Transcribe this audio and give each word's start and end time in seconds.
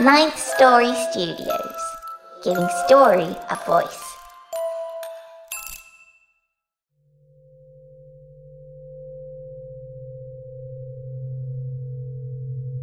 Ninth 0.00 0.38
Story 0.38 0.92
Studios, 1.10 1.80
giving 2.42 2.68
story 2.86 3.36
a 3.50 3.58
voice. 3.64 4.02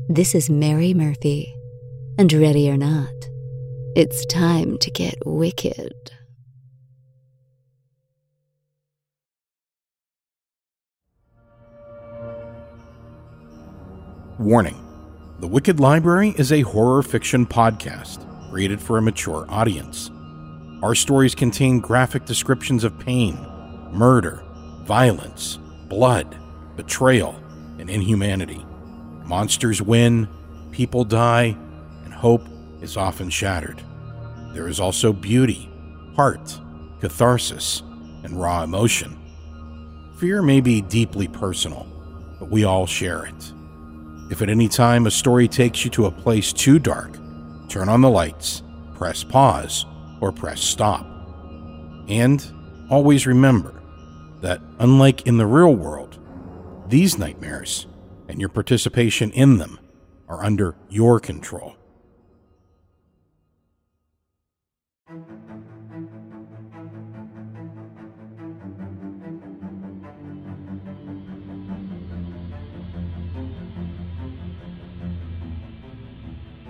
This 0.07 0.33
is 0.33 0.49
Mary 0.49 0.93
Murphy, 0.93 1.53
and 2.17 2.31
ready 2.31 2.69
or 2.69 2.77
not, 2.77 3.29
it's 3.95 4.25
time 4.27 4.77
to 4.77 4.89
get 4.89 5.15
wicked. 5.25 5.93
Warning 14.39 14.90
The 15.41 15.47
Wicked 15.47 15.79
Library 15.79 16.35
is 16.37 16.51
a 16.51 16.61
horror 16.61 17.01
fiction 17.01 17.47
podcast 17.47 18.27
created 18.51 18.79
for 18.79 18.99
a 18.99 19.01
mature 19.01 19.47
audience. 19.49 20.11
Our 20.83 20.93
stories 20.93 21.33
contain 21.33 21.79
graphic 21.79 22.25
descriptions 22.25 22.83
of 22.83 22.99
pain, 22.99 23.39
murder, 23.91 24.43
violence, 24.83 25.57
blood, 25.89 26.37
betrayal, 26.75 27.41
and 27.79 27.89
inhumanity. 27.89 28.63
Monsters 29.25 29.81
win, 29.81 30.29
people 30.71 31.03
die, 31.03 31.57
and 32.03 32.13
hope 32.13 32.45
is 32.79 32.95
often 32.95 33.31
shattered. 33.31 33.81
There 34.53 34.67
is 34.67 34.79
also 34.79 35.11
beauty, 35.11 35.71
heart, 36.15 36.55
catharsis, 36.99 37.81
and 38.23 38.39
raw 38.39 38.61
emotion. 38.61 39.17
Fear 40.19 40.43
may 40.43 40.61
be 40.61 40.81
deeply 40.81 41.27
personal, 41.27 41.87
but 42.37 42.51
we 42.51 42.63
all 42.63 42.85
share 42.85 43.25
it. 43.25 43.53
If 44.31 44.41
at 44.41 44.49
any 44.49 44.69
time 44.69 45.05
a 45.05 45.11
story 45.11 45.49
takes 45.49 45.83
you 45.83 45.91
to 45.91 46.05
a 46.05 46.11
place 46.11 46.53
too 46.53 46.79
dark, 46.79 47.19
turn 47.67 47.89
on 47.89 47.99
the 47.99 48.09
lights, 48.09 48.63
press 48.95 49.25
pause, 49.25 49.85
or 50.21 50.31
press 50.31 50.61
stop. 50.61 51.05
And 52.07 52.41
always 52.89 53.27
remember 53.27 53.83
that, 54.39 54.61
unlike 54.79 55.27
in 55.27 55.35
the 55.35 55.45
real 55.45 55.75
world, 55.75 56.17
these 56.87 57.17
nightmares 57.17 57.87
and 58.29 58.39
your 58.39 58.47
participation 58.47 59.31
in 59.31 59.57
them 59.57 59.77
are 60.29 60.45
under 60.45 60.77
your 60.89 61.19
control. 61.19 61.75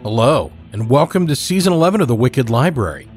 Hello, 0.03 0.52
and 0.73 0.89
welcome 0.89 1.27
to 1.27 1.35
season 1.35 1.71
11 1.73 2.02
of 2.02 2.07
The 2.07 2.16
Wicked 2.16 2.49
Library. 2.49 3.07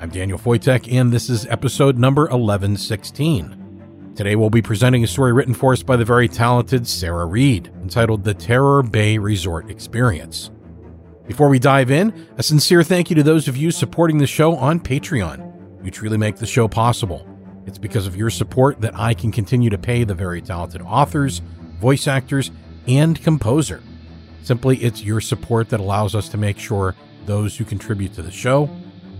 I'm 0.00 0.08
Daniel 0.08 0.38
Foytek, 0.38 0.90
and 0.90 1.12
this 1.12 1.28
is 1.28 1.44
episode 1.44 1.98
number 1.98 2.22
1116. 2.22 4.14
Today 4.16 4.36
we'll 4.36 4.48
be 4.48 4.62
presenting 4.62 5.04
a 5.04 5.06
story 5.06 5.34
written 5.34 5.52
for 5.52 5.74
us 5.74 5.82
by 5.82 5.96
the 5.96 6.04
very 6.06 6.28
talented 6.28 6.86
Sarah 6.86 7.26
Read, 7.26 7.70
entitled 7.82 8.24
The 8.24 8.32
Terror 8.32 8.82
Bay 8.82 9.18
Resort 9.18 9.70
Experience. 9.70 10.50
Before 11.26 11.50
we 11.50 11.58
dive 11.58 11.90
in, 11.90 12.26
a 12.38 12.42
sincere 12.42 12.82
thank 12.82 13.10
you 13.10 13.16
to 13.16 13.22
those 13.22 13.46
of 13.46 13.58
you 13.58 13.70
supporting 13.70 14.16
the 14.16 14.26
show 14.26 14.56
on 14.56 14.80
Patreon. 14.80 15.84
You 15.84 15.90
truly 15.90 16.16
make 16.16 16.36
the 16.36 16.46
show 16.46 16.68
possible. 16.68 17.28
It's 17.66 17.76
because 17.76 18.06
of 18.06 18.16
your 18.16 18.30
support 18.30 18.80
that 18.80 18.98
I 18.98 19.12
can 19.12 19.30
continue 19.30 19.68
to 19.68 19.76
pay 19.76 20.04
the 20.04 20.14
very 20.14 20.40
talented 20.40 20.80
authors, 20.80 21.42
voice 21.78 22.08
actors, 22.08 22.50
and 22.86 23.22
composer. 23.22 23.82
Simply, 24.42 24.76
it's 24.78 25.02
your 25.02 25.20
support 25.20 25.68
that 25.70 25.80
allows 25.80 26.14
us 26.14 26.28
to 26.30 26.38
make 26.38 26.58
sure 26.58 26.94
those 27.26 27.56
who 27.56 27.64
contribute 27.64 28.14
to 28.14 28.22
the 28.22 28.30
show 28.30 28.70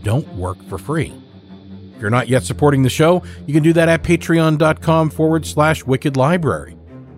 don't 0.03 0.27
work 0.35 0.63
for 0.65 0.79
free. 0.79 1.13
If 1.95 2.01
you're 2.01 2.11
not 2.11 2.29
yet 2.29 2.45
supporting 2.45 2.83
the 2.83 2.89
show, 2.89 3.23
you 3.47 3.53
can 3.53 3.63
do 3.63 3.75
that 3.75 3.89
at 3.89 4.03
patreon.com 4.03 5.11
forward 5.11 5.45
slash 5.45 5.85
wicked 5.85 6.17
library. 6.17 6.77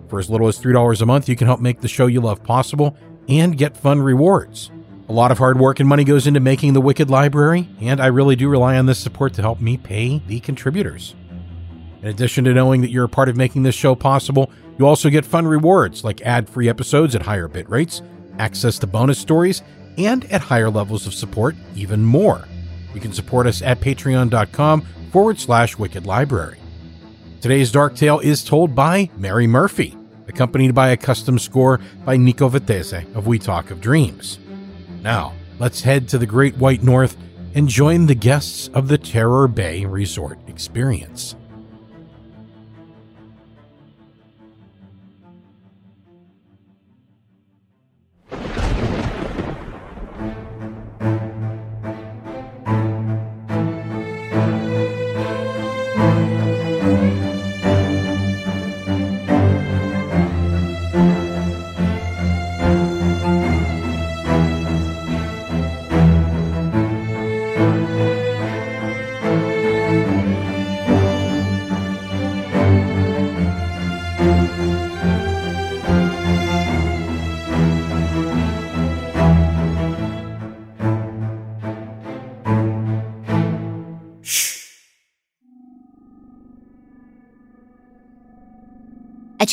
For 0.09 0.19
as 0.19 0.29
little 0.29 0.47
as 0.47 0.59
$3 0.59 1.01
a 1.01 1.05
month, 1.05 1.29
you 1.29 1.35
can 1.35 1.47
help 1.47 1.61
make 1.61 1.81
the 1.81 1.87
show 1.87 2.05
you 2.05 2.21
love 2.21 2.43
possible 2.43 2.97
and 3.29 3.57
get 3.57 3.77
fun 3.77 4.01
rewards. 4.01 4.69
A 5.09 5.13
lot 5.13 5.31
of 5.31 5.37
hard 5.37 5.59
work 5.59 5.79
and 5.79 5.87
money 5.87 6.03
goes 6.03 6.27
into 6.27 6.39
making 6.39 6.73
the 6.73 6.81
Wicked 6.81 7.09
Library, 7.09 7.69
and 7.81 7.99
I 7.99 8.07
really 8.07 8.35
do 8.35 8.49
rely 8.49 8.77
on 8.77 8.85
this 8.85 8.99
support 8.99 9.33
to 9.33 9.41
help 9.41 9.59
me 9.59 9.77
pay 9.77 10.21
the 10.27 10.39
contributors. 10.39 11.15
In 12.03 12.09
addition 12.09 12.43
to 12.43 12.53
knowing 12.53 12.81
that 12.81 12.91
you're 12.91 13.05
a 13.05 13.09
part 13.09 13.29
of 13.29 13.37
making 13.37 13.63
this 13.63 13.75
show 13.75 13.95
possible, 13.95 14.51
you 14.77 14.85
also 14.85 15.09
get 15.09 15.25
fun 15.25 15.47
rewards 15.47 16.03
like 16.03 16.21
ad 16.21 16.49
free 16.49 16.67
episodes 16.67 17.15
at 17.15 17.21
higher 17.21 17.47
bit 17.47 17.69
rates, 17.69 18.01
access 18.39 18.77
to 18.79 18.87
bonus 18.87 19.17
stories, 19.17 19.63
and 19.97 20.25
at 20.25 20.41
higher 20.41 20.69
levels 20.69 21.07
of 21.07 21.13
support, 21.13 21.55
even 21.75 22.03
more. 22.03 22.45
You 22.93 22.99
can 22.99 23.13
support 23.13 23.47
us 23.47 23.61
at 23.61 23.79
patreon.com 23.79 24.81
forward 25.11 25.39
slash 25.39 25.77
wicked 25.77 26.05
library. 26.05 26.57
Today's 27.39 27.71
Dark 27.71 27.95
Tale 27.95 28.19
is 28.19 28.43
told 28.43 28.75
by 28.75 29.09
Mary 29.15 29.47
Murphy, 29.47 29.95
accompanied 30.27 30.75
by 30.75 30.89
a 30.89 30.97
custom 30.97 31.39
score 31.39 31.79
by 32.03 32.17
Nico 32.17 32.49
Vettese 32.49 33.15
of 33.15 33.27
We 33.27 33.39
Talk 33.39 33.71
of 33.71 33.79
Dreams. 33.79 34.39
Now, 35.01 35.33
let's 35.57 35.81
head 35.81 36.09
to 36.09 36.17
the 36.17 36.25
Great 36.25 36.57
White 36.57 36.83
North 36.83 37.15
and 37.55 37.69
join 37.69 38.07
the 38.07 38.15
guests 38.15 38.67
of 38.73 38.89
the 38.89 38.97
Terror 38.97 39.47
Bay 39.47 39.85
Resort 39.85 40.39
experience. 40.47 41.35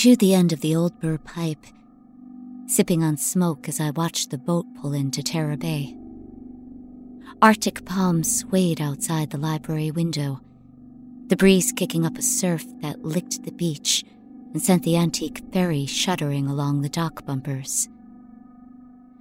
Chewed 0.00 0.20
the 0.20 0.32
end 0.32 0.54
of 0.54 0.62
the 0.62 0.74
old 0.74 0.98
burr 0.98 1.18
pipe, 1.18 1.62
sipping 2.64 3.04
on 3.04 3.18
smoke 3.18 3.68
as 3.68 3.80
I 3.80 3.90
watched 3.90 4.30
the 4.30 4.38
boat 4.38 4.64
pull 4.80 4.94
into 4.94 5.22
Terror 5.22 5.58
Bay. 5.58 5.94
Arctic 7.42 7.84
palms 7.84 8.38
swayed 8.38 8.80
outside 8.80 9.28
the 9.28 9.36
library 9.36 9.90
window, 9.90 10.40
the 11.26 11.36
breeze 11.36 11.70
kicking 11.70 12.06
up 12.06 12.16
a 12.16 12.22
surf 12.22 12.64
that 12.80 13.04
licked 13.04 13.42
the 13.42 13.52
beach 13.52 14.02
and 14.54 14.62
sent 14.62 14.84
the 14.84 14.96
antique 14.96 15.42
ferry 15.52 15.84
shuddering 15.84 16.46
along 16.46 16.80
the 16.80 16.88
dock 16.88 17.26
bumpers. 17.26 17.86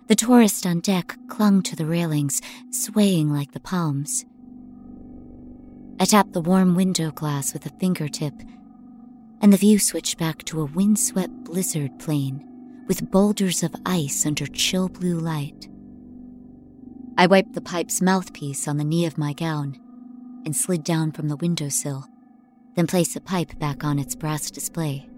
The 0.08 0.16
tourist 0.16 0.66
on 0.66 0.80
deck 0.80 1.18
clung 1.28 1.62
to 1.64 1.76
the 1.76 1.88
railings, 1.88 2.42
swaying 2.72 3.34
like 3.34 3.52
the 3.52 3.60
palms. 3.60 4.24
I 6.00 6.06
tapped 6.06 6.32
the 6.32 6.40
warm 6.40 6.74
window 6.74 7.12
glass 7.12 7.52
with 7.52 7.66
a 7.66 7.78
fingertip 7.82 8.34
and 9.42 9.54
the 9.54 9.58
view 9.58 9.80
switched 9.80 10.18
back 10.18 10.44
to 10.44 10.62
a 10.62 10.66
windswept 10.66 11.44
blizzard 11.44 11.98
plain 12.00 12.46
with 12.88 13.10
boulders 13.12 13.64
of 13.64 13.76
ice 13.86 14.26
under 14.26 14.46
chill 14.48 14.90
blue 14.90 15.20
light. 15.20 15.70
I 17.18 17.28
wiped 17.28 17.54
the 17.54 17.62
pipe's 17.62 18.02
mouthpiece 18.02 18.68
on 18.68 18.78
the 18.78 18.84
knee 18.84 19.06
of 19.06 19.18
my 19.18 19.34
gown 19.34 19.78
and 20.46 20.56
slid 20.56 20.84
down 20.84 21.12
from 21.12 21.28
the 21.28 21.36
windowsill, 21.36 22.06
then 22.76 22.88
placed 22.88 23.14
the 23.14 23.22
pipe 23.22 23.60
back 23.60 23.84
on 23.84 24.00
its 24.00 24.16
brass 24.16 24.50
display. 24.50 25.10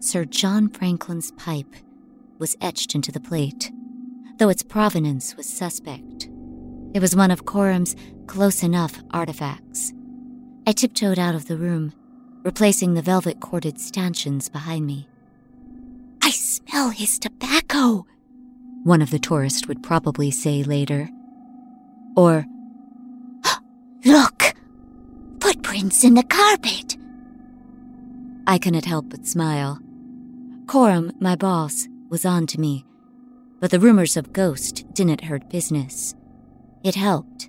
Sir 0.00 0.24
John 0.24 0.68
Franklin's 0.68 1.32
pipe 1.32 1.74
was 2.38 2.56
etched 2.60 2.94
into 2.94 3.10
the 3.10 3.20
plate, 3.20 3.72
though 4.38 4.50
its 4.50 4.62
provenance 4.62 5.36
was 5.36 5.48
suspect. 5.48 6.28
It 6.94 7.00
was 7.00 7.16
one 7.16 7.30
of 7.30 7.46
Coram's 7.46 7.96
close 8.26 8.62
enough 8.62 9.02
artifacts. 9.10 9.92
I 10.66 10.72
tiptoed 10.72 11.18
out 11.18 11.34
of 11.34 11.46
the 11.46 11.56
room 11.56 11.92
replacing 12.44 12.94
the 12.94 13.02
velvet 13.02 13.40
corded 13.40 13.80
stanchions 13.80 14.48
behind 14.48 14.86
me. 14.86 15.08
I 16.22 16.30
smell 16.30 16.90
his 16.90 17.18
tobacco, 17.18 18.06
one 18.84 19.02
of 19.02 19.10
the 19.10 19.18
tourists 19.18 19.66
would 19.66 19.82
probably 19.82 20.30
say 20.30 20.62
later. 20.62 21.08
Or, 22.16 22.46
Look! 24.04 24.54
Footprints 25.40 26.04
in 26.04 26.14
the 26.14 26.22
carpet! 26.22 26.96
I 28.46 28.58
couldn't 28.58 28.84
help 28.84 29.08
but 29.08 29.26
smile. 29.26 29.80
Coram, 30.66 31.12
my 31.18 31.34
boss, 31.34 31.88
was 32.10 32.26
on 32.26 32.46
to 32.48 32.60
me, 32.60 32.84
but 33.58 33.70
the 33.70 33.80
rumors 33.80 34.16
of 34.18 34.34
Ghost 34.34 34.84
didn't 34.92 35.24
hurt 35.24 35.48
business. 35.48 36.14
It 36.82 36.94
helped, 36.94 37.48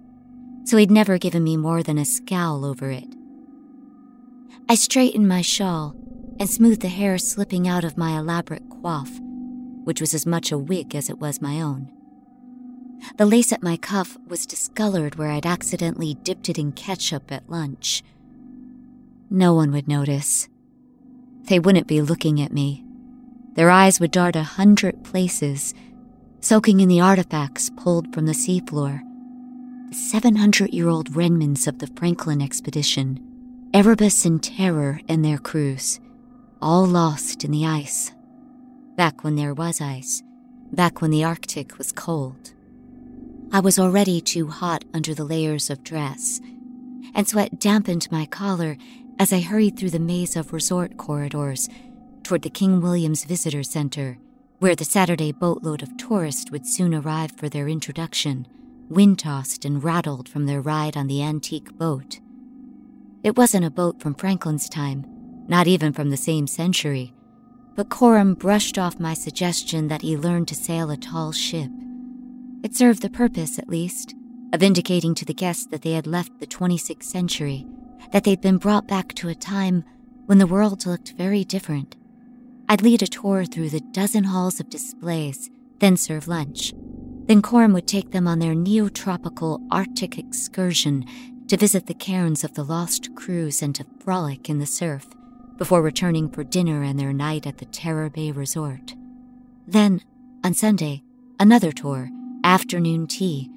so 0.63 0.77
he'd 0.77 0.89
never 0.89 1.18
given 1.18 1.44
me 1.44 1.57
more 1.57 1.83
than 1.83 1.98
a 1.98 2.06
scowl 2.06 2.63
over 2.63 2.91
it. 2.91 3.07
I 4.67 4.73
straightened 4.73 5.27
my 5.27 5.41
shawl 5.41 5.95
and 6.39 6.50
smoothed 6.50 6.81
the 6.81 6.88
hair 6.88 7.19
slipping 7.19 7.67
out 7.67 7.83
of 7.83 8.00
my 8.00 8.17
elaborate 8.17 8.67
coif, 8.67 9.19
which 9.83 10.01
was 10.01 10.15
as 10.15 10.25
much 10.25 10.51
a 10.51 10.57
wig 10.57 10.95
as 10.95 11.07
it 11.07 11.19
was 11.19 11.39
my 11.39 11.62
own. 11.62 11.91
The 13.17 13.27
lace 13.27 13.51
at 13.51 13.62
my 13.62 13.77
cuff 13.77 14.17
was 14.27 14.47
discolored 14.47 15.15
where 15.15 15.29
I'd 15.29 15.45
accidentally 15.45 16.15
dipped 16.15 16.50
it 16.50 16.57
in 16.57 16.71
ketchup 16.71 17.31
at 17.31 17.47
lunch. 17.47 18.01
No 19.29 19.53
one 19.53 19.71
would 19.71 19.88
notice. 19.88 20.50
They 21.44 21.59
wouldn't 21.59 21.88
be 21.88 22.01
looking 22.01 22.41
at 22.41 22.51
me. 22.51 22.83
Their 23.53 23.69
eyes 23.69 24.00
would 24.00 24.12
dart 24.12 24.35
a 24.35 24.41
hundred 24.44 25.03
places, 25.03 25.75
soaking 26.41 26.79
in 26.79 26.89
the 26.89 27.01
artifacts 27.01 27.69
pulled 27.69 28.12
from 28.12 28.25
the 28.25 28.33
seafloor. 28.33 29.01
The 29.89 29.95
700 29.95 30.73
year 30.73 30.89
old 30.89 31.15
remnants 31.15 31.67
of 31.67 31.77
the 31.77 31.88
Franklin 31.95 32.41
expedition, 32.41 33.35
Erebus 33.75 34.24
and 34.24 34.42
Terror 34.42 35.01
and 35.10 35.25
their 35.25 35.38
crews, 35.38 36.00
all 36.62 36.86
lost 36.86 37.44
in 37.44 37.51
the 37.51 37.66
ice. 37.66 38.13
Back 38.95 39.22
when 39.22 39.36
there 39.36 39.54
was 39.54 39.81
ice, 39.81 40.24
back 40.72 41.01
when 41.01 41.12
the 41.12 41.25
Arctic 41.25 41.77
was 41.77 41.92
cold. 41.92 42.54
I 43.51 43.60
was 43.60 43.77
already 43.77 44.22
too 44.22 44.48
hot 44.48 44.86
under 44.94 45.13
the 45.13 45.25
layers 45.25 45.69
of 45.69 45.83
dress, 45.83 46.39
and 47.13 47.27
sweat 47.27 47.60
dampened 47.60 48.10
my 48.10 48.25
collar 48.25 48.77
as 49.19 49.33
I 49.33 49.42
hurried 49.42 49.77
through 49.77 49.89
the 49.89 50.00
maze 50.00 50.38
of 50.38 50.54
resort 50.54 50.95
corridors 50.95 51.68
toward 52.24 52.44
the 52.44 52.50
King 52.50 52.80
William's 52.80 53.25
Visitor 53.25 53.63
Center, 53.63 54.18
where 54.60 54.77
the 54.77 54.86
Saturday 54.86 55.33
boatload 55.33 55.83
of 55.83 55.98
tourists 55.98 56.50
would 56.50 56.66
soon 56.66 56.95
arrive 56.95 57.33
for 57.33 57.50
their 57.50 57.68
introduction, 57.68 58.48
wind 58.88 59.19
tossed 59.19 59.66
and 59.66 59.83
rattled 59.83 60.30
from 60.30 60.45
their 60.45 60.62
ride 60.62 60.95
on 60.95 61.07
the 61.07 61.22
antique 61.22 61.77
boat. 61.77 62.22
It 63.25 63.36
wasn't 63.36 63.66
a 63.66 63.72
boat 63.72 64.00
from 64.00 64.13
Franklin's 64.13 64.69
time, 64.69 65.04
not 65.48 65.66
even 65.66 65.94
from 65.94 66.12
the 66.12 66.16
same 66.16 66.45
century, 66.45 67.12
but 67.75 67.89
Coram 67.89 68.36
brushed 68.36 68.77
off 68.77 69.00
my 69.00 69.16
suggestion 69.16 69.88
that 69.88 70.04
he 70.04 70.16
learn 70.16 70.45
to 70.45 70.54
sail 70.54 70.92
a 70.92 70.95
tall 70.95 71.31
ship. 71.31 71.72
It 72.63 72.75
served 72.75 73.01
the 73.01 73.10
purpose, 73.10 73.57
at 73.57 73.68
least, 73.68 74.13
of 74.54 74.62
indicating 74.62 75.16
to 75.16 75.25
the 75.25 75.33
guests 75.33 75.66
that 75.72 75.81
they 75.81 75.94
had 75.94 76.06
left 76.06 76.39
the 76.39 76.45
26th 76.45 77.01
century, 77.01 77.66
that 78.12 78.25
they'd 78.25 78.42
been 78.42 78.60
brought 78.60 78.88
back 78.88 79.16
to 79.16 79.30
a 79.30 79.33
time 79.33 79.83
when 80.27 80.38
the 80.38 80.45
world 80.45 80.86
looked 80.86 81.13
very 81.18 81.44
different. 81.44 81.95
I'd 82.69 82.83
lead 82.83 83.01
a 83.01 83.07
tour 83.07 83.44
through 83.44 83.72
the 83.72 83.81
dozen 83.92 84.25
halls 84.25 84.60
of 84.60 84.69
displays, 84.69 85.50
then 85.80 85.98
serve 85.98 86.27
lunch. 86.27 86.75
Then 87.25 87.42
Coram 87.42 87.74
would 87.74 87.88
take 87.88 88.12
them 88.12 88.27
on 88.27 88.38
their 88.38 88.54
neotropical 88.54 89.66
Arctic 89.72 90.19
excursion 90.19 91.07
to 91.47 91.57
visit 91.57 91.86
the 91.86 91.94
cairns 91.94 92.44
of 92.44 92.53
the 92.53 92.63
lost 92.63 93.13
crews 93.15 93.62
and 93.62 93.75
to 93.75 93.86
frolic 94.00 94.50
in 94.50 94.59
the 94.59 94.65
surf, 94.65 95.07
before 95.57 95.81
returning 95.81 96.30
for 96.30 96.44
dinner 96.44 96.83
and 96.83 97.00
their 97.00 97.13
night 97.13 97.45
at 97.45 97.59
the 97.59 97.65
Terror 97.65 98.09
Bay 98.09 98.31
Resort. 98.31 98.94
Then, 99.68 100.01
on 100.44 100.53
Sunday, 100.53 101.03
another 101.39 101.71
tour, 101.71 102.09
afternoon 102.44 103.07
tea, 103.07 103.50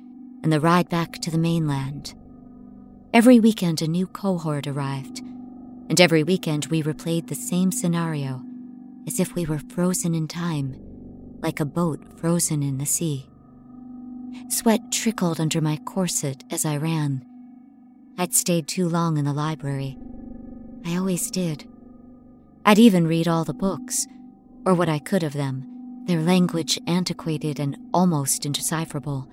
and 0.43 0.52
the 0.52 0.61
ride 0.61 0.88
back 0.88 1.14
to 1.14 1.31
the 1.31 1.38
mainland. 1.38 2.14
Every 3.12 3.40
weekend, 3.40 3.82
a 3.82 3.88
new 3.88 4.06
cohort 4.06 4.67
arrived, 4.67 5.20
and 5.88 6.00
every 6.00 6.23
weekend 6.23 6.67
we 6.67 6.82
replayed 6.82 7.29
the 7.29 7.34
same 7.34 7.73
scenario 7.73 8.43
as 9.06 9.19
if 9.19 9.34
we 9.34 9.46
were 9.46 9.61
frozen 9.70 10.14
in 10.14 10.29
time, 10.29 10.76
like 11.41 11.61
a 11.61 11.64
boat 11.64 12.00
frozen 12.19 12.62
in 12.62 12.76
the 12.76 12.87
sea. 12.87 13.26
Sweat 14.49 14.93
trickled 14.93 15.41
under 15.41 15.61
my 15.61 15.79
corset 15.79 16.44
as 16.50 16.67
I 16.67 16.76
ran. 16.76 17.25
I'd 18.20 18.35
stayed 18.35 18.67
too 18.67 18.88
long 18.88 19.17
in 19.17 19.25
the 19.25 19.32
library. 19.32 19.97
I 20.85 20.97
always 20.97 21.31
did. 21.31 21.69
I'd 22.67 22.81
even 22.81 23.06
read 23.06 23.29
all 23.29 23.44
the 23.44 23.55
books, 23.55 24.09
or 24.67 24.75
what 24.75 24.88
I 24.88 24.99
could 24.99 25.23
of 25.23 25.35
them, 25.35 26.03
their 26.06 26.20
language 26.20 26.81
antiquated 26.88 27.61
and 27.61 27.76
almost 27.94 28.44
indecipherable. 28.44 29.29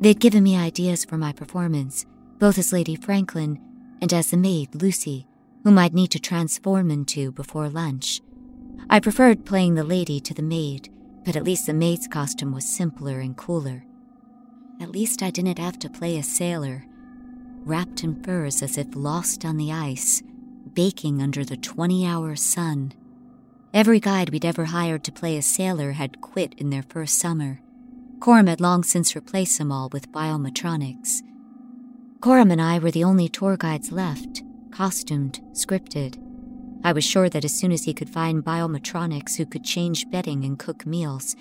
They'd 0.00 0.20
given 0.20 0.42
me 0.42 0.56
ideas 0.56 1.04
for 1.04 1.18
my 1.18 1.32
performance, 1.32 2.06
both 2.38 2.56
as 2.56 2.72
Lady 2.72 2.96
Franklin 2.96 3.60
and 4.00 4.10
as 4.10 4.30
the 4.30 4.38
maid, 4.38 4.74
Lucy, 4.74 5.26
whom 5.62 5.76
I'd 5.76 5.92
need 5.92 6.10
to 6.12 6.18
transform 6.18 6.90
into 6.90 7.32
before 7.32 7.68
lunch. 7.68 8.22
I 8.88 9.00
preferred 9.00 9.44
playing 9.44 9.74
the 9.74 9.84
lady 9.84 10.18
to 10.18 10.32
the 10.32 10.40
maid, 10.40 10.88
but 11.26 11.36
at 11.36 11.44
least 11.44 11.66
the 11.66 11.74
maid's 11.74 12.08
costume 12.08 12.52
was 12.52 12.64
simpler 12.64 13.20
and 13.20 13.36
cooler. 13.36 13.84
At 14.80 14.92
least 14.92 15.22
I 15.22 15.28
didn't 15.28 15.58
have 15.58 15.78
to 15.80 15.90
play 15.90 16.16
a 16.16 16.22
sailor, 16.22 16.86
wrapped 17.64 18.02
in 18.02 18.22
furs 18.22 18.62
as 18.62 18.78
if 18.78 18.86
lost 18.94 19.44
on 19.44 19.56
the 19.56 19.72
ice, 19.72 20.22
baking 20.74 21.22
under 21.22 21.44
the 21.44 21.56
20 21.56 22.06
hour 22.06 22.36
sun. 22.36 22.92
Every 23.72 24.00
guide 24.00 24.30
we'd 24.30 24.44
ever 24.44 24.66
hired 24.66 25.04
to 25.04 25.12
play 25.12 25.36
a 25.36 25.42
sailor 25.42 25.92
had 25.92 26.20
quit 26.20 26.54
in 26.54 26.70
their 26.70 26.82
first 26.82 27.18
summer. 27.18 27.60
Coram 28.18 28.48
had 28.48 28.60
long 28.60 28.82
since 28.82 29.14
replaced 29.14 29.58
them 29.58 29.70
all 29.70 29.88
with 29.90 30.12
biometronics. 30.12 31.22
Coram 32.20 32.50
and 32.50 32.60
I 32.60 32.78
were 32.78 32.90
the 32.90 33.04
only 33.04 33.28
tour 33.28 33.56
guides 33.56 33.92
left, 33.92 34.42
costumed, 34.70 35.40
scripted. 35.52 36.18
I 36.82 36.92
was 36.92 37.04
sure 37.04 37.28
that 37.28 37.44
as 37.44 37.54
soon 37.54 37.72
as 37.72 37.84
he 37.84 37.94
could 37.94 38.10
find 38.10 38.44
biometronics 38.44 39.36
who 39.36 39.46
could 39.46 39.64
change 39.64 40.10
bedding 40.10 40.44
and 40.44 40.58
cook 40.58 40.84
meals, 40.84 41.36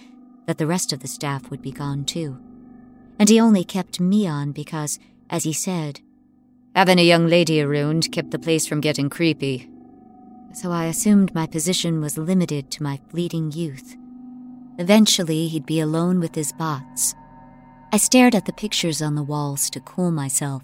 that 0.46 0.58
the 0.58 0.68
rest 0.68 0.94
of 0.94 1.00
the 1.00 1.08
staff 1.08 1.50
would 1.50 1.62
be 1.62 1.72
gone 1.72 2.06
too. 2.06 2.40
And 3.18 3.30
he 3.30 3.40
only 3.40 3.64
kept 3.64 4.00
me 4.00 4.28
on 4.28 4.52
because, 4.52 5.00
as 5.30 5.44
he 5.44 5.54
said, 5.54 6.02
having 6.76 7.00
a 7.00 7.04
young 7.04 7.28
lady 7.28 7.62
around 7.62 8.12
kept 8.12 8.32
the 8.32 8.40
place 8.40 8.66
from 8.68 8.82
getting 8.82 9.10
creepy. 9.10 9.70
So 10.54 10.72
I 10.72 10.86
assumed 10.86 11.34
my 11.34 11.48
position 11.48 12.02
was 12.02 12.18
limited 12.18 12.72
to 12.72 12.84
my 12.84 13.00
fleeting 13.10 13.52
youth. 13.52 13.96
Eventually, 14.78 15.48
he'd 15.48 15.66
be 15.66 15.80
alone 15.80 16.20
with 16.20 16.36
his 16.36 16.52
bots. 16.54 17.14
I 17.92 17.98
stared 17.98 18.36
at 18.36 18.46
the 18.46 18.54
pictures 18.54 19.02
on 19.02 19.16
the 19.16 19.24
walls 19.24 19.70
to 19.72 19.80
cool 19.82 20.12
myself. 20.12 20.64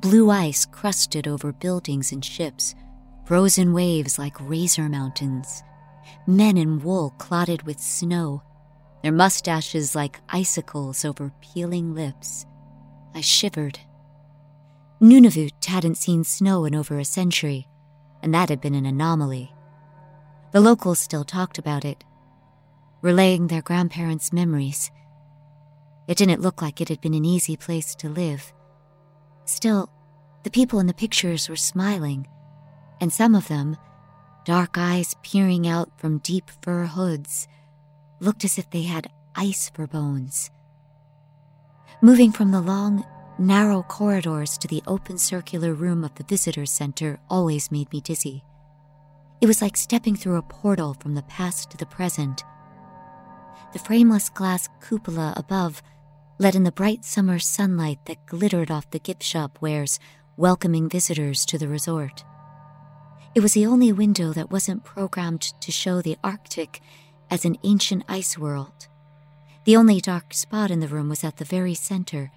Blue 0.00 0.30
ice 0.30 0.64
crusted 0.64 1.28
over 1.28 1.52
buildings 1.52 2.12
and 2.12 2.24
ships 2.24 2.74
frozen 3.24 3.72
waves 3.72 4.18
like 4.18 4.36
razor 4.40 4.88
mountains, 4.88 5.62
men 6.26 6.58
in 6.58 6.82
wool 6.82 7.10
clotted 7.18 7.62
with 7.62 7.80
snow, 7.80 8.42
their 9.02 9.12
mustaches 9.12 9.94
like 9.94 10.20
icicles 10.28 11.04
over 11.04 11.32
peeling 11.40 11.94
lips. 11.94 12.44
I 13.14 13.20
shivered. 13.22 13.78
Nunavut 15.04 15.62
hadn't 15.66 15.98
seen 15.98 16.24
snow 16.24 16.64
in 16.64 16.74
over 16.74 16.98
a 16.98 17.04
century, 17.04 17.68
and 18.22 18.32
that 18.32 18.48
had 18.48 18.62
been 18.62 18.74
an 18.74 18.86
anomaly. 18.86 19.52
The 20.52 20.62
locals 20.62 20.98
still 20.98 21.24
talked 21.24 21.58
about 21.58 21.84
it, 21.84 22.02
relaying 23.02 23.48
their 23.48 23.60
grandparents' 23.60 24.32
memories. 24.32 24.90
It 26.08 26.16
didn't 26.16 26.40
look 26.40 26.62
like 26.62 26.80
it 26.80 26.88
had 26.88 27.02
been 27.02 27.12
an 27.12 27.26
easy 27.26 27.54
place 27.54 27.94
to 27.96 28.08
live. 28.08 28.50
Still, 29.44 29.90
the 30.42 30.50
people 30.50 30.80
in 30.80 30.86
the 30.86 30.94
pictures 30.94 31.50
were 31.50 31.56
smiling, 31.56 32.26
and 32.98 33.12
some 33.12 33.34
of 33.34 33.48
them, 33.48 33.76
dark 34.46 34.78
eyes 34.78 35.14
peering 35.22 35.68
out 35.68 35.90
from 36.00 36.16
deep 36.20 36.50
fur 36.62 36.86
hoods, 36.86 37.46
looked 38.20 38.42
as 38.42 38.56
if 38.56 38.70
they 38.70 38.84
had 38.84 39.12
ice 39.34 39.70
for 39.74 39.86
bones. 39.86 40.50
Moving 42.00 42.32
from 42.32 42.52
the 42.52 42.62
long, 42.62 43.04
narrow 43.38 43.82
corridors 43.82 44.56
to 44.58 44.68
the 44.68 44.82
open 44.86 45.18
circular 45.18 45.74
room 45.74 46.04
of 46.04 46.14
the 46.14 46.24
visitor 46.24 46.66
center 46.66 47.18
always 47.28 47.72
made 47.72 47.92
me 47.92 48.00
dizzy. 48.00 48.44
It 49.40 49.46
was 49.46 49.60
like 49.60 49.76
stepping 49.76 50.16
through 50.16 50.36
a 50.36 50.42
portal 50.42 50.94
from 50.94 51.14
the 51.14 51.22
past 51.22 51.70
to 51.70 51.76
the 51.76 51.86
present. 51.86 52.44
The 53.72 53.78
frameless 53.78 54.30
glass 54.30 54.68
cupola 54.80 55.34
above 55.36 55.82
let 56.38 56.54
in 56.54 56.64
the 56.64 56.72
bright 56.72 57.04
summer 57.04 57.38
sunlight 57.38 58.04
that 58.06 58.26
glittered 58.26 58.70
off 58.70 58.90
the 58.90 58.98
gift 58.98 59.22
shop 59.22 59.58
wares, 59.60 60.00
welcoming 60.36 60.88
visitors 60.88 61.44
to 61.46 61.58
the 61.58 61.68
resort. 61.68 62.24
It 63.34 63.40
was 63.40 63.52
the 63.54 63.66
only 63.66 63.92
window 63.92 64.32
that 64.32 64.50
wasn't 64.50 64.84
programmed 64.84 65.42
to 65.60 65.72
show 65.72 66.00
the 66.00 66.16
Arctic 66.22 66.80
as 67.30 67.44
an 67.44 67.56
ancient 67.64 68.04
ice 68.08 68.38
world. 68.38 68.88
The 69.64 69.76
only 69.76 70.00
dark 70.00 70.34
spot 70.34 70.70
in 70.70 70.80
the 70.80 70.88
room 70.88 71.08
was 71.08 71.24
at 71.24 71.38
the 71.38 71.44
very 71.44 71.74
center, 71.74 72.30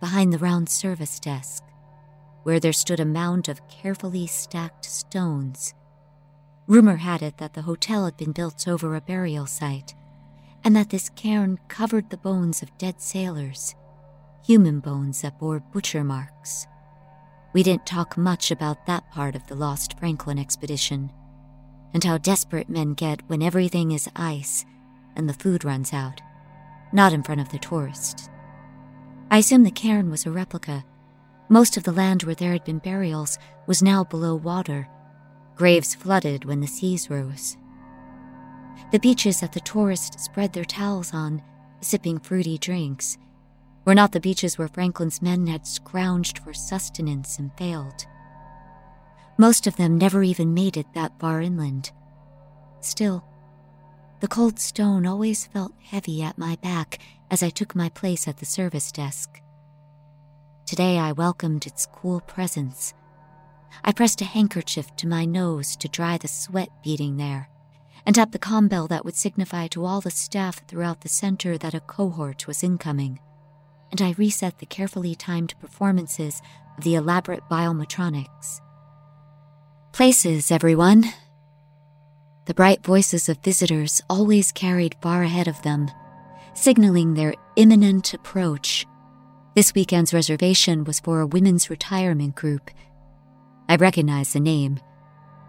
behind 0.00 0.32
the 0.32 0.38
round 0.38 0.68
service 0.68 1.20
desk, 1.20 1.62
where 2.42 2.58
there 2.58 2.72
stood 2.72 3.00
a 3.00 3.04
mound 3.04 3.48
of 3.48 3.66
carefully 3.68 4.26
stacked 4.26 4.84
stones. 4.84 5.74
Rumor 6.66 6.96
had 6.96 7.22
it 7.22 7.38
that 7.38 7.54
the 7.54 7.62
hotel 7.62 8.04
had 8.04 8.16
been 8.16 8.32
built 8.32 8.66
over 8.66 8.94
a 8.94 9.00
burial 9.00 9.46
site, 9.46 9.94
and 10.64 10.74
that 10.74 10.90
this 10.90 11.10
cairn 11.10 11.58
covered 11.68 12.10
the 12.10 12.16
bones 12.16 12.62
of 12.62 12.76
dead 12.78 13.00
sailors, 13.00 13.74
human 14.44 14.80
bones 14.80 15.22
that 15.22 15.38
bore 15.38 15.60
butcher 15.60 16.04
marks. 16.04 16.66
We 17.52 17.62
didn't 17.62 17.86
talk 17.86 18.16
much 18.16 18.50
about 18.50 18.86
that 18.86 19.10
part 19.10 19.34
of 19.34 19.46
the 19.46 19.54
Lost 19.56 19.98
Franklin 19.98 20.38
expedition, 20.38 21.10
and 21.92 22.04
how 22.04 22.18
desperate 22.18 22.68
men 22.68 22.94
get 22.94 23.28
when 23.28 23.42
everything 23.42 23.90
is 23.90 24.08
ice 24.14 24.64
and 25.16 25.28
the 25.28 25.34
food 25.34 25.64
runs 25.64 25.92
out. 25.92 26.20
not 26.92 27.12
in 27.12 27.22
front 27.22 27.40
of 27.40 27.48
the 27.50 27.58
tourists. 27.58 28.28
I 29.30 29.38
assume 29.38 29.62
the 29.62 29.70
cairn 29.70 30.10
was 30.10 30.26
a 30.26 30.30
replica. 30.30 30.84
Most 31.48 31.76
of 31.76 31.84
the 31.84 31.92
land 31.92 32.24
where 32.24 32.34
there 32.34 32.52
had 32.52 32.64
been 32.64 32.78
burials 32.78 33.38
was 33.66 33.82
now 33.82 34.02
below 34.02 34.34
water, 34.34 34.88
graves 35.54 35.94
flooded 35.94 36.44
when 36.44 36.60
the 36.60 36.66
seas 36.66 37.08
rose. 37.08 37.56
The 38.90 38.98
beaches 38.98 39.40
that 39.40 39.52
the 39.52 39.60
tourists 39.60 40.24
spread 40.24 40.52
their 40.52 40.64
towels 40.64 41.14
on, 41.14 41.42
sipping 41.80 42.18
fruity 42.18 42.58
drinks, 42.58 43.18
were 43.84 43.94
not 43.94 44.10
the 44.10 44.20
beaches 44.20 44.58
where 44.58 44.68
Franklin's 44.68 45.22
men 45.22 45.46
had 45.46 45.62
scrounged 45.62 46.38
for 46.40 46.52
sustenance 46.52 47.38
and 47.38 47.52
failed. 47.56 48.06
Most 49.38 49.68
of 49.68 49.76
them 49.76 49.96
never 49.96 50.24
even 50.24 50.54
made 50.54 50.76
it 50.76 50.92
that 50.94 51.18
far 51.20 51.40
inland. 51.40 51.92
Still, 52.80 53.24
the 54.18 54.28
cold 54.28 54.58
stone 54.58 55.06
always 55.06 55.46
felt 55.46 55.72
heavy 55.82 56.20
at 56.20 56.36
my 56.36 56.56
back 56.56 56.98
as 57.30 57.42
I 57.42 57.50
took 57.50 57.74
my 57.74 57.88
place 57.88 58.26
at 58.26 58.38
the 58.38 58.46
service 58.46 58.90
desk. 58.90 59.40
Today 60.66 60.98
I 60.98 61.12
welcomed 61.12 61.66
its 61.66 61.86
cool 61.86 62.20
presence. 62.20 62.94
I 63.84 63.92
pressed 63.92 64.20
a 64.20 64.24
handkerchief 64.24 64.94
to 64.96 65.06
my 65.08 65.24
nose 65.24 65.76
to 65.76 65.88
dry 65.88 66.18
the 66.18 66.28
sweat 66.28 66.68
beating 66.82 67.16
there, 67.16 67.48
and 68.04 68.14
tapped 68.14 68.32
the 68.32 68.38
com 68.38 68.68
bell 68.68 68.86
that 68.88 69.04
would 69.04 69.16
signify 69.16 69.68
to 69.68 69.84
all 69.84 70.00
the 70.00 70.10
staff 70.10 70.66
throughout 70.66 71.02
the 71.02 71.08
center 71.08 71.56
that 71.58 71.74
a 71.74 71.80
cohort 71.80 72.46
was 72.46 72.64
incoming. 72.64 73.20
And 73.90 74.02
I 74.02 74.14
reset 74.18 74.58
the 74.58 74.66
carefully 74.66 75.14
timed 75.14 75.58
performances 75.60 76.40
of 76.76 76.84
the 76.84 76.94
elaborate 76.94 77.42
biometronics. 77.50 78.60
Places, 79.92 80.50
everyone, 80.50 81.04
the 82.46 82.54
bright 82.54 82.84
voices 82.84 83.28
of 83.28 83.38
visitors 83.38 84.02
always 84.08 84.50
carried 84.50 84.96
far 85.02 85.22
ahead 85.22 85.46
of 85.46 85.62
them, 85.62 85.90
signaling 86.54 87.14
their 87.14 87.34
imminent 87.56 88.14
approach. 88.14 88.86
This 89.54 89.74
weekend's 89.74 90.14
reservation 90.14 90.84
was 90.84 91.00
for 91.00 91.20
a 91.20 91.26
women's 91.26 91.70
retirement 91.70 92.34
group. 92.34 92.70
I 93.68 93.76
recognized 93.76 94.34
the 94.34 94.40
name 94.40 94.80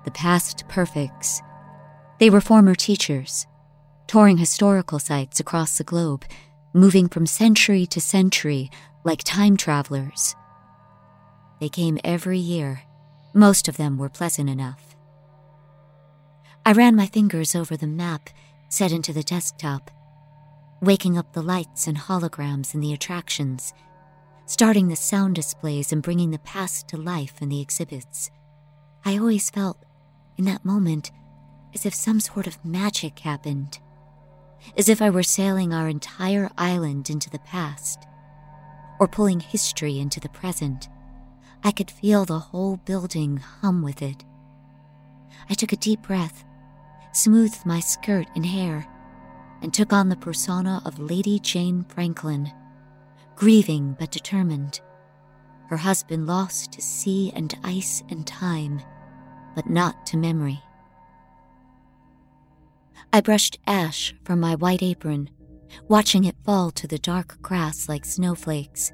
the 0.03 0.12
Past 0.12 0.67
Perfects. 0.67 1.41
They 2.20 2.29
were 2.29 2.41
former 2.41 2.74
teachers, 2.74 3.46
touring 4.08 4.38
historical 4.38 4.98
sites 4.98 5.39
across 5.39 5.77
the 5.77 5.84
globe, 5.84 6.25
moving 6.74 7.08
from 7.08 7.25
century 7.27 7.86
to 7.88 8.01
century 8.01 8.72
like 9.03 9.24
time 9.24 9.58
travelers. 9.58 10.36
They 11.60 11.70
came 11.70 12.00
every 12.03 12.39
year. 12.39 12.81
Most 13.34 13.67
of 13.67 13.77
them 13.77 13.98
were 13.98 14.10
pleasant 14.10 14.50
enough. 14.50 14.96
I 16.65 16.74
ran 16.74 16.96
my 16.96 17.05
fingers 17.08 17.55
over 17.55 17.77
the 17.77 17.88
map 17.88 18.29
set 18.70 18.91
into 18.91 19.13
the 19.13 19.24
desktop, 19.24 19.91
waking 20.82 21.18
up 21.18 21.34
the 21.34 21.42
lights 21.42 21.88
and 21.88 21.98
holograms 21.98 22.74
in 22.74 22.82
the 22.82 22.94
attractions, 22.94 23.74
starting 24.46 24.88
the 24.88 24.96
sound 24.96 25.36
displays 25.36 25.92
and 25.92 26.02
bringing 26.02 26.32
the 26.32 26.40
past 26.40 26.88
to 26.88 26.98
life 26.98 27.42
in 27.42 27.50
the 27.50 27.62
exhibits. 27.62 28.32
I 29.06 29.18
always 29.18 29.50
felt, 29.50 29.78
in 30.38 30.46
that 30.46 30.66
moment, 30.66 31.12
as 31.74 31.86
if 31.86 31.94
some 31.94 32.20
sort 32.20 32.48
of 32.48 32.64
magic 32.66 33.20
happened, 33.20 33.80
as 34.78 34.90
if 34.90 35.02
I 35.02 35.10
were 35.10 35.24
sailing 35.24 35.74
our 35.74 35.88
entire 35.88 36.50
island 36.58 37.10
into 37.10 37.30
the 37.30 37.40
past, 37.40 38.06
or 39.00 39.08
pulling 39.08 39.40
history 39.40 40.00
into 40.00 40.20
the 40.20 40.30
present. 40.30 40.90
I 41.64 41.72
could 41.72 41.92
feel 41.92 42.26
the 42.26 42.40
whole 42.40 42.78
building 42.78 43.38
hum 43.38 43.82
with 43.82 44.02
it. 44.02 44.26
I 45.50 45.54
took 45.54 45.72
a 45.72 45.78
deep 45.78 46.02
breath 46.02 46.44
smoothed 47.12 47.66
my 47.66 47.80
skirt 47.80 48.28
and 48.36 48.46
hair, 48.46 48.88
and 49.62 49.74
took 49.74 49.94
on 49.94 50.10
the 50.10 50.15
persona 50.15 50.82
of 50.86 51.00
Lady 51.00 51.39
Jane 51.39 51.86
Franklin, 51.89 52.51
grieving 53.36 53.96
but 54.00 54.12
determined. 54.12 54.82
Her 55.70 55.77
husband 55.77 56.27
lost 56.27 56.74
to 56.74 56.82
sea 56.82 57.32
and 57.36 57.58
ice 57.63 58.03
and 58.10 58.25
time, 58.27 58.82
but 59.56 59.70
not 59.70 60.06
to 60.08 60.18
memory. 60.18 60.62
I 63.13 63.22
brushed 63.22 63.60
ash 63.68 64.13
from 64.24 64.39
my 64.39 64.56
white 64.56 64.84
apron, 64.84 65.30
watching 65.88 66.24
it 66.25 66.36
fall 66.44 66.72
to 66.72 66.88
the 66.88 66.98
dark 66.98 67.41
grass 67.41 67.88
like 67.88 68.06
snowflakes. 68.06 68.91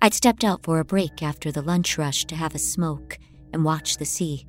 I'd 0.00 0.14
stepped 0.14 0.44
out 0.44 0.62
for 0.62 0.78
a 0.78 0.84
break 0.84 1.22
after 1.22 1.52
the 1.52 1.62
lunch 1.62 1.98
rush 1.98 2.24
to 2.26 2.36
have 2.36 2.54
a 2.54 2.58
smoke 2.58 3.18
and 3.52 3.64
watch 3.64 3.96
the 3.96 4.04
sea. 4.04 4.46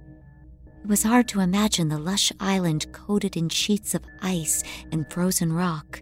It 0.83 0.89
was 0.89 1.03
hard 1.03 1.29
to 1.29 1.39
imagine 1.39 1.87
the 1.87 1.97
lush 1.97 2.33
island 2.41 2.91
coated 2.91 3.37
in 3.37 3.47
sheets 3.47 3.95
of 3.95 4.03
ice 4.21 4.63
and 4.91 5.09
frozen 5.09 5.53
rock. 5.53 6.01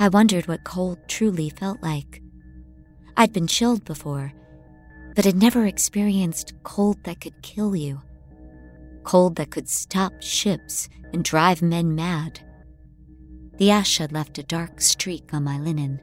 I 0.00 0.08
wondered 0.08 0.48
what 0.48 0.64
cold 0.64 0.98
truly 1.06 1.50
felt 1.50 1.80
like. 1.80 2.20
I'd 3.16 3.32
been 3.32 3.46
chilled 3.46 3.84
before, 3.84 4.32
but 5.14 5.24
had 5.24 5.36
never 5.36 5.66
experienced 5.66 6.52
cold 6.64 6.96
that 7.04 7.20
could 7.20 7.42
kill 7.42 7.76
you. 7.76 8.02
Cold 9.04 9.36
that 9.36 9.52
could 9.52 9.68
stop 9.68 10.14
ships 10.20 10.88
and 11.12 11.22
drive 11.22 11.62
men 11.62 11.94
mad. 11.94 12.40
The 13.58 13.70
ash 13.70 13.98
had 13.98 14.10
left 14.10 14.36
a 14.38 14.42
dark 14.42 14.80
streak 14.80 15.32
on 15.32 15.44
my 15.44 15.60
linen. 15.60 16.00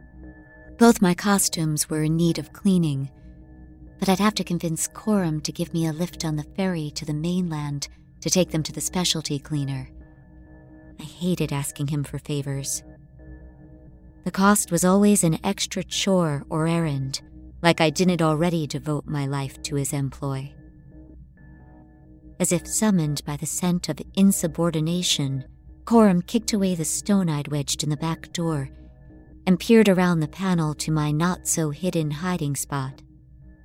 Both 0.77 1.01
my 1.01 1.13
costumes 1.13 1.89
were 1.89 2.03
in 2.03 2.15
need 2.15 2.39
of 2.39 2.53
cleaning, 2.53 3.09
but 3.99 4.09
I'd 4.09 4.19
have 4.19 4.35
to 4.35 4.43
convince 4.43 4.87
Coram 4.87 5.41
to 5.41 5.51
give 5.51 5.73
me 5.73 5.87
a 5.87 5.93
lift 5.93 6.25
on 6.25 6.35
the 6.35 6.43
ferry 6.55 6.91
to 6.91 7.05
the 7.05 7.13
mainland 7.13 7.87
to 8.21 8.29
take 8.29 8.51
them 8.51 8.63
to 8.63 8.71
the 8.71 8.81
specialty 8.81 9.39
cleaner. 9.39 9.89
I 10.99 11.03
hated 11.03 11.53
asking 11.53 11.87
him 11.87 12.03
for 12.03 12.19
favors. 12.19 12.83
The 14.23 14.31
cost 14.31 14.71
was 14.71 14.83
always 14.83 15.23
an 15.23 15.39
extra 15.43 15.83
chore 15.83 16.43
or 16.49 16.67
errand, 16.67 17.21
like 17.61 17.79
I 17.79 17.89
didn't 17.89 18.21
already 18.21 18.67
devote 18.67 19.05
my 19.05 19.25
life 19.25 19.61
to 19.63 19.75
his 19.75 19.93
employ. 19.93 20.53
As 22.39 22.51
if 22.51 22.67
summoned 22.67 23.23
by 23.25 23.37
the 23.37 23.45
scent 23.45 23.89
of 23.89 23.99
insubordination, 24.15 25.45
Coram 25.85 26.21
kicked 26.21 26.53
away 26.53 26.75
the 26.75 26.85
stone 26.85 27.29
I'd 27.29 27.47
wedged 27.47 27.83
in 27.83 27.89
the 27.89 27.97
back 27.97 28.31
door 28.33 28.69
and 29.47 29.59
peered 29.59 29.87
around 29.87 30.19
the 30.19 30.27
panel 30.27 30.73
to 30.73 30.91
my 30.91 31.11
not 31.11 31.47
so 31.47 31.69
hidden 31.69 32.11
hiding 32.11 32.55
spot. 32.55 33.01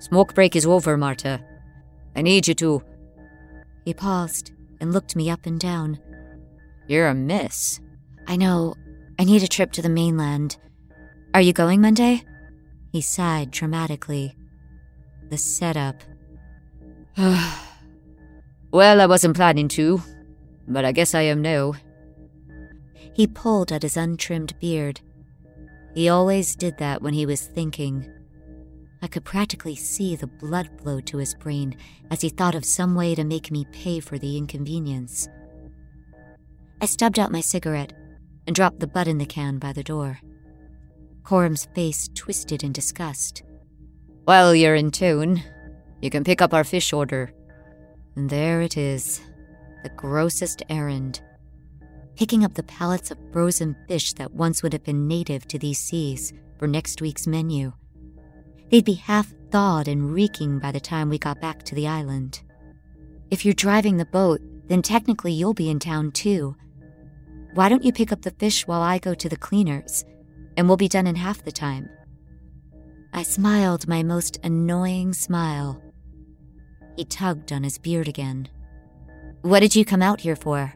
Smoke 0.02 0.34
break 0.34 0.56
is 0.56 0.66
over, 0.66 0.96
Marta. 0.96 1.40
I 2.16 2.22
need 2.22 2.48
you 2.48 2.54
to. 2.54 2.82
He 3.84 3.94
paused 3.94 4.50
and 4.80 4.92
looked 4.92 5.14
me 5.14 5.30
up 5.30 5.46
and 5.46 5.60
down. 5.60 6.00
You're 6.88 7.06
a 7.06 7.14
miss. 7.14 7.78
I 8.26 8.34
know. 8.34 8.74
I 9.16 9.22
need 9.22 9.44
a 9.44 9.48
trip 9.48 9.70
to 9.72 9.80
the 9.80 9.88
mainland. 9.88 10.56
Are 11.34 11.40
you 11.40 11.52
going 11.52 11.80
Monday? 11.80 12.24
He 12.90 13.00
sighed 13.00 13.52
dramatically. 13.52 14.36
The 15.30 15.38
setup. 15.38 16.02
well, 17.16 19.00
I 19.00 19.06
wasn't 19.06 19.36
planning 19.36 19.68
to, 19.68 20.02
but 20.66 20.84
I 20.84 20.90
guess 20.90 21.14
I 21.14 21.22
am 21.22 21.42
now. 21.42 21.74
He 23.14 23.28
pulled 23.28 23.70
at 23.70 23.84
his 23.84 23.96
untrimmed 23.96 24.58
beard. 24.58 25.00
He 25.94 26.08
always 26.08 26.56
did 26.56 26.78
that 26.78 27.02
when 27.02 27.14
he 27.14 27.24
was 27.24 27.46
thinking. 27.46 28.12
I 29.02 29.08
could 29.08 29.24
practically 29.24 29.74
see 29.74 30.14
the 30.14 30.28
blood 30.28 30.70
flow 30.80 31.00
to 31.00 31.18
his 31.18 31.34
brain 31.34 31.76
as 32.10 32.20
he 32.20 32.28
thought 32.28 32.54
of 32.54 32.64
some 32.64 32.94
way 32.94 33.16
to 33.16 33.24
make 33.24 33.50
me 33.50 33.66
pay 33.72 33.98
for 33.98 34.16
the 34.16 34.38
inconvenience. 34.38 35.28
I 36.80 36.86
stubbed 36.86 37.18
out 37.18 37.32
my 37.32 37.40
cigarette 37.40 37.92
and 38.46 38.54
dropped 38.54 38.78
the 38.78 38.86
butt 38.86 39.08
in 39.08 39.18
the 39.18 39.26
can 39.26 39.58
by 39.58 39.72
the 39.72 39.82
door. 39.82 40.20
Coram's 41.24 41.66
face 41.74 42.08
twisted 42.14 42.62
in 42.62 42.72
disgust. 42.72 43.42
While 44.24 44.54
you're 44.54 44.76
in 44.76 44.92
tune. 44.92 45.42
you 46.00 46.10
can 46.10 46.24
pick 46.24 46.40
up 46.40 46.54
our 46.54 46.64
fish 46.64 46.92
order. 46.92 47.32
And 48.14 48.30
there 48.30 48.60
it 48.60 48.76
is, 48.76 49.20
the 49.82 49.90
grossest 49.90 50.62
errand. 50.68 51.20
Picking 52.16 52.44
up 52.44 52.54
the 52.54 52.62
pallets 52.64 53.10
of 53.10 53.18
frozen 53.32 53.74
fish 53.88 54.12
that 54.14 54.32
once 54.32 54.62
would 54.62 54.72
have 54.72 54.84
been 54.84 55.08
native 55.08 55.46
to 55.48 55.58
these 55.58 55.78
seas 55.78 56.32
for 56.58 56.68
next 56.68 57.00
week's 57.00 57.26
menu. 57.26 57.72
They'd 58.72 58.86
be 58.86 58.94
half 58.94 59.30
thawed 59.50 59.86
and 59.86 60.14
reeking 60.14 60.58
by 60.58 60.72
the 60.72 60.80
time 60.80 61.10
we 61.10 61.18
got 61.18 61.42
back 61.42 61.62
to 61.64 61.74
the 61.74 61.86
island. 61.86 62.40
If 63.30 63.44
you're 63.44 63.52
driving 63.52 63.98
the 63.98 64.06
boat, 64.06 64.40
then 64.66 64.80
technically 64.80 65.32
you'll 65.32 65.52
be 65.52 65.68
in 65.68 65.78
town 65.78 66.10
too. 66.10 66.56
Why 67.52 67.68
don't 67.68 67.84
you 67.84 67.92
pick 67.92 68.12
up 68.12 68.22
the 68.22 68.30
fish 68.30 68.66
while 68.66 68.80
I 68.80 68.98
go 68.98 69.12
to 69.12 69.28
the 69.28 69.36
cleaners, 69.36 70.06
and 70.56 70.66
we'll 70.66 70.78
be 70.78 70.88
done 70.88 71.06
in 71.06 71.16
half 71.16 71.44
the 71.44 71.52
time? 71.52 71.86
I 73.12 73.24
smiled 73.24 73.86
my 73.86 74.02
most 74.02 74.38
annoying 74.42 75.12
smile. 75.12 75.82
He 76.96 77.04
tugged 77.04 77.52
on 77.52 77.64
his 77.64 77.76
beard 77.76 78.08
again. 78.08 78.48
What 79.42 79.60
did 79.60 79.76
you 79.76 79.84
come 79.84 80.00
out 80.00 80.22
here 80.22 80.36
for? 80.36 80.72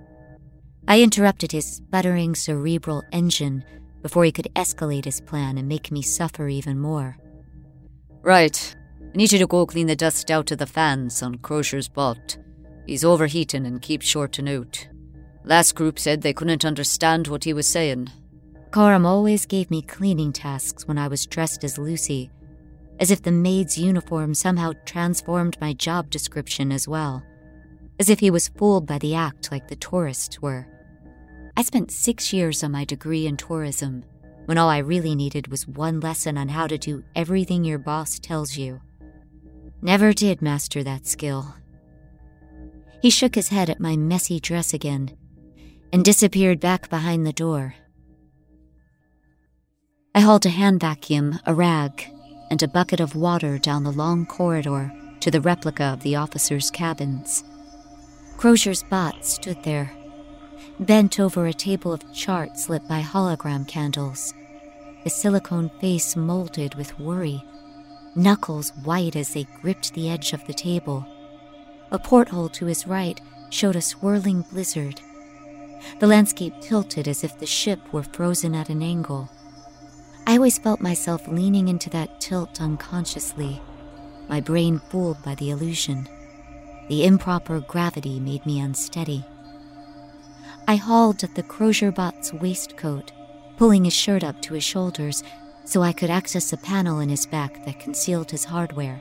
I 0.86 1.00
interrupted 1.00 1.52
his 1.52 1.76
sputtering 1.76 2.34
cerebral 2.34 3.04
engine 3.10 3.64
before 4.02 4.24
he 4.26 4.32
could 4.32 4.52
escalate 4.54 5.06
his 5.06 5.22
plan 5.22 5.56
and 5.56 5.66
make 5.66 5.90
me 5.90 6.02
suffer 6.02 6.46
even 6.46 6.78
more. 6.78 7.16
Right. 8.26 8.74
I 9.00 9.16
need 9.16 9.30
you 9.30 9.38
to 9.38 9.46
go 9.46 9.64
clean 9.66 9.86
the 9.86 9.94
dust 9.94 10.32
out 10.32 10.50
of 10.50 10.58
the 10.58 10.66
fans 10.66 11.22
on 11.22 11.36
Crozier's 11.36 11.86
boat. 11.86 12.38
He's 12.84 13.04
overheating 13.04 13.64
and 13.64 13.80
keeps 13.80 14.04
short 14.04 14.32
to 14.32 14.42
note. 14.42 14.88
Last 15.44 15.76
group 15.76 15.96
said 15.96 16.22
they 16.22 16.32
couldn't 16.32 16.64
understand 16.64 17.28
what 17.28 17.44
he 17.44 17.52
was 17.52 17.68
saying. 17.68 18.08
Coram 18.72 19.06
always 19.06 19.46
gave 19.46 19.70
me 19.70 19.80
cleaning 19.80 20.32
tasks 20.32 20.88
when 20.88 20.98
I 20.98 21.06
was 21.06 21.24
dressed 21.24 21.62
as 21.62 21.78
Lucy, 21.78 22.32
as 22.98 23.12
if 23.12 23.22
the 23.22 23.30
maid's 23.30 23.78
uniform 23.78 24.34
somehow 24.34 24.72
transformed 24.84 25.56
my 25.60 25.72
job 25.72 26.10
description 26.10 26.72
as 26.72 26.88
well, 26.88 27.22
as 28.00 28.10
if 28.10 28.18
he 28.18 28.32
was 28.32 28.48
fooled 28.48 28.88
by 28.88 28.98
the 28.98 29.14
act 29.14 29.52
like 29.52 29.68
the 29.68 29.76
tourists 29.76 30.42
were. 30.42 30.66
I 31.56 31.62
spent 31.62 31.92
six 31.92 32.32
years 32.32 32.64
on 32.64 32.72
my 32.72 32.84
degree 32.84 33.28
in 33.28 33.36
tourism 33.36 34.02
when 34.46 34.58
all 34.58 34.68
I 34.68 34.78
really 34.78 35.14
needed 35.14 35.48
was 35.48 35.68
one 35.68 36.00
lesson 36.00 36.38
on 36.38 36.48
how 36.48 36.66
to 36.66 36.78
do 36.78 37.04
everything 37.14 37.64
your 37.64 37.78
boss 37.78 38.18
tells 38.18 38.56
you. 38.56 38.80
Never 39.82 40.12
did 40.12 40.40
master 40.40 40.82
that 40.82 41.06
skill. 41.06 41.54
He 43.02 43.10
shook 43.10 43.34
his 43.34 43.48
head 43.48 43.68
at 43.68 43.80
my 43.80 43.96
messy 43.96 44.40
dress 44.40 44.72
again 44.72 45.16
and 45.92 46.04
disappeared 46.04 46.60
back 46.60 46.88
behind 46.88 47.26
the 47.26 47.32
door. 47.32 47.74
I 50.14 50.20
hauled 50.20 50.46
a 50.46 50.50
hand 50.50 50.80
vacuum, 50.80 51.38
a 51.44 51.54
rag, 51.54 52.06
and 52.50 52.62
a 52.62 52.68
bucket 52.68 53.00
of 53.00 53.14
water 53.14 53.58
down 53.58 53.84
the 53.84 53.92
long 53.92 54.26
corridor 54.26 54.92
to 55.20 55.30
the 55.30 55.40
replica 55.40 55.84
of 55.84 56.02
the 56.02 56.16
officers' 56.16 56.70
cabins. 56.70 57.44
Crozier's 58.36 58.82
bot 58.84 59.24
stood 59.24 59.62
there, 59.62 59.90
bent 60.80 61.18
over 61.18 61.46
a 61.46 61.52
table 61.52 61.92
of 61.92 62.12
charts 62.12 62.68
lit 62.68 62.86
by 62.88 63.00
hologram 63.00 63.66
candles, 63.66 64.34
his 65.02 65.14
silicone 65.14 65.70
face 65.80 66.16
molded 66.16 66.74
with 66.74 66.98
worry, 66.98 67.42
knuckles 68.14 68.72
white 68.84 69.16
as 69.16 69.34
they 69.34 69.44
gripped 69.60 69.94
the 69.94 70.10
edge 70.10 70.32
of 70.32 70.46
the 70.46 70.54
table. 70.54 71.06
A 71.90 71.98
porthole 71.98 72.48
to 72.50 72.66
his 72.66 72.86
right 72.86 73.20
showed 73.50 73.76
a 73.76 73.80
swirling 73.80 74.42
blizzard. 74.42 75.00
The 76.00 76.06
landscape 76.06 76.54
tilted 76.60 77.06
as 77.06 77.22
if 77.22 77.38
the 77.38 77.46
ship 77.46 77.78
were 77.92 78.02
frozen 78.02 78.54
at 78.54 78.70
an 78.70 78.82
angle. 78.82 79.30
I 80.26 80.36
always 80.36 80.58
felt 80.58 80.80
myself 80.80 81.28
leaning 81.28 81.68
into 81.68 81.88
that 81.90 82.20
tilt 82.20 82.60
unconsciously, 82.60 83.60
my 84.28 84.40
brain 84.40 84.80
fooled 84.90 85.22
by 85.22 85.36
the 85.36 85.50
illusion. 85.50 86.08
The 86.88 87.04
improper 87.04 87.60
gravity 87.60 88.18
made 88.18 88.44
me 88.44 88.58
unsteady. 88.60 89.24
I 90.68 90.76
hauled 90.76 91.22
at 91.22 91.34
the 91.36 91.44
Crozier 91.44 91.92
bot's 91.92 92.32
waistcoat, 92.32 93.12
pulling 93.56 93.84
his 93.84 93.94
shirt 93.94 94.24
up 94.24 94.42
to 94.42 94.54
his 94.54 94.64
shoulders 94.64 95.22
so 95.64 95.82
I 95.82 95.92
could 95.92 96.10
access 96.10 96.52
a 96.52 96.56
panel 96.56 96.98
in 97.00 97.08
his 97.08 97.26
back 97.26 97.64
that 97.64 97.78
concealed 97.78 98.30
his 98.30 98.44
hardware. 98.44 99.00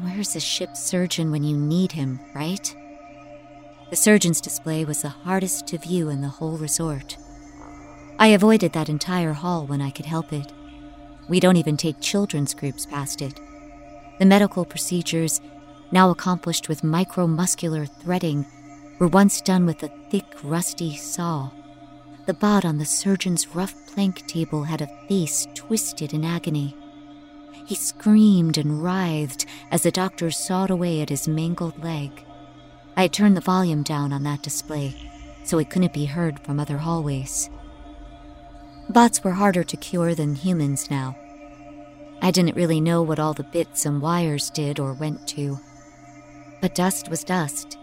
Where's 0.00 0.32
the 0.32 0.40
ship's 0.40 0.82
surgeon 0.82 1.30
when 1.30 1.44
you 1.44 1.56
need 1.56 1.92
him, 1.92 2.20
right? 2.34 2.74
The 3.90 3.96
surgeon's 3.96 4.40
display 4.40 4.84
was 4.84 5.02
the 5.02 5.08
hardest 5.08 5.66
to 5.68 5.78
view 5.78 6.08
in 6.08 6.20
the 6.20 6.28
whole 6.28 6.56
resort. 6.56 7.16
I 8.18 8.28
avoided 8.28 8.72
that 8.72 8.88
entire 8.88 9.32
hall 9.32 9.66
when 9.66 9.80
I 9.80 9.90
could 9.90 10.06
help 10.06 10.32
it. 10.32 10.52
We 11.28 11.40
don't 11.40 11.56
even 11.56 11.76
take 11.76 12.00
children's 12.00 12.54
groups 12.54 12.86
past 12.86 13.22
it. 13.22 13.40
The 14.18 14.24
medical 14.24 14.64
procedures, 14.64 15.40
now 15.90 16.10
accomplished 16.10 16.68
with 16.68 16.82
micromuscular 16.82 17.88
threading, 18.00 18.46
were 18.98 19.08
once 19.08 19.40
done 19.40 19.66
with 19.66 19.82
a 19.82 19.92
thick, 20.10 20.26
rusty 20.42 20.96
saw. 20.96 21.50
The 22.26 22.34
bot 22.34 22.64
on 22.64 22.78
the 22.78 22.84
surgeon's 22.84 23.54
rough 23.54 23.74
plank 23.86 24.26
table 24.26 24.64
had 24.64 24.80
a 24.80 25.06
face 25.08 25.46
twisted 25.54 26.14
in 26.14 26.24
agony. 26.24 26.76
He 27.66 27.74
screamed 27.74 28.58
and 28.58 28.82
writhed 28.82 29.46
as 29.70 29.82
the 29.82 29.90
doctor 29.90 30.30
sawed 30.30 30.70
away 30.70 31.00
at 31.00 31.08
his 31.10 31.28
mangled 31.28 31.82
leg. 31.82 32.24
I 32.96 33.02
had 33.02 33.12
turned 33.12 33.36
the 33.36 33.40
volume 33.40 33.82
down 33.82 34.12
on 34.12 34.22
that 34.22 34.42
display 34.42 34.94
so 35.44 35.58
it 35.58 35.70
couldn't 35.70 35.92
be 35.92 36.06
heard 36.06 36.40
from 36.40 36.58
other 36.58 36.78
hallways. 36.78 37.50
Bots 38.88 39.22
were 39.22 39.32
harder 39.32 39.62
to 39.62 39.76
cure 39.76 40.14
than 40.14 40.34
humans 40.34 40.90
now. 40.90 41.16
I 42.20 42.30
didn't 42.30 42.56
really 42.56 42.80
know 42.80 43.02
what 43.02 43.18
all 43.18 43.34
the 43.34 43.44
bits 43.44 43.86
and 43.86 44.00
wires 44.00 44.50
did 44.50 44.80
or 44.80 44.94
went 44.94 45.28
to. 45.28 45.58
But 46.60 46.74
dust 46.74 47.08
was 47.10 47.24
dust, 47.24 47.76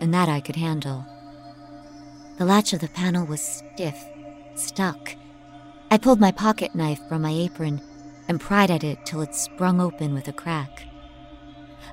and 0.00 0.12
that 0.12 0.28
I 0.28 0.40
could 0.40 0.56
handle. 0.56 1.04
The 2.38 2.44
latch 2.44 2.72
of 2.72 2.80
the 2.80 2.88
panel 2.88 3.26
was 3.26 3.40
stiff, 3.40 4.02
stuck. 4.54 5.14
I 5.90 5.98
pulled 5.98 6.20
my 6.20 6.32
pocket 6.32 6.74
knife 6.74 7.00
from 7.08 7.22
my 7.22 7.30
apron 7.30 7.80
and 8.28 8.40
pried 8.40 8.70
at 8.70 8.84
it 8.84 8.98
till 9.04 9.22
it 9.22 9.34
sprung 9.34 9.80
open 9.80 10.14
with 10.14 10.28
a 10.28 10.32
crack. 10.32 10.84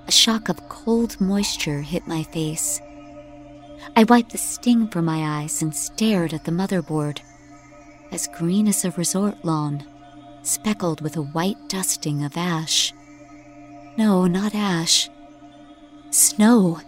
A 0.07 0.11
shock 0.11 0.49
of 0.49 0.67
cold 0.69 1.19
moisture 1.21 1.81
hit 1.81 2.07
my 2.07 2.23
face. 2.23 2.81
I 3.95 4.03
wiped 4.03 4.31
the 4.31 4.37
sting 4.37 4.87
from 4.87 5.05
my 5.05 5.41
eyes 5.41 5.61
and 5.61 5.75
stared 5.75 6.33
at 6.33 6.45
the 6.45 6.51
motherboard 6.51 7.21
as 8.13 8.27
green 8.27 8.67
as 8.67 8.85
a 8.85 8.91
resort 8.91 9.43
lawn, 9.43 9.83
speckled 10.43 11.01
with 11.01 11.17
a 11.17 11.21
white 11.21 11.57
dusting 11.67 12.23
of 12.23 12.37
ash. 12.37 12.93
No, 13.97 14.27
not 14.27 14.53
ash. 14.53 15.09
Snow. 16.11 16.79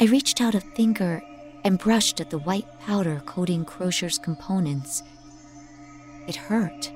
I 0.00 0.06
reached 0.06 0.40
out 0.40 0.54
a 0.54 0.62
finger 0.62 1.22
and 1.62 1.78
brushed 1.78 2.22
at 2.22 2.30
the 2.30 2.38
white 2.38 2.66
powder 2.80 3.20
coating 3.26 3.66
Crozier's 3.66 4.16
components. 4.16 5.02
It 6.26 6.36
hurt. 6.36 6.90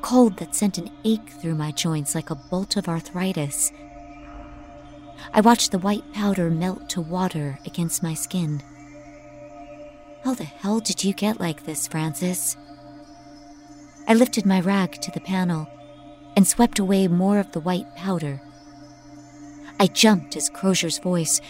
Cold 0.00 0.36
that 0.36 0.54
sent 0.54 0.78
an 0.78 0.90
ache 1.04 1.28
through 1.28 1.56
my 1.56 1.72
joints 1.72 2.14
like 2.14 2.30
a 2.30 2.36
bolt 2.36 2.76
of 2.76 2.88
arthritis. 2.88 3.72
I 5.34 5.40
watched 5.40 5.72
the 5.72 5.80
white 5.80 6.12
powder 6.12 6.50
melt 6.50 6.88
to 6.90 7.00
water 7.00 7.58
against 7.66 8.00
my 8.00 8.14
skin. 8.14 8.62
How 10.22 10.34
the 10.34 10.44
hell 10.44 10.78
did 10.78 11.02
you 11.02 11.12
get 11.12 11.40
like 11.40 11.64
this, 11.64 11.88
Francis? 11.88 12.56
I 14.06 14.14
lifted 14.14 14.46
my 14.46 14.60
rag 14.60 14.92
to 15.00 15.10
the 15.10 15.20
panel 15.20 15.66
and 16.36 16.46
swept 16.46 16.78
away 16.78 17.08
more 17.08 17.40
of 17.40 17.50
the 17.50 17.60
white 17.60 17.92
powder. 17.96 18.40
I 19.80 19.88
jumped 19.88 20.36
as 20.36 20.48
Crozier's 20.48 20.98
voice, 20.98 21.40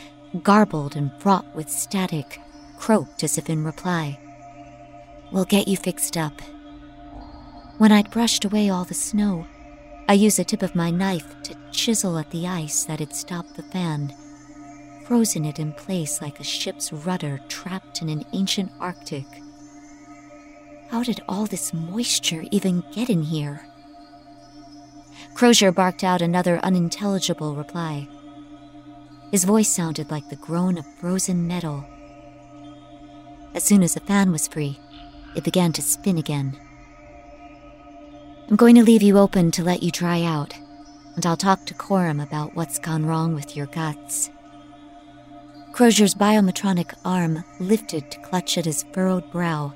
garbled 0.42 0.96
and 0.96 1.10
fraught 1.20 1.54
with 1.54 1.70
static, 1.70 2.40
croaked 2.78 3.22
as 3.24 3.38
if 3.38 3.48
in 3.48 3.64
reply. 3.64 4.18
We'll 5.32 5.44
get 5.44 5.68
you 5.68 5.76
fixed 5.76 6.16
up. 6.16 6.40
When 7.78 7.92
I'd 7.92 8.10
brushed 8.10 8.44
away 8.44 8.70
all 8.70 8.84
the 8.84 8.94
snow, 8.94 9.46
I 10.08 10.14
used 10.14 10.38
the 10.38 10.44
tip 10.44 10.62
of 10.62 10.74
my 10.74 10.90
knife 10.90 11.34
to 11.44 11.56
chisel 11.70 12.18
at 12.18 12.30
the 12.30 12.46
ice 12.46 12.84
that 12.84 13.00
had 13.00 13.14
stopped 13.14 13.56
the 13.56 13.62
fan 13.62 14.12
frozen 15.08 15.46
it 15.46 15.58
in 15.58 15.72
place 15.72 16.20
like 16.20 16.38
a 16.38 16.44
ship's 16.44 16.92
rudder 16.92 17.40
trapped 17.48 18.02
in 18.02 18.10
an 18.10 18.22
ancient 18.34 18.70
Arctic. 18.78 19.24
How 20.90 21.02
did 21.02 21.22
all 21.26 21.46
this 21.46 21.72
moisture 21.72 22.44
even 22.50 22.84
get 22.92 23.08
in 23.08 23.22
here? 23.22 23.66
Crozier 25.32 25.72
barked 25.72 26.04
out 26.04 26.20
another 26.20 26.58
unintelligible 26.62 27.54
reply. 27.54 28.06
His 29.30 29.44
voice 29.44 29.68
sounded 29.68 30.10
like 30.10 30.28
the 30.28 30.36
groan 30.36 30.78
of 30.78 30.86
frozen 31.00 31.46
metal. 31.46 31.84
As 33.54 33.64
soon 33.64 33.82
as 33.82 33.94
the 33.94 34.00
fan 34.00 34.32
was 34.32 34.48
free, 34.48 34.78
it 35.36 35.44
began 35.44 35.72
to 35.72 35.82
spin 35.82 36.16
again. 36.16 36.58
I'm 38.48 38.56
going 38.56 38.74
to 38.76 38.82
leave 38.82 39.02
you 39.02 39.18
open 39.18 39.50
to 39.52 39.62
let 39.62 39.82
you 39.82 39.90
dry 39.90 40.22
out, 40.22 40.54
and 41.14 41.26
I'll 41.26 41.36
talk 41.36 41.66
to 41.66 41.74
Coram 41.74 42.20
about 42.20 42.54
what's 42.54 42.78
gone 42.78 43.04
wrong 43.04 43.34
with 43.34 43.54
your 43.54 43.66
guts. 43.66 44.30
Crozier's 45.72 46.14
biometronic 46.14 46.94
arm 47.04 47.44
lifted 47.60 48.10
to 48.10 48.20
clutch 48.20 48.56
at 48.56 48.64
his 48.64 48.84
furrowed 48.92 49.30
brow, 49.30 49.74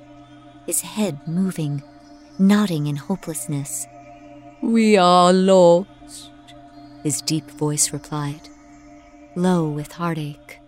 his 0.66 0.80
head 0.80 1.28
moving, 1.28 1.82
nodding 2.38 2.86
in 2.86 2.96
hopelessness. 2.96 3.86
We 4.62 4.96
are 4.96 5.32
lost, 5.32 6.30
his 7.02 7.20
deep 7.20 7.50
voice 7.50 7.92
replied, 7.92 8.48
low 9.36 9.68
with 9.68 9.92
heartache. 9.92 10.58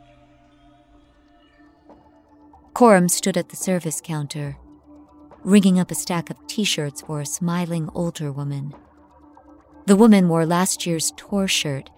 Coram 2.72 3.08
stood 3.08 3.36
at 3.36 3.50
the 3.50 3.56
service 3.56 4.00
counter, 4.02 4.56
ringing 5.42 5.78
up 5.78 5.90
a 5.90 5.94
stack 5.94 6.30
of 6.30 6.46
t 6.46 6.64
shirts 6.64 7.02
for 7.02 7.20
a 7.20 7.26
smiling 7.26 7.88
older 7.94 8.32
woman. 8.32 8.74
The 9.86 9.96
woman 9.96 10.28
wore 10.28 10.46
last 10.46 10.86
year's 10.86 11.12
tour 11.16 11.46
shirt, 11.46 11.90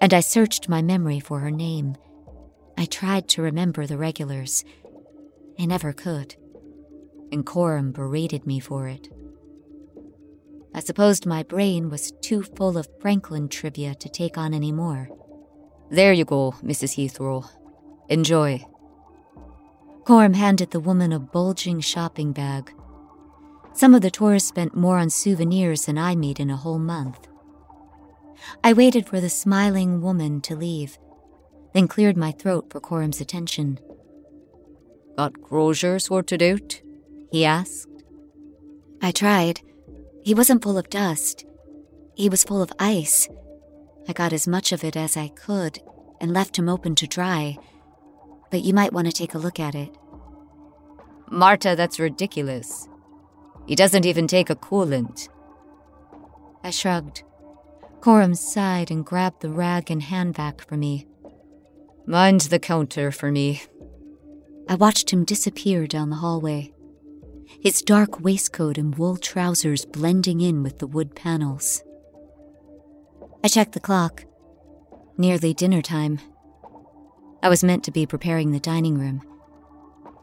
and 0.00 0.14
I 0.14 0.20
searched 0.20 0.68
my 0.68 0.82
memory 0.82 1.20
for 1.20 1.40
her 1.40 1.50
name 1.50 1.96
I 2.80 2.86
tried 2.86 3.28
to 3.28 3.42
remember 3.42 3.86
the 3.86 3.98
regulars. 3.98 4.64
I 5.58 5.66
never 5.66 5.92
could. 5.92 6.36
And 7.30 7.44
Coram 7.44 7.92
berated 7.92 8.46
me 8.46 8.58
for 8.58 8.88
it. 8.88 9.10
I 10.74 10.80
supposed 10.80 11.26
my 11.26 11.42
brain 11.42 11.90
was 11.90 12.10
too 12.22 12.42
full 12.42 12.78
of 12.78 12.88
Franklin 12.98 13.50
trivia 13.50 13.94
to 13.96 14.08
take 14.08 14.38
on 14.38 14.54
any 14.54 14.72
more. 14.72 15.10
There 15.90 16.12
you 16.12 16.24
go, 16.24 16.52
Mrs. 16.62 16.94
Heathrow. 16.96 17.48
Enjoy. 18.08 18.64
Coram 20.04 20.34
handed 20.34 20.70
the 20.70 20.80
woman 20.80 21.12
a 21.12 21.18
bulging 21.18 21.80
shopping 21.80 22.32
bag. 22.32 22.72
Some 23.72 23.94
of 23.94 24.02
the 24.02 24.10
tourists 24.10 24.48
spent 24.48 24.74
more 24.74 24.98
on 24.98 25.10
souvenirs 25.10 25.86
than 25.86 25.98
I 25.98 26.14
made 26.14 26.40
in 26.40 26.50
a 26.50 26.56
whole 26.56 26.78
month. 26.78 27.28
I 28.64 28.72
waited 28.72 29.06
for 29.06 29.20
the 29.20 29.28
smiling 29.28 30.00
woman 30.00 30.40
to 30.42 30.56
leave 30.56 30.98
then 31.72 31.88
cleared 31.88 32.16
my 32.16 32.32
throat 32.32 32.66
for 32.70 32.80
Coram's 32.80 33.20
attention. 33.20 33.78
Got 35.16 35.40
Crozier 35.42 35.98
sorted 35.98 36.42
out? 36.42 36.80
he 37.30 37.44
asked. 37.44 37.88
I 39.02 39.12
tried. 39.12 39.60
He 40.24 40.34
wasn't 40.34 40.62
full 40.62 40.76
of 40.76 40.90
dust. 40.90 41.44
He 42.14 42.28
was 42.28 42.44
full 42.44 42.60
of 42.60 42.72
ice. 42.78 43.28
I 44.10 44.12
got 44.12 44.32
as 44.32 44.48
much 44.48 44.72
of 44.72 44.82
it 44.82 44.96
as 44.96 45.16
I 45.16 45.28
could 45.28 45.78
and 46.20 46.32
left 46.32 46.58
him 46.58 46.68
open 46.68 46.96
to 46.96 47.06
dry. 47.06 47.56
But 48.50 48.64
you 48.64 48.74
might 48.74 48.92
want 48.92 49.06
to 49.06 49.12
take 49.12 49.34
a 49.34 49.38
look 49.38 49.60
at 49.60 49.76
it. 49.76 49.96
Marta, 51.30 51.76
that's 51.76 52.00
ridiculous. 52.00 52.88
He 53.68 53.76
doesn't 53.76 54.04
even 54.04 54.26
take 54.26 54.50
a 54.50 54.56
coolant. 54.56 55.28
I 56.64 56.70
shrugged. 56.70 57.22
Coram 58.00 58.34
sighed 58.34 58.90
and 58.90 59.06
grabbed 59.06 59.42
the 59.42 59.48
rag 59.48 59.92
and 59.92 60.02
hand 60.02 60.34
vac 60.34 60.60
for 60.60 60.76
me. 60.76 61.06
Mind 62.04 62.40
the 62.40 62.58
counter 62.58 63.12
for 63.12 63.30
me. 63.30 63.62
I 64.68 64.74
watched 64.74 65.12
him 65.12 65.22
disappear 65.22 65.86
down 65.86 66.10
the 66.10 66.16
hallway, 66.16 66.72
his 67.60 67.80
dark 67.80 68.18
waistcoat 68.18 68.76
and 68.76 68.92
wool 68.96 69.16
trousers 69.16 69.84
blending 69.84 70.40
in 70.40 70.64
with 70.64 70.80
the 70.80 70.88
wood 70.88 71.14
panels. 71.14 71.84
I 73.42 73.48
checked 73.48 73.72
the 73.72 73.80
clock. 73.80 74.26
Nearly 75.16 75.54
dinner 75.54 75.80
time. 75.80 76.20
I 77.42 77.48
was 77.48 77.64
meant 77.64 77.84
to 77.84 77.90
be 77.90 78.04
preparing 78.04 78.52
the 78.52 78.60
dining 78.60 78.98
room, 78.98 79.22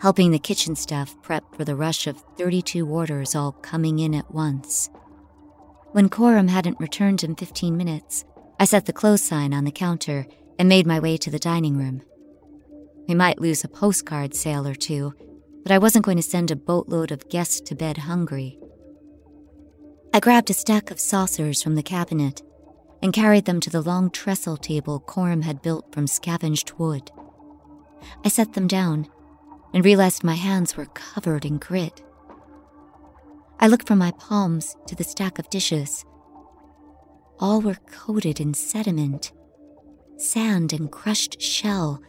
helping 0.02 0.30
the 0.30 0.38
kitchen 0.38 0.76
staff 0.76 1.20
prep 1.24 1.44
for 1.56 1.66
the 1.66 1.76
rush 1.76 2.06
of 2.06 2.24
32 2.38 2.88
orders 2.88 3.34
all 3.34 3.54
coming 3.54 3.98
in 3.98 4.14
at 4.14 4.32
once. 4.32 4.92
When 5.94 6.10
Coram 6.10 6.48
hadn't 6.48 6.80
returned 6.80 7.24
in 7.24 7.36
15 7.36 7.76
minutes, 7.76 8.24
I 8.60 8.66
set 8.66 8.86
the 8.86 8.94
close 8.94 9.24
sign 9.24 9.52
on 9.52 9.64
the 9.64 9.72
counter 9.72 10.28
and 10.60 10.70
made 10.70 10.86
my 10.86 11.00
way 11.00 11.18
to 11.18 11.32
the 11.32 11.40
dining 11.40 11.76
room. 11.76 12.04
We 13.08 13.16
might 13.16 13.42
lose 13.42 13.64
a 13.64 13.68
postcard 13.68 14.36
sale 14.36 14.68
or 14.68 14.76
two, 14.76 15.16
but 15.64 15.72
I 15.72 15.80
wasn't 15.80 16.06
going 16.06 16.18
to 16.18 16.24
send 16.24 16.52
a 16.52 16.56
boatload 16.56 17.12
of 17.12 17.30
guests 17.30 17.62
to 17.62 17.76
bed 17.76 17.98
hungry. 17.98 18.60
I 20.14 20.20
grabbed 20.20 20.52
a 20.52 20.54
stack 20.54 20.92
of 20.92 21.00
saucers 21.00 21.64
from 21.64 21.74
the 21.76 21.84
cabinet 21.84 22.44
and 23.02 23.14
carried 23.14 23.46
them 23.46 23.60
to 23.60 23.70
the 23.70 23.82
long 23.82 24.10
trestle 24.10 24.58
table 24.58 25.00
Coram 25.00 25.44
had 25.44 25.62
built 25.62 25.94
from 25.94 26.08
scavenged 26.08 26.74
wood. 26.78 27.12
I 28.26 28.30
set 28.30 28.54
them 28.54 28.68
down 28.68 29.08
and 29.74 29.86
realized 29.86 30.24
my 30.24 30.36
hands 30.36 30.76
were 30.76 30.86
covered 30.86 31.46
in 31.46 31.58
grit. 31.58 32.04
I 33.60 33.68
looked 33.68 33.88
from 33.88 34.00
my 34.00 34.12
palms 34.12 34.76
to 34.88 34.96
the 34.96 35.04
stack 35.04 35.40
of 35.40 35.50
dishes. 35.50 36.06
All 37.40 37.62
were 37.62 37.78
coated 37.92 38.40
in 38.40 38.54
sediment, 38.54 39.32
sand, 40.18 40.74
and 40.74 40.92
crushed 40.92 41.42
shell. 41.42 42.02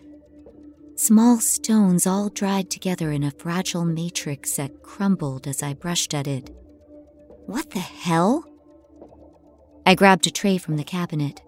Small 0.97 1.39
stones 1.39 2.07
all 2.07 2.29
dried 2.29 2.71
together 2.71 3.13
in 3.13 3.23
a 3.23 3.31
fragile 3.31 3.85
matrix 3.85 4.57
that 4.57 4.83
crumbled 4.83 5.47
as 5.47 5.63
I 5.63 5.75
brushed 5.75 6.15
at 6.15 6.27
it. 6.27 6.51
What 7.47 7.71
the 7.71 7.79
hell? 7.79 8.48
I 9.89 9.95
grabbed 9.95 10.27
a 10.27 10.31
tray 10.31 10.59
from 10.59 10.77
the 10.77 10.85
cabinet. 10.85 11.41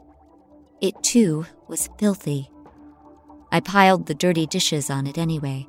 It, 0.80 1.02
too, 1.02 1.44
was 1.68 1.90
filthy. 1.98 2.50
I 3.52 3.60
piled 3.60 4.06
the 4.06 4.14
dirty 4.14 4.46
dishes 4.46 4.88
on 4.88 5.06
it 5.06 5.18
anyway 5.18 5.68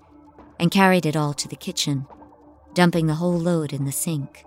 and 0.58 0.72
carried 0.72 1.06
it 1.06 1.18
all 1.18 1.34
to 1.34 1.50
the 1.50 1.58
kitchen 1.58 2.08
dumping 2.74 3.08
the 3.08 3.16
whole 3.16 3.38
load 3.38 3.74
in 3.74 3.84
the 3.84 3.92
sink. 3.92 4.46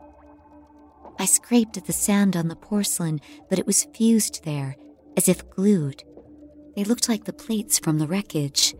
I 1.19 1.27
scraped 1.27 1.77
at 1.77 1.85
the 1.85 1.93
sand 1.93 2.35
on 2.35 2.49
the 2.49 2.57
porcelain, 2.57 3.21
but 3.51 3.59
it 3.59 3.67
was 3.67 3.87
fused 3.95 4.43
there, 4.47 4.77
as 5.19 5.29
if 5.29 5.51
glued. 5.51 6.03
They 6.75 6.85
looked 6.85 7.07
like 7.07 7.25
the 7.25 7.35
plates 7.35 7.79
from 7.79 7.99
the 7.99 8.07
wreckage, 8.07 8.75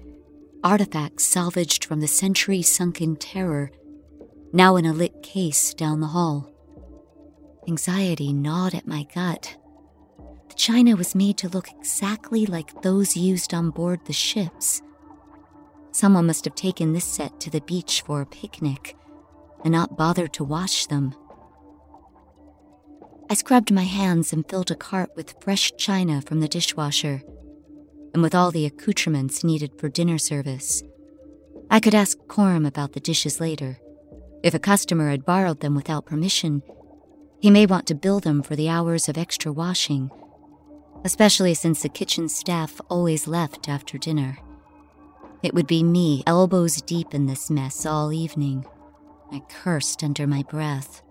artifacts 0.63 1.25
salvaged 1.25 1.85
from 1.85 2.01
the 2.01 2.09
century 2.09 2.63
sunken 2.63 3.17
terror, 3.17 3.71
now 4.55 4.77
in 4.77 4.87
a 4.87 4.95
lit 4.95 5.23
case 5.23 5.75
down 5.75 6.01
the 6.01 6.07
hall. 6.07 6.54
Anxiety 7.67 8.33
gnawed 8.33 8.75
at 8.75 8.87
my 8.87 9.07
gut. 9.15 9.57
The 10.49 10.55
china 10.55 10.97
was 10.97 11.15
made 11.15 11.39
to 11.39 11.49
look 11.49 11.71
exactly 11.71 12.45
like 12.45 12.83
those 12.83 13.17
used 13.17 13.55
on 13.55 13.71
board 13.71 14.01
the 14.05 14.13
ships. 14.13 14.83
Someone 15.93 16.27
must 16.27 16.45
have 16.45 16.55
taken 16.55 16.93
this 16.93 17.05
set 17.05 17.41
to 17.41 17.51
the 17.51 17.63
beach 17.63 18.03
for 18.03 18.21
a 18.21 18.27
picnic 18.27 18.97
and 19.65 19.73
not 19.73 19.97
bothered 19.97 20.33
to 20.35 20.45
wash 20.45 20.87
them. 20.87 21.15
I 23.31 23.35
scrubbed 23.35 23.73
my 23.73 23.85
hands 23.85 24.33
and 24.33 24.47
filled 24.47 24.71
a 24.71 24.75
cart 24.77 25.11
with 25.17 25.35
fresh 25.41 25.73
china 25.79 26.21
from 26.21 26.41
the 26.41 26.49
dishwasher, 26.49 27.23
and 28.13 28.23
with 28.23 28.35
all 28.35 28.51
the 28.51 28.67
accoutrements 28.67 29.43
needed 29.43 29.79
for 29.79 29.89
dinner 29.89 30.19
service. 30.19 30.83
I 31.71 31.81
could 31.81 31.95
ask 31.95 32.19
Coram 32.29 32.67
about 32.67 32.93
the 32.93 33.01
dishes 33.01 33.41
later. 33.41 33.79
If 34.43 34.53
a 34.53 34.59
customer 34.59 35.09
had 35.09 35.25
borrowed 35.25 35.61
them 35.61 35.75
without 35.75 36.05
permission, 36.05 36.63
he 37.45 37.51
may 37.51 37.67
want 37.67 37.87
to 37.87 37.95
bill 37.95 38.21
them 38.21 38.43
for 38.43 38.57
the 38.57 38.71
hours 38.71 39.07
of 39.07 39.19
extra 39.19 39.53
washing, 39.53 40.11
especially 41.05 41.53
since 41.53 41.83
the 41.83 41.91
kitchen 41.91 42.27
staff 42.27 42.81
always 42.89 43.29
left 43.29 43.69
after 43.69 43.99
dinner. 43.99 44.39
It 45.43 45.53
would 45.53 45.67
be 45.67 45.83
me, 45.83 46.23
elbows 46.27 46.81
deep 46.81 47.13
in 47.13 47.27
this 47.27 47.51
mess 47.51 47.85
all 47.85 48.15
evening. 48.15 48.65
I 49.31 49.43
cursed 49.51 50.03
under 50.03 50.27
my 50.27 50.43
breath. 50.45 51.03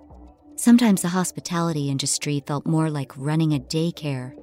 Sometimes 0.56 1.04
the 1.04 1.10
hospitality 1.10 1.92
industry 1.92 2.44
felt 2.48 2.66
more 2.66 2.90
like 2.90 3.12
running 3.16 3.54
a 3.54 3.60
daycare. 3.60 4.34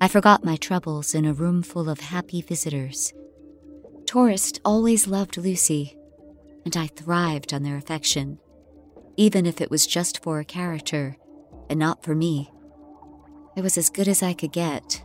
I 0.00 0.08
forgot 0.08 0.44
my 0.44 0.56
troubles 0.56 1.14
in 1.14 1.24
a 1.26 1.32
room 1.32 1.62
full 1.62 1.88
of 1.88 2.00
happy 2.00 2.42
visitors. 2.42 3.14
Tourists 4.04 4.58
always 4.64 5.06
loved 5.06 5.36
Lucy, 5.36 5.96
and 6.64 6.76
I 6.76 6.88
thrived 6.88 7.54
on 7.54 7.62
their 7.62 7.76
affection, 7.76 8.40
even 9.16 9.46
if 9.46 9.60
it 9.60 9.70
was 9.70 9.86
just 9.86 10.22
for 10.22 10.38
a 10.40 10.44
character 10.44 11.16
and 11.68 11.78
not 11.78 12.02
for 12.02 12.14
me. 12.14 12.50
It 13.56 13.62
was 13.62 13.78
as 13.78 13.90
good 13.90 14.08
as 14.08 14.22
I 14.22 14.34
could 14.34 14.52
get. 14.52 15.02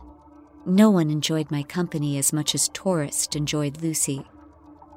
No 0.66 0.90
one 0.90 1.10
enjoyed 1.10 1.50
my 1.50 1.62
company 1.62 2.18
as 2.18 2.32
much 2.32 2.54
as 2.54 2.68
tourists 2.68 3.34
enjoyed 3.34 3.82
Lucy. 3.82 4.24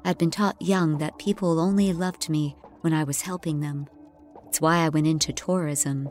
I'd 0.04 0.18
been 0.18 0.30
taught 0.30 0.60
young 0.60 0.98
that 0.98 1.18
people 1.18 1.58
only 1.58 1.92
loved 1.92 2.28
me 2.28 2.56
when 2.82 2.92
I 2.92 3.02
was 3.02 3.22
helping 3.22 3.60
them. 3.60 3.88
It's 4.46 4.60
why 4.60 4.78
I 4.78 4.88
went 4.88 5.06
into 5.06 5.32
tourism. 5.32 6.08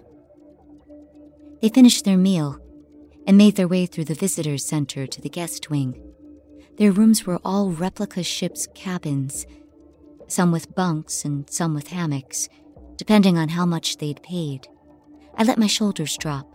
They 1.61 1.69
finished 1.69 2.03
their 2.03 2.17
meal 2.17 2.59
and 3.25 3.37
made 3.37 3.55
their 3.55 3.67
way 3.67 3.85
through 3.85 4.05
the 4.05 4.13
visitors 4.13 4.65
center 4.65 5.07
to 5.07 5.21
the 5.21 5.29
guest 5.29 5.69
wing. 5.69 6.01
Their 6.77 6.91
rooms 6.91 7.25
were 7.25 7.39
all 7.45 7.71
replica 7.71 8.23
ship's 8.23 8.67
cabins, 8.75 9.45
some 10.27 10.51
with 10.51 10.75
bunks 10.75 11.23
and 11.23 11.49
some 11.49 11.73
with 11.73 11.87
hammocks, 11.87 12.49
depending 12.97 13.37
on 13.37 13.49
how 13.49 13.65
much 13.65 13.97
they'd 13.97 14.21
paid. 14.23 14.67
I 15.37 15.43
let 15.43 15.57
my 15.57 15.67
shoulders 15.67 16.17
drop, 16.17 16.47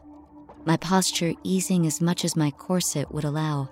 my 0.65 0.77
posture 0.77 1.35
easing 1.43 1.87
as 1.87 2.01
much 2.01 2.25
as 2.25 2.37
my 2.37 2.51
corset 2.51 3.13
would 3.13 3.25
allow. 3.25 3.71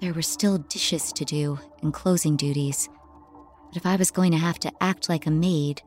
There 0.00 0.14
were 0.14 0.22
still 0.22 0.58
dishes 0.58 1.12
to 1.12 1.24
do 1.24 1.58
and 1.82 1.92
closing 1.92 2.36
duties. 2.36 2.88
But 3.68 3.76
if 3.76 3.86
I 3.86 3.96
was 3.96 4.10
going 4.10 4.32
to 4.32 4.38
have 4.38 4.58
to 4.60 4.72
act 4.80 5.08
like 5.08 5.26
a 5.26 5.30
maid, 5.30 5.82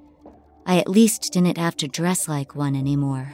I 0.65 0.77
at 0.77 0.89
least 0.89 1.33
didn't 1.33 1.57
have 1.57 1.75
to 1.77 1.87
dress 1.87 2.27
like 2.27 2.55
one 2.55 2.75
anymore. 2.75 3.33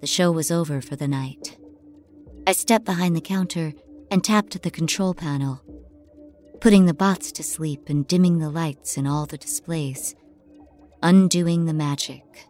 The 0.00 0.06
show 0.06 0.32
was 0.32 0.50
over 0.50 0.80
for 0.80 0.96
the 0.96 1.08
night. 1.08 1.58
I 2.46 2.52
stepped 2.52 2.84
behind 2.84 3.16
the 3.16 3.20
counter 3.20 3.72
and 4.10 4.22
tapped 4.22 4.62
the 4.62 4.70
control 4.70 5.14
panel, 5.14 5.62
putting 6.60 6.86
the 6.86 6.94
bots 6.94 7.32
to 7.32 7.42
sleep 7.42 7.88
and 7.88 8.06
dimming 8.06 8.38
the 8.38 8.50
lights 8.50 8.96
in 8.96 9.06
all 9.06 9.26
the 9.26 9.38
displays, 9.38 10.14
undoing 11.04 11.66
the 11.66 11.74
magic. 11.74 12.46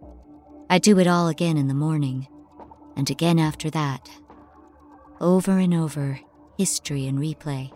I 0.71 0.79
do 0.79 1.01
it 1.01 1.09
all 1.09 1.27
again 1.27 1.57
in 1.57 1.67
the 1.67 1.75
morning, 1.75 2.29
and 2.97 3.11
again 3.11 3.40
after 3.40 3.69
that. 3.71 4.09
Over 5.21 5.59
and 5.59 5.75
over 5.75 6.21
history 6.57 7.09
and 7.09 7.19
replay. 7.19 7.73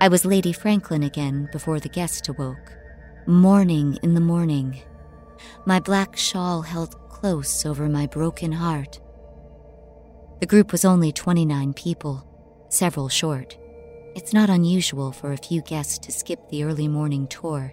I 0.00 0.08
was 0.08 0.24
Lady 0.24 0.54
Franklin 0.54 1.02
again 1.02 1.50
before 1.52 1.78
the 1.78 1.90
guest 1.90 2.26
awoke. 2.30 2.78
Morning 3.26 3.98
in 4.02 4.14
the 4.14 4.22
morning. 4.22 4.80
My 5.66 5.80
black 5.80 6.16
shawl 6.16 6.62
held 6.62 6.98
close 7.10 7.66
over 7.66 7.90
my 7.90 8.06
broken 8.06 8.52
heart. 8.52 8.98
The 10.40 10.46
group 10.46 10.72
was 10.72 10.86
only 10.86 11.12
29 11.12 11.74
people, 11.74 12.26
several 12.70 13.10
short. 13.10 13.58
It's 14.14 14.32
not 14.32 14.50
unusual 14.50 15.12
for 15.12 15.32
a 15.32 15.36
few 15.36 15.62
guests 15.62 15.98
to 16.00 16.12
skip 16.12 16.48
the 16.48 16.64
early 16.64 16.88
morning 16.88 17.26
tour, 17.28 17.72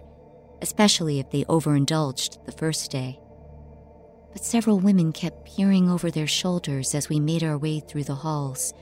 especially 0.62 1.18
if 1.18 1.30
they 1.30 1.44
overindulged 1.48 2.44
the 2.46 2.52
first 2.52 2.90
day 2.90 3.20
but 4.32 4.44
several 4.44 4.78
women 4.78 5.12
kept 5.12 5.44
peering 5.44 5.90
over 5.90 6.10
their 6.10 6.26
shoulders 6.26 6.94
as 6.94 7.08
we 7.08 7.18
made 7.18 7.42
our 7.42 7.58
way 7.58 7.80
through 7.80 8.04
the 8.04 8.14
halls, 8.14 8.72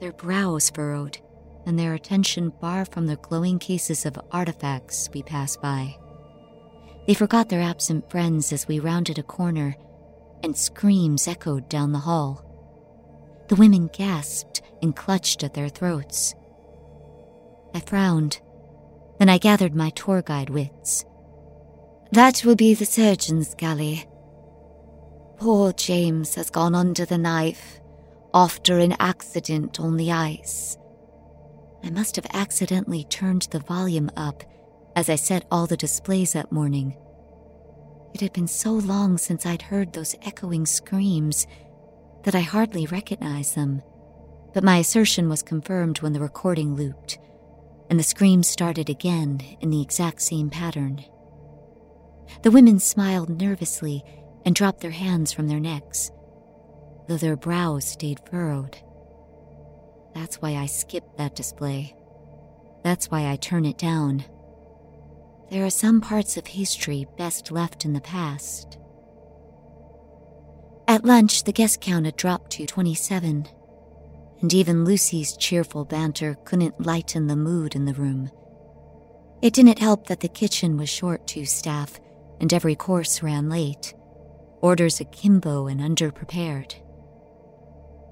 their 0.00 0.12
brows 0.12 0.70
furrowed, 0.70 1.18
and 1.64 1.78
their 1.78 1.94
attention 1.94 2.52
far 2.60 2.84
from 2.84 3.06
the 3.06 3.16
glowing 3.16 3.58
cases 3.58 4.06
of 4.06 4.18
artifacts 4.32 5.08
we 5.12 5.22
passed 5.22 5.60
by. 5.60 5.96
They 7.06 7.14
forgot 7.14 7.48
their 7.48 7.60
absent 7.60 8.10
friends 8.10 8.52
as 8.52 8.66
we 8.66 8.80
rounded 8.80 9.18
a 9.18 9.22
corner, 9.22 9.76
and 10.42 10.56
screams 10.56 11.28
echoed 11.28 11.68
down 11.68 11.92
the 11.92 12.00
hall. 12.00 12.42
The 13.48 13.56
women 13.56 13.88
gasped 13.92 14.62
and 14.82 14.94
clutched 14.94 15.44
at 15.44 15.54
their 15.54 15.68
throats. 15.68 16.34
I 17.76 17.80
frowned. 17.80 18.40
Then 19.18 19.28
I 19.28 19.36
gathered 19.36 19.74
my 19.74 19.90
tour 19.90 20.22
guide 20.22 20.48
wits. 20.48 21.04
That 22.10 22.42
will 22.42 22.56
be 22.56 22.72
the 22.72 22.86
surgeon's 22.86 23.54
galley. 23.54 24.06
Poor 25.36 25.74
James 25.74 26.36
has 26.36 26.48
gone 26.48 26.74
under 26.74 27.04
the 27.04 27.18
knife 27.18 27.78
after 28.32 28.78
an 28.78 28.96
accident 28.98 29.78
on 29.78 29.98
the 29.98 30.10
ice. 30.10 30.78
I 31.84 31.90
must 31.90 32.16
have 32.16 32.26
accidentally 32.32 33.04
turned 33.04 33.42
the 33.50 33.58
volume 33.58 34.10
up 34.16 34.42
as 34.94 35.10
I 35.10 35.16
set 35.16 35.44
all 35.50 35.66
the 35.66 35.76
displays 35.76 36.32
that 36.32 36.50
morning. 36.50 36.96
It 38.14 38.22
had 38.22 38.32
been 38.32 38.48
so 38.48 38.72
long 38.72 39.18
since 39.18 39.44
I'd 39.44 39.60
heard 39.60 39.92
those 39.92 40.16
echoing 40.22 40.64
screams 40.64 41.46
that 42.22 42.34
I 42.34 42.40
hardly 42.40 42.86
recognized 42.86 43.54
them. 43.54 43.82
But 44.54 44.64
my 44.64 44.78
assertion 44.78 45.28
was 45.28 45.42
confirmed 45.42 46.00
when 46.00 46.14
the 46.14 46.20
recording 46.20 46.74
looped, 46.74 47.18
and 47.88 47.98
the 47.98 48.04
screams 48.04 48.48
started 48.48 48.88
again 48.90 49.40
in 49.60 49.70
the 49.70 49.82
exact 49.82 50.22
same 50.22 50.50
pattern. 50.50 51.04
The 52.42 52.50
women 52.50 52.78
smiled 52.78 53.28
nervously 53.28 54.02
and 54.44 54.54
dropped 54.54 54.80
their 54.80 54.90
hands 54.90 55.32
from 55.32 55.48
their 55.48 55.60
necks, 55.60 56.10
though 57.08 57.16
their 57.16 57.36
brows 57.36 57.84
stayed 57.84 58.20
furrowed. 58.28 58.78
That's 60.14 60.36
why 60.36 60.54
I 60.54 60.66
skipped 60.66 61.18
that 61.18 61.36
display. 61.36 61.94
That's 62.82 63.10
why 63.10 63.30
I 63.30 63.36
turn 63.36 63.64
it 63.64 63.78
down. 63.78 64.24
There 65.50 65.64
are 65.64 65.70
some 65.70 66.00
parts 66.00 66.36
of 66.36 66.46
history 66.46 67.06
best 67.16 67.52
left 67.52 67.84
in 67.84 67.92
the 67.92 68.00
past. 68.00 68.78
At 70.88 71.04
lunch, 71.04 71.44
the 71.44 71.52
guest 71.52 71.80
count 71.80 72.06
had 72.06 72.16
dropped 72.16 72.52
to 72.52 72.66
27, 72.66 73.46
and 74.40 74.52
even 74.52 74.84
Lucy's 74.84 75.36
cheerful 75.36 75.84
banter 75.84 76.36
couldn't 76.44 76.84
lighten 76.84 77.26
the 77.26 77.36
mood 77.36 77.74
in 77.74 77.84
the 77.84 77.94
room. 77.94 78.30
It 79.42 79.54
didn't 79.54 79.78
help 79.78 80.06
that 80.06 80.20
the 80.20 80.28
kitchen 80.28 80.76
was 80.76 80.88
short 80.88 81.26
to 81.28 81.44
staff, 81.44 82.00
and 82.40 82.52
every 82.52 82.74
course 82.74 83.22
ran 83.22 83.48
late, 83.48 83.94
orders 84.60 85.00
akimbo 85.00 85.66
and 85.66 85.80
underprepared. 85.80 86.74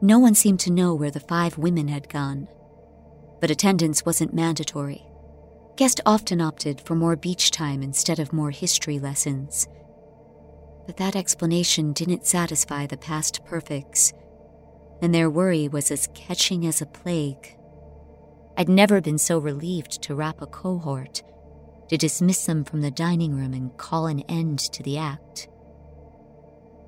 No 0.02 0.18
one 0.18 0.34
seemed 0.34 0.60
to 0.60 0.72
know 0.72 0.94
where 0.94 1.10
the 1.10 1.20
five 1.20 1.56
women 1.56 1.88
had 1.88 2.08
gone, 2.08 2.48
but 3.40 3.50
attendance 3.50 4.04
wasn't 4.04 4.34
mandatory. 4.34 5.04
Guest 5.76 6.00
often 6.06 6.40
opted 6.40 6.80
for 6.80 6.94
more 6.94 7.16
beach 7.16 7.50
time 7.50 7.82
instead 7.82 8.18
of 8.18 8.32
more 8.32 8.50
history 8.50 8.98
lessons. 8.98 9.66
But 10.86 10.98
that 10.98 11.16
explanation 11.16 11.92
didn't 11.92 12.26
satisfy 12.26 12.86
the 12.86 12.96
past 12.96 13.44
perfects, 13.44 14.12
and 15.04 15.14
their 15.14 15.28
worry 15.28 15.68
was 15.68 15.90
as 15.90 16.08
catching 16.14 16.66
as 16.66 16.80
a 16.80 16.86
plague. 16.86 17.58
I'd 18.56 18.70
never 18.70 19.02
been 19.02 19.18
so 19.18 19.38
relieved 19.38 20.00
to 20.00 20.14
wrap 20.14 20.40
a 20.40 20.46
cohort, 20.46 21.22
to 21.90 21.98
dismiss 21.98 22.46
them 22.46 22.64
from 22.64 22.80
the 22.80 22.90
dining 22.90 23.34
room 23.34 23.52
and 23.52 23.76
call 23.76 24.06
an 24.06 24.20
end 24.30 24.60
to 24.60 24.82
the 24.82 24.96
act. 24.96 25.46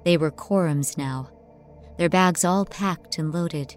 They 0.06 0.16
were 0.16 0.30
Coram's 0.30 0.96
now, 0.96 1.28
their 1.98 2.08
bags 2.08 2.42
all 2.42 2.64
packed 2.64 3.18
and 3.18 3.34
loaded, 3.34 3.76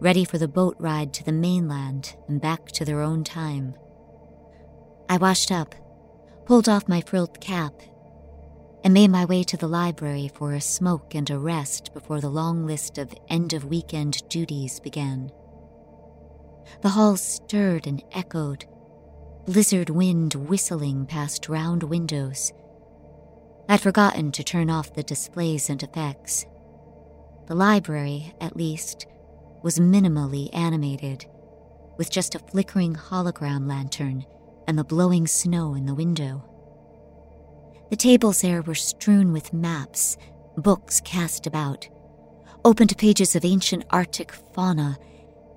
ready 0.00 0.24
for 0.24 0.38
the 0.38 0.48
boat 0.48 0.76
ride 0.78 1.12
to 1.12 1.24
the 1.24 1.30
mainland 1.30 2.16
and 2.26 2.40
back 2.40 2.68
to 2.68 2.86
their 2.86 3.02
own 3.02 3.22
time. 3.22 3.74
I 5.10 5.18
washed 5.18 5.52
up, 5.52 5.74
pulled 6.46 6.70
off 6.70 6.88
my 6.88 7.02
frilled 7.02 7.38
cap, 7.42 7.74
and 8.84 8.94
made 8.94 9.10
my 9.10 9.24
way 9.24 9.42
to 9.42 9.56
the 9.56 9.68
library 9.68 10.30
for 10.34 10.54
a 10.54 10.60
smoke 10.60 11.14
and 11.14 11.28
a 11.30 11.38
rest 11.38 11.92
before 11.92 12.20
the 12.20 12.28
long 12.28 12.66
list 12.66 12.98
of 12.98 13.14
end 13.28 13.52
of 13.52 13.64
weekend 13.64 14.28
duties 14.28 14.80
began. 14.80 15.30
The 16.82 16.90
hall 16.90 17.16
stirred 17.16 17.86
and 17.86 18.02
echoed, 18.12 18.66
blizzard 19.46 19.90
wind 19.90 20.34
whistling 20.34 21.06
past 21.06 21.48
round 21.48 21.82
windows. 21.82 22.52
I'd 23.68 23.80
forgotten 23.80 24.32
to 24.32 24.44
turn 24.44 24.70
off 24.70 24.94
the 24.94 25.02
displays 25.02 25.68
and 25.68 25.82
effects. 25.82 26.46
The 27.48 27.54
library, 27.54 28.34
at 28.40 28.56
least, 28.56 29.06
was 29.62 29.78
minimally 29.78 30.48
animated, 30.54 31.26
with 31.96 32.10
just 32.10 32.34
a 32.34 32.38
flickering 32.38 32.94
hologram 32.94 33.68
lantern 33.68 34.24
and 34.66 34.78
the 34.78 34.84
blowing 34.84 35.26
snow 35.26 35.74
in 35.74 35.86
the 35.86 35.94
window. 35.94 36.47
The 37.90 37.96
tables 37.96 38.42
there 38.42 38.60
were 38.60 38.74
strewn 38.74 39.32
with 39.32 39.54
maps, 39.54 40.18
books 40.56 41.00
cast 41.00 41.46
about, 41.46 41.88
open 42.64 42.86
to 42.88 42.94
pages 42.94 43.34
of 43.34 43.46
ancient 43.46 43.84
Arctic 43.90 44.32
fauna, 44.54 44.98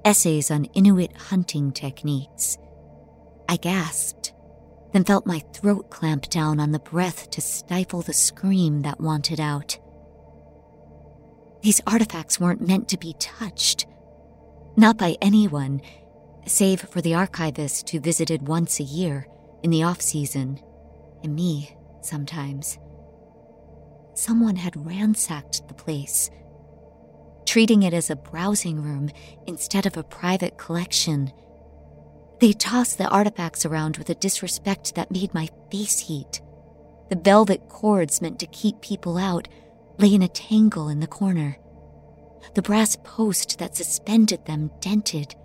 essays 0.05 0.49
on 0.49 0.65
Inuit 0.65 1.15
hunting 1.17 1.71
techniques. 1.71 2.57
I 3.49 3.57
gasped, 3.57 4.33
then 4.93 5.03
felt 5.03 5.25
my 5.25 5.39
throat 5.53 5.89
clamp 5.89 6.29
down 6.29 6.61
on 6.61 6.71
the 6.71 6.79
breath 6.79 7.29
to 7.31 7.41
stifle 7.41 8.01
the 8.01 8.13
scream 8.13 8.81
that 8.83 9.01
wanted 9.01 9.41
out. 9.41 9.77
These 11.61 11.81
artifacts 11.85 12.39
weren't 12.39 12.65
meant 12.65 12.87
to 12.89 12.97
be 12.97 13.13
touched. 13.19 13.85
Not 14.77 14.97
by 14.97 15.17
anyone, 15.21 15.81
save 16.47 16.79
for 16.79 17.01
the 17.01 17.13
archivist 17.13 17.89
who 17.89 17.99
visited 17.99 18.47
once 18.47 18.79
a 18.79 18.83
year 18.83 19.27
in 19.63 19.69
the 19.69 19.83
off 19.83 20.01
season, 20.01 20.61
and 21.23 21.35
me 21.35 21.75
sometimes. 22.05 22.77
Someone 24.13 24.57
had 24.57 24.85
ransacked 24.85 25.67
the 25.67 25.73
place, 25.73 26.29
treating 27.45 27.83
it 27.83 27.93
as 27.93 28.09
a 28.09 28.15
browsing 28.15 28.81
room 28.81 29.09
instead 29.47 29.85
of 29.85 29.97
a 29.97 30.03
private 30.03 30.57
collection. 30.57 31.31
They 32.39 32.53
tossed 32.53 32.97
the 32.97 33.07
artifacts 33.09 33.65
around 33.65 33.97
with 33.97 34.09
a 34.09 34.15
disrespect 34.15 34.95
that 34.95 35.11
made 35.11 35.33
my 35.33 35.49
face 35.71 35.99
heat. 35.99 36.41
The 37.09 37.15
velvet 37.15 37.67
cords 37.69 38.21
meant 38.21 38.39
to 38.39 38.47
keep 38.47 38.81
people 38.81 39.17
out 39.17 39.47
lay 39.97 40.13
in 40.13 40.21
a 40.21 40.27
tangle 40.27 40.89
in 40.89 40.99
the 40.99 41.07
corner. 41.07 41.57
The 42.55 42.61
brass 42.61 42.97
post 43.03 43.59
that 43.59 43.75
suspended 43.75 44.45
them 44.45 44.71
dented 44.79 45.35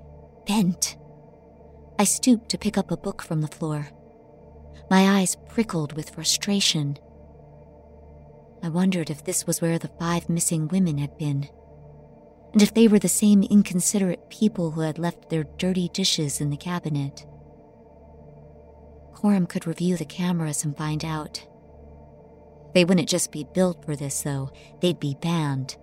bent. 0.46 0.96
I 1.98 2.04
stooped 2.04 2.48
to 2.50 2.58
pick 2.58 2.78
up 2.78 2.90
a 2.90 2.96
book 2.96 3.22
from 3.22 3.40
the 3.40 3.48
floor. 3.48 3.88
My 4.90 5.18
eyes 5.18 5.36
prickled 5.48 5.94
with 5.94 6.10
frustration. 6.10 6.98
I 8.62 8.68
wondered 8.68 9.10
if 9.10 9.24
this 9.24 9.46
was 9.46 9.60
where 9.60 9.78
the 9.78 9.90
five 9.98 10.28
missing 10.28 10.68
women 10.68 10.98
had 10.98 11.18
been, 11.18 11.48
and 12.52 12.62
if 12.62 12.72
they 12.72 12.88
were 12.88 12.98
the 12.98 13.08
same 13.08 13.42
inconsiderate 13.42 14.30
people 14.30 14.70
who 14.70 14.82
had 14.82 14.98
left 14.98 15.28
their 15.28 15.44
dirty 15.44 15.88
dishes 15.88 16.40
in 16.40 16.50
the 16.50 16.56
cabinet. 16.56 17.26
Coram 19.14 19.46
could 19.46 19.66
review 19.66 19.96
the 19.96 20.04
cameras 20.04 20.64
and 20.64 20.76
find 20.76 21.04
out. 21.04 21.44
They 22.72 22.84
wouldn't 22.84 23.08
just 23.08 23.32
be 23.32 23.46
built 23.54 23.84
for 23.84 23.96
this, 23.96 24.22
though, 24.22 24.50
they'd 24.80 25.00
be 25.00 25.16
banned, 25.20 25.76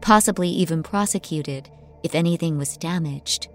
possibly 0.00 0.48
even 0.50 0.82
prosecuted 0.82 1.68
if 2.02 2.14
anything 2.14 2.58
was 2.58 2.76
damaged. 2.76 3.48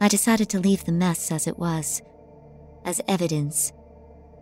I 0.00 0.08
decided 0.08 0.48
to 0.50 0.60
leave 0.60 0.84
the 0.84 0.92
mess 0.92 1.30
as 1.30 1.46
it 1.46 1.58
was, 1.58 2.02
as 2.88 3.02
evidence, 3.06 3.70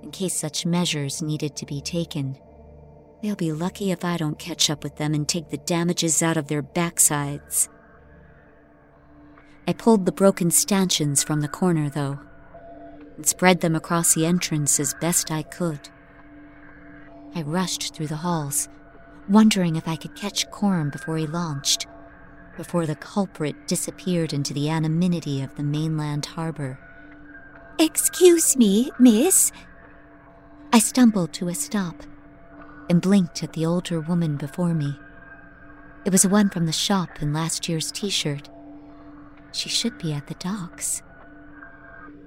in 0.04 0.12
case 0.12 0.36
such 0.36 0.64
measures 0.64 1.20
needed 1.20 1.56
to 1.56 1.66
be 1.66 1.80
taken. 1.80 2.38
They'll 3.20 3.34
be 3.34 3.50
lucky 3.50 3.90
if 3.90 4.04
I 4.04 4.16
don't 4.16 4.38
catch 4.38 4.70
up 4.70 4.84
with 4.84 4.96
them 4.98 5.14
and 5.14 5.28
take 5.28 5.48
the 5.48 5.56
damages 5.56 6.22
out 6.22 6.36
of 6.36 6.46
their 6.46 6.62
backsides. 6.62 7.68
I 9.66 9.72
pulled 9.72 10.06
the 10.06 10.12
broken 10.12 10.52
stanchions 10.52 11.24
from 11.24 11.40
the 11.40 11.48
corner, 11.48 11.90
though, 11.90 12.20
and 13.16 13.26
spread 13.26 13.62
them 13.62 13.74
across 13.74 14.14
the 14.14 14.26
entrance 14.26 14.78
as 14.78 14.94
best 15.00 15.32
I 15.32 15.42
could. 15.42 15.88
I 17.34 17.42
rushed 17.42 17.96
through 17.96 18.06
the 18.06 18.16
halls, 18.16 18.68
wondering 19.28 19.74
if 19.74 19.88
I 19.88 19.96
could 19.96 20.14
catch 20.14 20.48
Coram 20.52 20.90
before 20.90 21.16
he 21.16 21.26
launched 21.26 21.88
before 22.56 22.86
the 22.86 22.96
culprit 22.96 23.68
disappeared 23.68 24.32
into 24.32 24.54
the 24.54 24.70
anonymity 24.70 25.42
of 25.42 25.54
the 25.56 25.62
mainland 25.62 26.24
harbor. 26.24 26.78
Excuse 27.78 28.56
me, 28.56 28.90
miss. 28.98 29.52
I 30.72 30.78
stumbled 30.78 31.32
to 31.34 31.48
a 31.48 31.54
stop 31.54 32.02
and 32.88 33.02
blinked 33.02 33.42
at 33.42 33.52
the 33.52 33.66
older 33.66 34.00
woman 34.00 34.36
before 34.36 34.72
me. 34.72 34.98
It 36.04 36.12
was 36.12 36.26
one 36.26 36.48
from 36.48 36.66
the 36.66 36.72
shop 36.72 37.20
in 37.20 37.32
last 37.32 37.68
year's 37.68 37.92
t 37.92 38.08
shirt. 38.08 38.48
She 39.52 39.68
should 39.68 39.98
be 39.98 40.12
at 40.12 40.26
the 40.26 40.34
docks. 40.34 41.02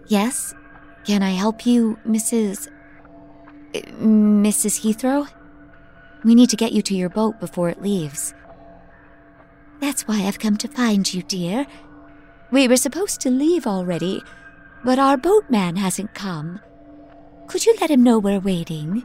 Yes? 0.07 0.53
Can 1.05 1.23
I 1.23 1.31
help 1.31 1.65
you, 1.65 1.97
Mrs. 2.05 2.67
Mrs. 3.73 4.81
Heathrow? 4.81 5.27
We 6.23 6.35
need 6.35 6.49
to 6.49 6.57
get 6.57 6.73
you 6.73 6.81
to 6.83 6.95
your 6.95 7.09
boat 7.09 7.39
before 7.39 7.69
it 7.69 7.81
leaves. 7.81 8.33
That's 9.79 10.07
why 10.07 10.23
I've 10.25 10.39
come 10.39 10.57
to 10.57 10.67
find 10.67 11.11
you, 11.11 11.23
dear. 11.23 11.65
We 12.51 12.67
were 12.67 12.77
supposed 12.77 13.21
to 13.21 13.29
leave 13.29 13.65
already, 13.65 14.21
but 14.83 14.99
our 14.99 15.17
boatman 15.17 15.75
hasn't 15.75 16.13
come. 16.13 16.59
Could 17.47 17.65
you 17.65 17.75
let 17.81 17.91
him 17.91 18.03
know 18.03 18.19
we're 18.19 18.39
waiting? 18.39 19.03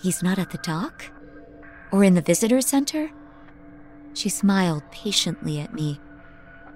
He's 0.00 0.22
not 0.22 0.38
at 0.38 0.50
the 0.50 0.58
dock? 0.58 1.10
Or 1.90 2.04
in 2.04 2.14
the 2.14 2.20
visitor 2.20 2.60
center? 2.60 3.10
She 4.14 4.28
smiled 4.28 4.82
patiently 4.90 5.60
at 5.60 5.72
me, 5.72 6.00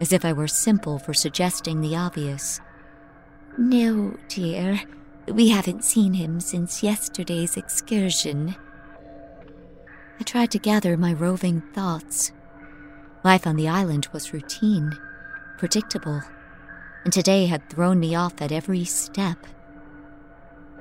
as 0.01 0.13
if 0.13 0.25
I 0.25 0.33
were 0.33 0.49
simple 0.49 0.99
for 0.99 1.13
suggesting 1.13 1.81
the 1.81 1.97
obvious. 1.97 2.61
No, 3.59 4.17
dear. 4.29 4.81
We 5.29 5.51
haven't 5.51 5.85
seen 5.85 6.15
him 6.15 6.41
since 6.41 6.83
yesterday's 6.83 7.57
excursion. 7.57 8.57
I 10.19 10.25
tried 10.25 10.51
to 10.53 10.59
gather 10.59 10.97
my 10.97 11.13
roving 11.13 11.63
thoughts. 11.75 12.33
Life 13.25 13.47
on 13.47 13.57
the 13.57 13.69
island 13.69 14.09
was 14.13 14.33
routine, 14.33 14.99
predictable, 15.59 16.23
and 17.05 17.13
today 17.13 17.47
had 17.47 17.69
thrown 17.69 17.99
me 17.99 18.15
off 18.15 18.41
at 18.41 18.53
every 18.53 18.85
step. 18.85 19.47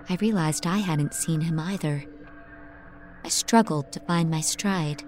I 0.09 0.15
realized 0.15 0.67
I 0.67 0.79
hadn't 0.79 1.13
seen 1.13 1.41
him 1.41 1.59
either. 1.59 2.05
I 3.23 3.29
struggled 3.29 3.91
to 3.91 3.99
find 4.01 4.29
my 4.29 4.41
stride. 4.41 5.03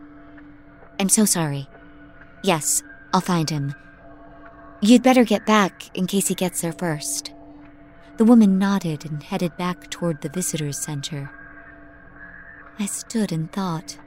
I'm 1.00 1.10
so 1.10 1.26
sorry. 1.26 1.68
Yes, 2.44 2.84
I'll 3.14 3.22
find 3.22 3.50
him. 3.50 3.74
You'd 4.82 5.04
better 5.04 5.24
get 5.24 5.46
back 5.46 5.96
in 5.96 6.08
case 6.08 6.28
he 6.28 6.36
gets 6.36 6.62
there 6.62 6.74
first. 6.74 7.32
The 8.18 8.26
woman 8.26 8.60
nodded 8.60 9.06
and 9.06 9.24
headed 9.24 9.58
back 9.58 9.90
toward 9.90 10.22
the 10.22 10.30
visitors 10.30 10.78
center. 10.78 11.32
I 12.80 12.86
stood 12.86 13.32
and 13.32 13.52
thought. 13.52 13.98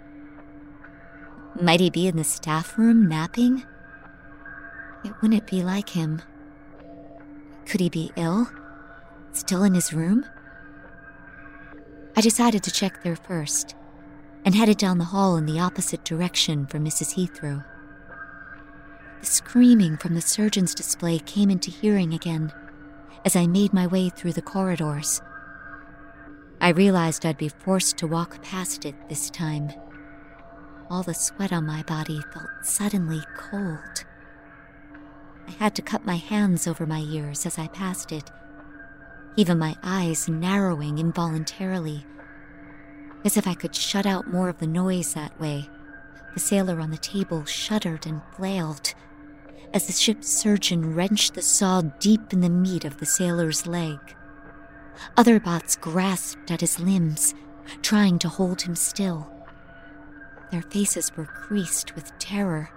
Might 1.61 1.81
he 1.81 1.90
be 1.90 2.07
in 2.07 2.16
the 2.16 2.25
staff 2.25 2.77
room 2.77 3.09
napping? 3.09 3.64
It 5.05 5.12
wouldn't 5.23 5.47
be 5.47 5.62
like 5.62 5.90
him. 5.90 6.23
Could 7.66 7.81
he 7.81 7.88
be 7.88 8.12
ill? 8.16 8.48
Still 9.33 9.64
in 9.64 9.74
his 9.74 9.92
room? 9.92 10.24
I 12.16 12.20
decided 12.20 12.62
to 12.62 12.70
check 12.70 13.02
there 13.02 13.16
first 13.16 13.74
and 14.44 14.55
headed 14.55 14.79
down 14.79 14.98
the 14.98 15.05
hall 15.05 15.37
in 15.37 15.44
the 15.44 15.59
opposite 15.59 16.05
direction 16.05 16.66
from 16.66 16.85
Mrs. 16.85 17.14
Heathrow. 17.14 17.64
The 19.20 19.26
screaming 19.26 19.96
from 19.96 20.14
the 20.14 20.20
surgeon's 20.20 20.74
display 20.74 21.18
came 21.18 21.50
into 21.50 21.70
hearing 21.70 22.14
again 22.14 22.52
as 23.24 23.35
I 23.35 23.48
made 23.48 23.72
my 23.72 23.88
way 23.88 24.09
through 24.09 24.35
the 24.35 24.42
corridors. 24.42 25.20
I 26.61 26.68
realized 26.68 27.26
I'd 27.26 27.37
be 27.37 27.48
forced 27.48 27.98
to 27.98 28.07
walk 28.07 28.40
past 28.42 28.85
it 28.85 28.94
this 29.09 29.29
time. 29.31 29.72
All 30.88 31.02
the 31.02 31.12
sweat 31.12 31.52
on 31.52 31.66
my 31.66 31.83
body 31.83 32.20
felt 32.33 32.46
suddenly 32.62 33.20
cold. 33.37 34.05
I 35.46 35.52
had 35.52 35.74
to 35.76 35.82
cut 35.82 36.04
my 36.04 36.16
hands 36.16 36.66
over 36.66 36.87
my 36.87 37.00
ears 37.00 37.46
as 37.46 37.59
I 37.59 37.68
passed 37.68 38.12
it, 38.12 38.30
even 39.37 39.59
my 39.59 39.76
eyes 39.82 40.28
narrowing 40.28 40.98
involuntarily, 40.98 42.04
as 43.24 43.37
if 43.37 43.46
I 43.46 43.54
could 43.54 43.74
shut 43.74 44.06
out 44.06 44.30
more 44.30 44.48
of 44.48 44.59
the 44.59 44.66
noise 44.66 45.14
that 45.14 45.38
way. 45.40 45.68
The 46.35 46.40
sailor 46.40 46.80
on 46.80 46.90
the 46.90 46.98
table 46.98 47.44
shuddered 47.44 48.06
and 48.06 48.20
flailed 48.37 48.94
as 49.72 49.87
the 49.87 49.92
ship's 49.92 50.28
surgeon 50.28 50.94
wrenched 50.94 51.35
the 51.35 51.42
saw 51.42 51.82
deep 51.82 52.32
in 52.32 52.40
the 52.40 52.48
meat 52.48 52.85
of 52.85 52.98
the 52.98 53.06
sailor's 53.06 53.66
leg. 53.66 53.98
Other 55.16 55.38
bots 55.38 55.76
grasped 55.76 56.50
at 56.50 56.61
his 56.61 56.80
limbs, 56.80 57.35
trying 57.82 58.18
to 58.20 58.28
hold 58.28 58.62
him 58.62 58.74
still. 58.74 59.30
Their 60.50 60.62
faces 60.62 61.14
were 61.16 61.26
creased 61.26 61.94
with 61.94 62.18
terror. 62.18 62.70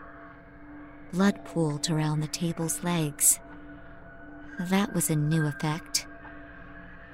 Blood 1.11 1.43
pooled 1.43 1.89
around 1.89 2.19
the 2.19 2.27
table's 2.27 2.83
legs. 2.83 3.39
That 4.59 4.93
was 4.93 5.09
a 5.09 5.15
new 5.15 5.45
effect. 5.45 6.05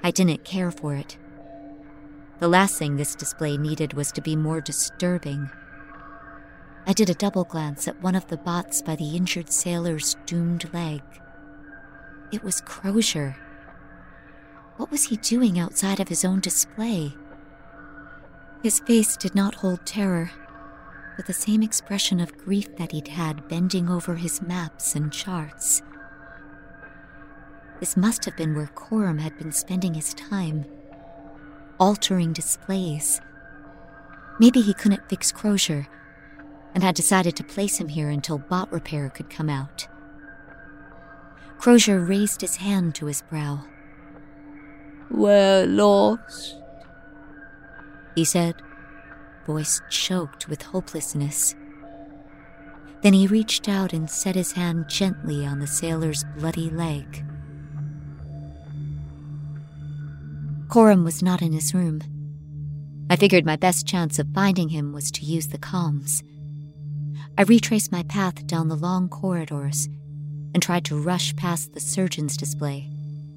I 0.02 0.10
didn't 0.10 0.44
care 0.44 0.70
for 0.70 0.94
it. 0.94 1.16
The 2.38 2.48
last 2.48 2.78
thing 2.78 2.96
this 2.96 3.14
display 3.14 3.56
needed 3.56 3.94
was 3.94 4.12
to 4.12 4.20
be 4.20 4.36
more 4.36 4.60
disturbing. 4.60 5.48
I 6.86 6.92
did 6.92 7.08
a 7.08 7.14
double 7.14 7.44
glance 7.44 7.88
at 7.88 8.02
one 8.02 8.14
of 8.14 8.26
the 8.26 8.36
bots 8.36 8.82
by 8.82 8.96
the 8.96 9.16
injured 9.16 9.50
sailor's 9.50 10.16
doomed 10.26 10.72
leg. 10.74 11.02
It 12.30 12.44
was 12.44 12.60
Crozier. 12.60 13.36
What 14.76 14.90
was 14.90 15.04
he 15.04 15.16
doing 15.16 15.58
outside 15.58 16.00
of 16.00 16.08
his 16.08 16.24
own 16.24 16.40
display? 16.40 17.14
His 18.62 18.80
face 18.80 19.16
did 19.16 19.34
not 19.34 19.54
hold 19.56 19.86
terror, 19.86 20.30
but 21.16 21.26
the 21.26 21.32
same 21.32 21.62
expression 21.62 22.20
of 22.20 22.36
grief 22.36 22.76
that 22.76 22.92
he'd 22.92 23.08
had 23.08 23.48
bending 23.48 23.88
over 23.88 24.14
his 24.14 24.42
maps 24.42 24.94
and 24.94 25.12
charts. 25.12 25.82
This 27.80 27.96
must 27.96 28.24
have 28.24 28.36
been 28.36 28.54
where 28.54 28.68
Coram 28.68 29.18
had 29.18 29.36
been 29.36 29.52
spending 29.52 29.94
his 29.94 30.14
time, 30.14 30.66
altering 31.78 32.32
displays. 32.32 33.20
Maybe 34.38 34.60
he 34.60 34.74
couldn't 34.74 35.08
fix 35.08 35.32
Crozier 35.32 35.88
and 36.74 36.82
had 36.82 36.94
decided 36.94 37.34
to 37.36 37.44
place 37.44 37.78
him 37.78 37.88
here 37.88 38.10
until 38.10 38.38
bot 38.38 38.70
repair 38.70 39.08
could 39.08 39.30
come 39.30 39.48
out. 39.48 39.88
Crozier 41.58 42.00
raised 42.00 42.42
his 42.42 42.56
hand 42.56 42.94
to 42.94 43.06
his 43.06 43.22
brow. 43.22 43.64
We're 45.10 45.66
lost, 45.66 46.60
he 48.14 48.24
said, 48.24 48.56
voice 49.46 49.80
choked 49.88 50.48
with 50.48 50.62
hopelessness. 50.62 51.54
Then 53.02 53.12
he 53.12 53.26
reached 53.26 53.68
out 53.68 53.92
and 53.92 54.10
set 54.10 54.34
his 54.34 54.52
hand 54.52 54.88
gently 54.88 55.46
on 55.46 55.60
the 55.60 55.66
sailor's 55.66 56.24
bloody 56.36 56.68
leg. 56.68 57.24
Coram 60.68 61.04
was 61.04 61.22
not 61.22 61.42
in 61.42 61.52
his 61.52 61.72
room. 61.72 62.00
I 63.08 63.14
figured 63.14 63.46
my 63.46 63.54
best 63.56 63.86
chance 63.86 64.18
of 64.18 64.26
finding 64.34 64.70
him 64.70 64.92
was 64.92 65.12
to 65.12 65.24
use 65.24 65.46
the 65.48 65.58
comms. 65.58 66.22
I 67.38 67.42
retraced 67.42 67.92
my 67.92 68.02
path 68.02 68.46
down 68.46 68.68
the 68.68 68.74
long 68.74 69.08
corridors 69.08 69.88
and 70.52 70.62
tried 70.62 70.84
to 70.86 71.00
rush 71.00 71.36
past 71.36 71.72
the 71.72 71.80
surgeon's 71.80 72.36
display, 72.36 72.90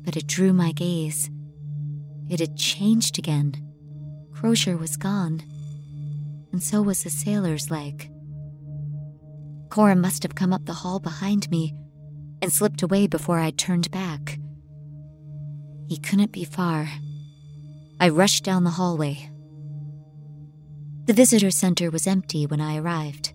but 0.04 0.17
it 0.17 0.26
drew 0.26 0.54
my 0.54 0.72
gaze. 0.72 1.30
It 2.30 2.39
had 2.39 2.58
changed 2.58 3.19
again. 3.19 3.54
Crozier 4.34 4.78
was 4.78 4.98
gone, 4.98 5.43
and 6.51 6.62
so 6.62 6.81
was 6.81 7.03
the 7.03 7.09
sailor's 7.09 7.69
leg. 7.69 8.12
Coram 9.69 10.01
must 10.01 10.23
have 10.23 10.35
come 10.35 10.51
up 10.51 10.65
the 10.65 10.73
hall 10.73 10.99
behind 10.99 11.49
me 11.51 11.75
and 12.41 12.51
slipped 12.51 12.81
away 12.81 13.07
before 13.07 13.39
I'd 13.39 13.57
turned 13.57 13.91
back. 13.91 14.39
He 15.88 15.97
couldn't 15.97 16.31
be 16.31 16.43
far. 16.43 16.89
I 17.99 18.09
rushed 18.09 18.43
down 18.43 18.63
the 18.63 18.71
hallway. 18.71 19.29
The 21.05 21.13
visitor 21.13 21.51
center 21.51 21.89
was 21.89 22.07
empty 22.07 22.45
when 22.45 22.62
I 22.62 22.77
arrived. 22.77 23.33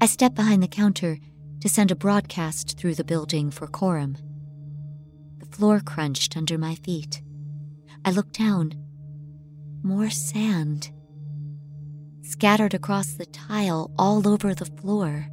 I 0.00 0.06
stepped 0.06 0.34
behind 0.34 0.62
the 0.62 0.68
counter 0.68 1.18
to 1.60 1.68
send 1.68 1.90
a 1.90 1.96
broadcast 1.96 2.78
through 2.78 2.96
the 2.96 3.04
building 3.04 3.50
for 3.50 3.66
Coram. 3.66 4.16
The 5.38 5.46
floor 5.46 5.80
crunched 5.80 6.36
under 6.36 6.58
my 6.58 6.74
feet. 6.74 7.22
I 8.04 8.10
looked 8.10 8.36
down. 8.36 8.74
More 9.82 10.10
sand. 10.10 10.90
Scattered 12.24 12.72
across 12.72 13.12
the 13.12 13.26
tile 13.26 13.92
all 13.98 14.26
over 14.26 14.54
the 14.54 14.64
floor. 14.64 15.28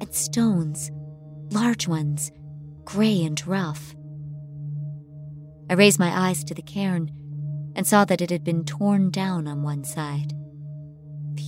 And 0.00 0.12
stones, 0.12 0.90
large 1.50 1.86
ones, 1.86 2.32
gray 2.84 3.22
and 3.22 3.40
rough. 3.46 3.94
I 5.70 5.74
raised 5.74 6.00
my 6.00 6.28
eyes 6.28 6.42
to 6.44 6.54
the 6.54 6.62
cairn 6.62 7.12
and 7.76 7.86
saw 7.86 8.04
that 8.04 8.20
it 8.20 8.30
had 8.30 8.42
been 8.42 8.64
torn 8.64 9.10
down 9.10 9.46
on 9.46 9.62
one 9.62 9.84
side. 9.84 10.32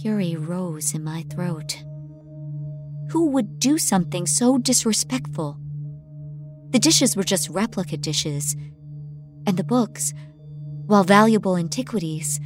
Fury 0.01 0.37
rose 0.37 0.95
in 0.95 1.03
my 1.03 1.23
throat. 1.31 1.83
Who 3.11 3.31
would 3.31 3.59
do 3.59 3.77
something 3.77 4.25
so 4.25 4.57
disrespectful? 4.57 5.59
The 6.71 6.79
dishes 6.79 7.17
were 7.17 7.25
just 7.25 7.49
replica 7.49 7.97
dishes, 7.97 8.55
and 9.47 9.57
the 9.57 9.65
books, 9.65 10.13
while 10.87 11.03
valuable 11.03 11.57
antiquities, 11.57 12.39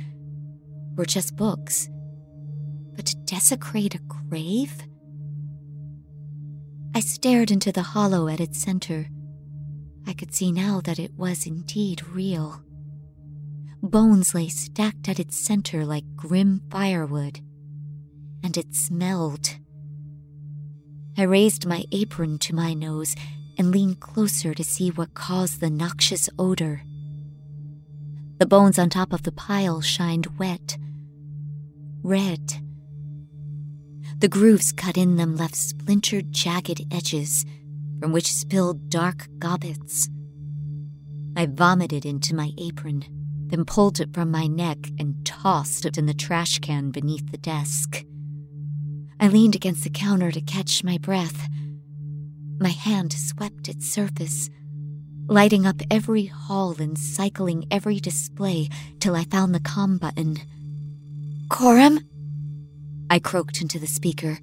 were 0.97 1.07
just 1.07 1.37
books. 1.37 1.89
But 2.95 3.07
to 3.07 3.17
desecrate 3.25 3.95
a 3.95 4.01
grave? 4.01 4.75
I 6.95 7.01
stared 7.01 7.51
into 7.51 7.73
the 7.73 7.83
hollow 7.83 8.29
at 8.29 8.41
its 8.41 8.61
center. 8.61 9.07
I 10.07 10.13
could 10.13 10.35
see 10.35 10.53
now 10.53 10.81
that 10.85 10.99
it 10.99 11.13
was 11.17 11.47
indeed 11.47 12.07
real. 12.09 12.63
Bones 13.83 14.35
lay 14.35 14.49
stacked 14.49 15.09
at 15.09 15.19
its 15.19 15.39
center 15.39 15.85
like 15.85 16.05
grim 16.15 16.61
firewood, 16.71 17.41
and 18.43 18.57
it 18.57 18.75
smelled. 18.75 19.57
I 21.17 21.23
raised 21.23 21.67
my 21.67 21.85
apron 21.93 22.39
to 22.41 22.55
my 22.55 22.75
nose 22.75 23.15
and 23.59 23.71
leaned 23.71 24.01
closer 24.01 24.55
to 24.55 24.65
see 24.65 24.91
what 24.91 25.15
caused 25.15 25.61
the 25.61 25.71
noxious 25.71 26.29
odor. 26.39 26.83
The 28.43 28.49
bones 28.49 28.77
on 28.77 28.91
top 28.91 29.13
of 29.13 29.23
the 29.23 29.31
pile 29.31 29.81
shined 29.81 30.27
wet, 30.37 30.77
red. 32.03 32.55
The 34.19 34.27
grooves 34.27 34.73
cut 34.73 34.97
in 34.97 35.15
them 35.15 35.37
left 35.37 35.55
splintered, 35.55 36.33
jagged 36.33 36.85
edges 36.93 37.47
from 38.01 38.11
which 38.11 38.33
spilled 38.33 38.91
dark 38.91 39.29
gobbets. 39.39 40.09
I 41.37 41.47
vomited 41.47 42.05
into 42.05 42.35
my 42.35 42.51
apron, 42.59 43.05
then 43.47 43.65
pulled 43.65 44.01
it 44.01 44.13
from 44.13 44.33
my 44.33 44.49
neck 44.49 44.91
and 44.99 45.25
tossed 45.25 45.87
it 45.87 45.97
in 45.97 46.07
the 46.07 46.13
trash 46.13 46.59
can 46.59 46.91
beneath 46.91 47.31
the 47.31 47.39
desk. 47.39 48.05
I 49.21 49.29
leaned 49.29 49.55
against 49.55 49.85
the 49.85 49.91
counter 49.91 50.33
to 50.33 50.41
catch 50.41 50.83
my 50.83 50.99
breath. 50.99 51.47
My 52.59 52.71
hand 52.71 53.13
swept 53.13 53.69
its 53.69 53.89
surface, 53.89 54.51
lighting 55.29 55.67
up 55.67 55.81
every 55.91 56.27
hall 56.27 56.75
and 56.79 56.99
cycling 56.99 57.67
every 57.71 58.01
display 58.01 58.69
till 59.01 59.15
I 59.15 59.25
found 59.25 59.55
the 59.55 59.61
com 59.61 59.99
button. 59.99 60.37
Coram? 61.49 62.01
I 63.11 63.19
croaked 63.19 63.61
into 63.61 63.79
the 63.79 63.87
speaker. 63.87 64.39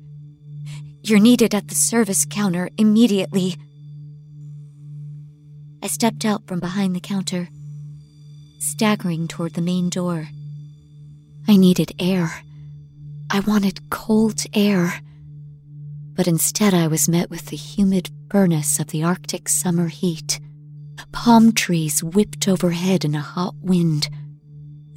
You're 1.02 1.20
needed 1.20 1.56
at 1.56 1.70
the 1.70 1.76
service 1.76 2.26
counter 2.26 2.70
immediately. 2.78 3.56
I 5.82 5.88
stepped 5.88 6.26
out 6.26 6.46
from 6.46 6.60
behind 6.60 6.96
the 6.96 7.00
counter, 7.00 7.50
staggering 8.60 9.28
toward 9.28 9.54
the 9.54 9.62
main 9.62 9.90
door. 9.90 10.28
I 11.48 11.56
needed 11.56 11.94
air. 12.00 12.44
I 13.32 13.40
wanted 13.40 13.90
cold 13.90 14.44
air. 14.54 15.02
But 16.14 16.28
instead, 16.28 16.74
I 16.74 16.88
was 16.88 17.08
met 17.08 17.30
with 17.30 17.48
the 17.48 17.56
humid 17.56 18.12
furnace 18.30 18.80
of 18.80 18.88
the 18.88 19.04
Arctic 19.04 19.48
summer 19.48 19.88
heat. 19.88 20.40
Palm 21.12 21.52
trees 21.54 22.04
whipped 22.04 22.48
overhead 22.48 23.06
in 23.06 23.16
a 23.16 23.22
hot 23.22 23.56
wind. 23.62 24.10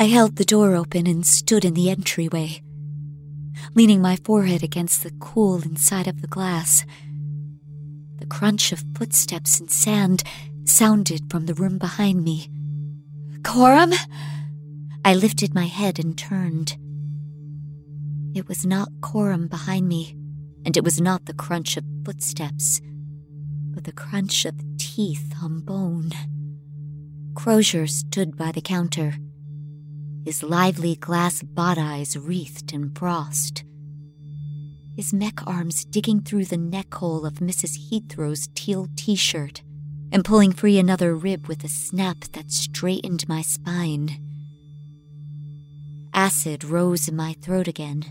I 0.00 0.05
held 0.05 0.36
the 0.36 0.44
door 0.44 0.74
open 0.74 1.07
and 1.07 1.26
stood 1.26 1.64
in 1.64 1.74
the 1.74 1.90
entryway, 1.90 2.62
leaning 3.74 4.00
my 4.03 4.16
forehead 4.16 4.62
against 4.62 5.03
the 5.03 5.12
cool 5.20 5.62
inside 5.62 6.09
of 6.09 6.20
the 6.20 6.28
glass. 6.28 6.84
The 8.18 8.26
crunch 8.26 8.72
of 8.72 8.84
footsteps 8.96 9.61
in 9.61 9.68
sand 9.68 10.22
sounded 10.64 11.30
from 11.30 11.46
the 11.46 11.55
room 11.55 11.78
behind 11.78 12.22
me. 12.24 12.48
Coram? 13.42 13.92
I 15.05 15.14
lifted 15.14 15.55
my 15.55 15.66
head 15.66 15.98
and 15.98 16.16
turned. 16.16 16.76
It 18.34 18.48
was 18.48 18.64
not 18.64 18.88
Coram 19.00 19.48
behind 19.48 19.88
me, 19.88 20.16
and 20.64 20.76
it 20.76 20.84
was 20.84 21.00
not 21.00 21.26
the 21.26 21.34
crunch 21.34 21.76
of 21.76 21.84
footsteps, 22.05 22.80
but 23.73 23.85
the 23.85 23.93
crunch 23.93 24.45
of 24.45 24.55
teeth 24.79 25.35
on 25.43 25.61
bone. 25.61 26.11
Crozier 27.35 27.87
stood 27.87 28.37
by 28.37 28.53
the 28.53 28.61
counter, 28.61 29.14
his 30.25 30.43
lively 30.43 30.95
glass 30.95 31.43
bot 31.43 31.79
eyes 31.79 32.16
wreathed 32.16 32.73
in 32.73 32.91
frost. 32.95 33.64
His 34.95 35.12
mech 35.12 35.45
arms 35.47 35.85
digging 35.85 36.20
through 36.20 36.45
the 36.45 36.57
neck 36.57 36.95
hole 36.95 37.27
of 37.27 37.35
Mrs. 37.35 37.91
Heathrow's 37.91 38.49
teal 38.55 38.89
t 38.95 39.16
shirt 39.16 39.62
and 40.12 40.25
pulling 40.25 40.53
free 40.53 40.79
another 40.79 41.14
rib 41.14 41.49
with 41.49 41.64
a 41.64 41.68
snap 41.68 42.18
that 42.33 42.53
straightened 42.53 43.27
my 43.29 43.41
spine. 43.43 44.18
Acid 46.14 46.62
rose 46.62 47.09
in 47.09 47.16
my 47.16 47.33
throat 47.41 47.66
again. 47.66 48.05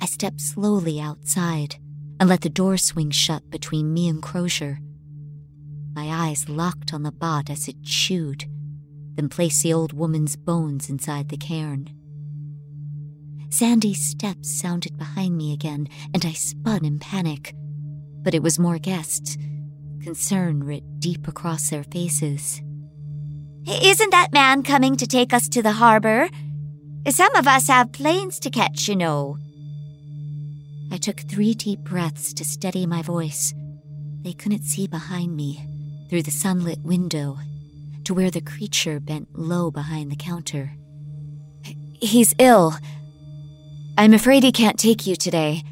I 0.00 0.06
stepped 0.06 0.40
slowly 0.40 1.00
outside 1.00 1.76
and 2.20 2.28
let 2.28 2.40
the 2.40 2.48
door 2.48 2.76
swing 2.76 3.10
shut 3.10 3.48
between 3.50 3.92
me 3.92 4.08
and 4.08 4.22
Crozier. 4.22 4.78
My 5.94 6.28
eyes 6.28 6.48
locked 6.48 6.92
on 6.92 7.02
the 7.02 7.12
bot 7.12 7.50
as 7.50 7.68
it 7.68 7.82
chewed, 7.82 8.44
then 9.14 9.28
placed 9.28 9.62
the 9.62 9.72
old 9.72 9.92
woman's 9.92 10.36
bones 10.36 10.88
inside 10.88 11.28
the 11.28 11.36
cairn. 11.36 11.90
Sandy's 13.50 14.04
steps 14.04 14.60
sounded 14.60 14.96
behind 14.98 15.36
me 15.36 15.52
again, 15.52 15.88
and 16.12 16.24
I 16.24 16.32
spun 16.32 16.84
in 16.84 16.98
panic. 16.98 17.54
But 18.22 18.34
it 18.34 18.42
was 18.42 18.58
more 18.58 18.78
guests. 18.78 19.38
Concern 20.02 20.62
writ 20.64 21.00
deep 21.00 21.26
across 21.26 21.70
their 21.70 21.84
faces. 21.84 22.60
Isn't 23.66 24.10
that 24.10 24.32
man 24.32 24.62
coming 24.62 24.96
to 24.96 25.06
take 25.06 25.32
us 25.32 25.48
to 25.50 25.62
the 25.62 25.72
harbor? 25.72 26.28
Some 27.08 27.34
of 27.36 27.46
us 27.46 27.68
have 27.68 27.92
planes 27.92 28.38
to 28.40 28.50
catch, 28.50 28.88
you 28.88 28.96
know. 28.96 29.38
I 30.90 30.96
took 30.96 31.20
three 31.20 31.54
deep 31.54 31.80
breaths 31.80 32.32
to 32.34 32.44
steady 32.44 32.86
my 32.86 33.02
voice. 33.02 33.54
They 34.22 34.32
couldn't 34.32 34.64
see 34.64 34.86
behind 34.86 35.36
me, 35.36 35.66
through 36.08 36.22
the 36.22 36.30
sunlit 36.30 36.80
window, 36.80 37.38
to 38.04 38.14
where 38.14 38.30
the 38.30 38.40
creature 38.40 38.98
bent 38.98 39.38
low 39.38 39.70
behind 39.70 40.10
the 40.10 40.16
counter. 40.16 40.72
He's 42.00 42.34
ill. 42.38 42.74
I'm 43.98 44.14
afraid 44.14 44.42
he 44.44 44.52
can't 44.52 44.78
take 44.78 45.06
you 45.06 45.14
today. 45.14 45.62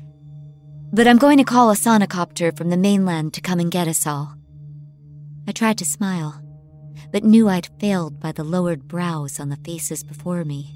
But 0.93 1.07
I'm 1.07 1.19
going 1.19 1.39
to 1.39 1.45
call 1.45 1.71
a 1.71 1.75
sonicopter 1.75 2.57
from 2.57 2.71
the 2.71 2.77
mainland 2.77 3.33
to 3.35 3.41
come 3.41 3.59
and 3.59 3.71
get 3.71 3.89
us 3.89 4.07
all. 4.07 4.35
I 5.49 5.53
tried 5.53 5.79
to 5.79 5.85
smile, 5.85 6.43
but 7.13 7.25
knew 7.25 7.49
I'd 7.49 7.71
failed 7.81 8.21
by 8.21 8.33
the 8.33 8.45
lowered 8.45 8.87
brows 8.89 9.41
on 9.41 9.49
the 9.49 9.57
faces 9.57 10.05
before 10.05 10.45
me. 10.45 10.75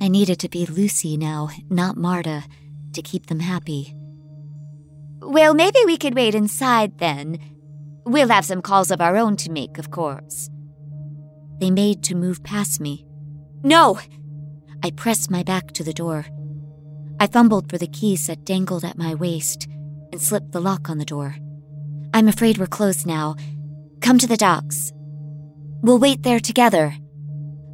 I 0.00 0.08
needed 0.08 0.38
to 0.40 0.48
be 0.48 0.66
Lucy 0.66 1.16
now, 1.16 1.50
not 1.68 1.96
Marta, 1.96 2.44
to 2.94 3.02
keep 3.02 3.26
them 3.26 3.40
happy. 3.40 3.94
Well, 5.20 5.54
maybe 5.54 5.78
we 5.86 5.96
could 5.96 6.14
wait 6.14 6.34
inside 6.34 6.98
then. 6.98 7.38
We'll 8.04 8.28
have 8.28 8.44
some 8.44 8.62
calls 8.62 8.90
of 8.90 9.00
our 9.00 9.16
own 9.16 9.36
to 9.38 9.52
make, 9.52 9.78
of 9.78 9.90
course. 9.90 10.50
They 11.60 11.70
made 11.70 12.02
to 12.04 12.16
move 12.16 12.42
past 12.42 12.80
me. 12.80 13.06
No! 13.62 14.00
I 14.82 14.90
pressed 14.90 15.30
my 15.30 15.42
back 15.44 15.70
to 15.72 15.84
the 15.84 15.92
door. 15.92 16.26
I 17.20 17.28
fumbled 17.28 17.70
for 17.70 17.78
the 17.78 17.86
keys 17.86 18.26
that 18.26 18.44
dangled 18.44 18.84
at 18.84 18.98
my 18.98 19.14
waist 19.14 19.68
and 20.10 20.20
slipped 20.20 20.50
the 20.50 20.60
lock 20.60 20.90
on 20.90 20.98
the 20.98 21.04
door. 21.04 21.36
I'm 22.12 22.26
afraid 22.26 22.58
we're 22.58 22.66
closed 22.66 23.06
now. 23.06 23.36
Come 24.00 24.18
to 24.18 24.26
the 24.26 24.36
docks. 24.36 24.92
We'll 25.82 26.00
wait 26.00 26.24
there 26.24 26.40
together. 26.40 26.96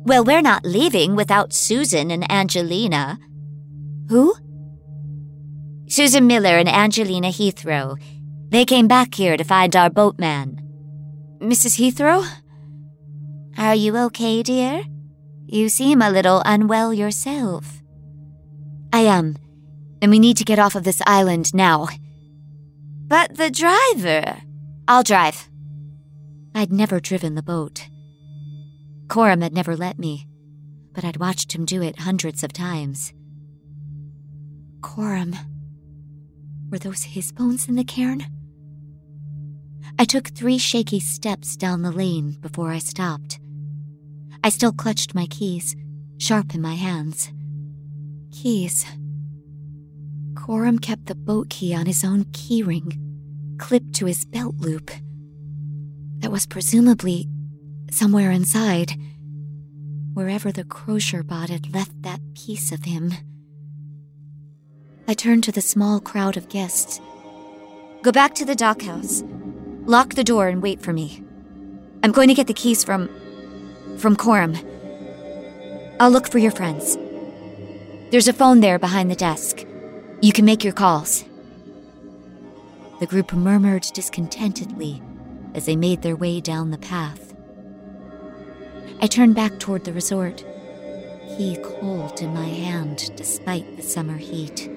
Well, 0.04 0.22
we're 0.22 0.42
not 0.42 0.64
leaving 0.64 1.16
without 1.16 1.52
Susan 1.52 2.10
and 2.10 2.30
Angelina. 2.30 3.18
Who? 4.08 4.34
Susan 5.88 6.26
Miller 6.26 6.58
and 6.58 6.68
Angelina 6.68 7.28
Heathrow. 7.28 7.98
They 8.50 8.64
came 8.66 8.88
back 8.88 9.14
here 9.14 9.36
to 9.38 9.44
find 9.44 9.74
our 9.74 9.88
boatman. 9.88 10.60
Mrs. 11.40 11.78
Heathrow? 11.78 12.26
Are 13.56 13.74
you 13.74 13.96
okay, 13.96 14.42
dear? 14.42 14.84
You 15.46 15.70
seem 15.70 16.02
a 16.02 16.10
little 16.10 16.42
unwell 16.44 16.92
yourself. 16.92 17.82
I 18.92 19.00
am, 19.00 19.36
and 20.02 20.10
we 20.10 20.18
need 20.18 20.36
to 20.36 20.44
get 20.44 20.58
off 20.58 20.74
of 20.74 20.84
this 20.84 21.00
island 21.06 21.54
now. 21.54 21.88
But 23.06 23.36
the 23.36 23.50
driver. 23.50 24.42
I'll 24.86 25.02
drive. 25.02 25.48
I'd 26.54 26.70
never 26.70 27.00
driven 27.00 27.34
the 27.34 27.42
boat. 27.42 27.88
Coram 29.08 29.40
had 29.40 29.54
never 29.54 29.74
let 29.74 29.98
me, 29.98 30.26
but 30.92 31.02
I'd 31.04 31.16
watched 31.16 31.54
him 31.54 31.64
do 31.64 31.82
it 31.82 32.00
hundreds 32.00 32.44
of 32.44 32.52
times. 32.52 33.14
Coram. 34.82 35.34
Were 36.70 36.78
those 36.78 37.02
his 37.02 37.32
bones 37.32 37.68
in 37.68 37.76
the 37.76 37.84
cairn? 37.84 38.26
I 39.98 40.04
took 40.04 40.28
three 40.28 40.58
shaky 40.58 41.00
steps 41.00 41.56
down 41.56 41.82
the 41.82 41.90
lane 41.90 42.36
before 42.40 42.70
I 42.70 42.78
stopped. 42.78 43.40
I 44.44 44.50
still 44.50 44.72
clutched 44.72 45.14
my 45.14 45.26
keys, 45.26 45.74
sharp 46.18 46.54
in 46.54 46.60
my 46.60 46.74
hands. 46.74 47.32
Keys. 48.30 48.84
Coram 50.36 50.78
kept 50.78 51.06
the 51.06 51.14
boat 51.14 51.48
key 51.50 51.74
on 51.74 51.86
his 51.86 52.04
own 52.04 52.24
keyring, 52.26 52.96
clipped 53.58 53.94
to 53.94 54.06
his 54.06 54.24
belt 54.24 54.56
loop. 54.58 54.90
That 56.18 56.30
was 56.30 56.46
presumably 56.46 57.28
somewhere 57.90 58.30
inside, 58.30 58.92
wherever 60.12 60.52
the 60.52 60.64
Crozier 60.64 61.22
bot 61.22 61.48
had 61.48 61.72
left 61.72 62.02
that 62.02 62.20
piece 62.34 62.72
of 62.72 62.84
him. 62.84 63.12
I 65.10 65.14
turned 65.14 65.42
to 65.44 65.52
the 65.52 65.62
small 65.62 66.00
crowd 66.00 66.36
of 66.36 66.50
guests. 66.50 67.00
Go 68.02 68.12
back 68.12 68.34
to 68.34 68.44
the 68.44 68.54
dockhouse. 68.54 69.24
Lock 69.86 70.12
the 70.12 70.22
door 70.22 70.48
and 70.48 70.62
wait 70.62 70.82
for 70.82 70.92
me. 70.92 71.24
I'm 72.02 72.12
going 72.12 72.28
to 72.28 72.34
get 72.34 72.46
the 72.46 72.52
keys 72.52 72.84
from. 72.84 73.08
from 73.96 74.16
Coram. 74.16 74.54
I'll 75.98 76.10
look 76.10 76.28
for 76.28 76.36
your 76.36 76.50
friends. 76.50 76.98
There's 78.10 78.28
a 78.28 78.34
phone 78.34 78.60
there 78.60 78.78
behind 78.78 79.10
the 79.10 79.16
desk. 79.16 79.64
You 80.20 80.34
can 80.34 80.44
make 80.44 80.62
your 80.62 80.74
calls. 80.74 81.24
The 83.00 83.06
group 83.06 83.32
murmured 83.32 83.86
discontentedly 83.94 85.00
as 85.54 85.64
they 85.64 85.74
made 85.74 86.02
their 86.02 86.16
way 86.16 86.42
down 86.42 86.70
the 86.70 86.76
path. 86.76 87.34
I 89.00 89.06
turned 89.06 89.34
back 89.34 89.58
toward 89.58 89.84
the 89.84 89.94
resort, 89.94 90.44
key 91.38 91.56
cold 91.62 92.20
in 92.20 92.34
my 92.34 92.48
hand 92.48 93.10
despite 93.16 93.78
the 93.78 93.82
summer 93.82 94.18
heat. 94.18 94.70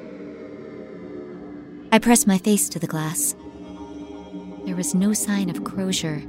I 1.94 2.00
pressed 2.00 2.26
my 2.26 2.38
face 2.38 2.70
to 2.70 2.80
the 2.80 2.88
glass. 2.88 3.36
There 4.64 4.78
was 4.78 4.96
no 4.96 5.12
sign 5.12 5.50
of 5.50 5.66
Crozier, 5.66 6.24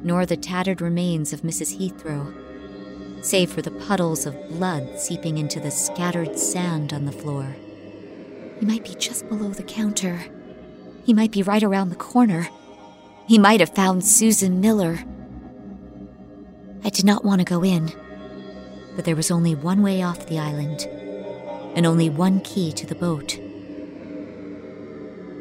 nor 0.00 0.24
the 0.24 0.38
tattered 0.38 0.80
remains 0.80 1.34
of 1.34 1.42
Mrs. 1.42 1.76
Heathrow, 1.76 2.32
save 3.22 3.50
for 3.50 3.60
the 3.60 3.72
puddles 3.72 4.24
of 4.24 4.48
blood 4.48 4.98
seeping 4.98 5.36
into 5.36 5.60
the 5.60 5.70
scattered 5.70 6.38
sand 6.38 6.94
on 6.94 7.04
the 7.04 7.12
floor. 7.12 7.56
He 8.58 8.64
might 8.64 8.84
be 8.84 8.94
just 8.94 9.28
below 9.28 9.50
the 9.50 9.62
counter. 9.62 10.18
He 11.04 11.12
might 11.12 11.30
be 11.30 11.42
right 11.42 11.62
around 11.62 11.90
the 11.90 11.96
corner. 11.96 12.48
He 13.28 13.38
might 13.38 13.60
have 13.60 13.74
found 13.74 14.02
Susan 14.02 14.62
Miller. 14.62 15.00
I 16.84 16.88
did 16.88 17.04
not 17.04 17.22
want 17.22 17.40
to 17.40 17.44
go 17.44 17.62
in, 17.62 17.92
but 18.94 19.04
there 19.04 19.16
was 19.16 19.30
only 19.30 19.54
one 19.54 19.82
way 19.82 20.00
off 20.00 20.24
the 20.24 20.38
island, 20.38 20.86
and 21.76 21.84
only 21.84 22.08
one 22.08 22.40
key 22.40 22.72
to 22.72 22.86
the 22.86 22.94
boat. 22.94 23.38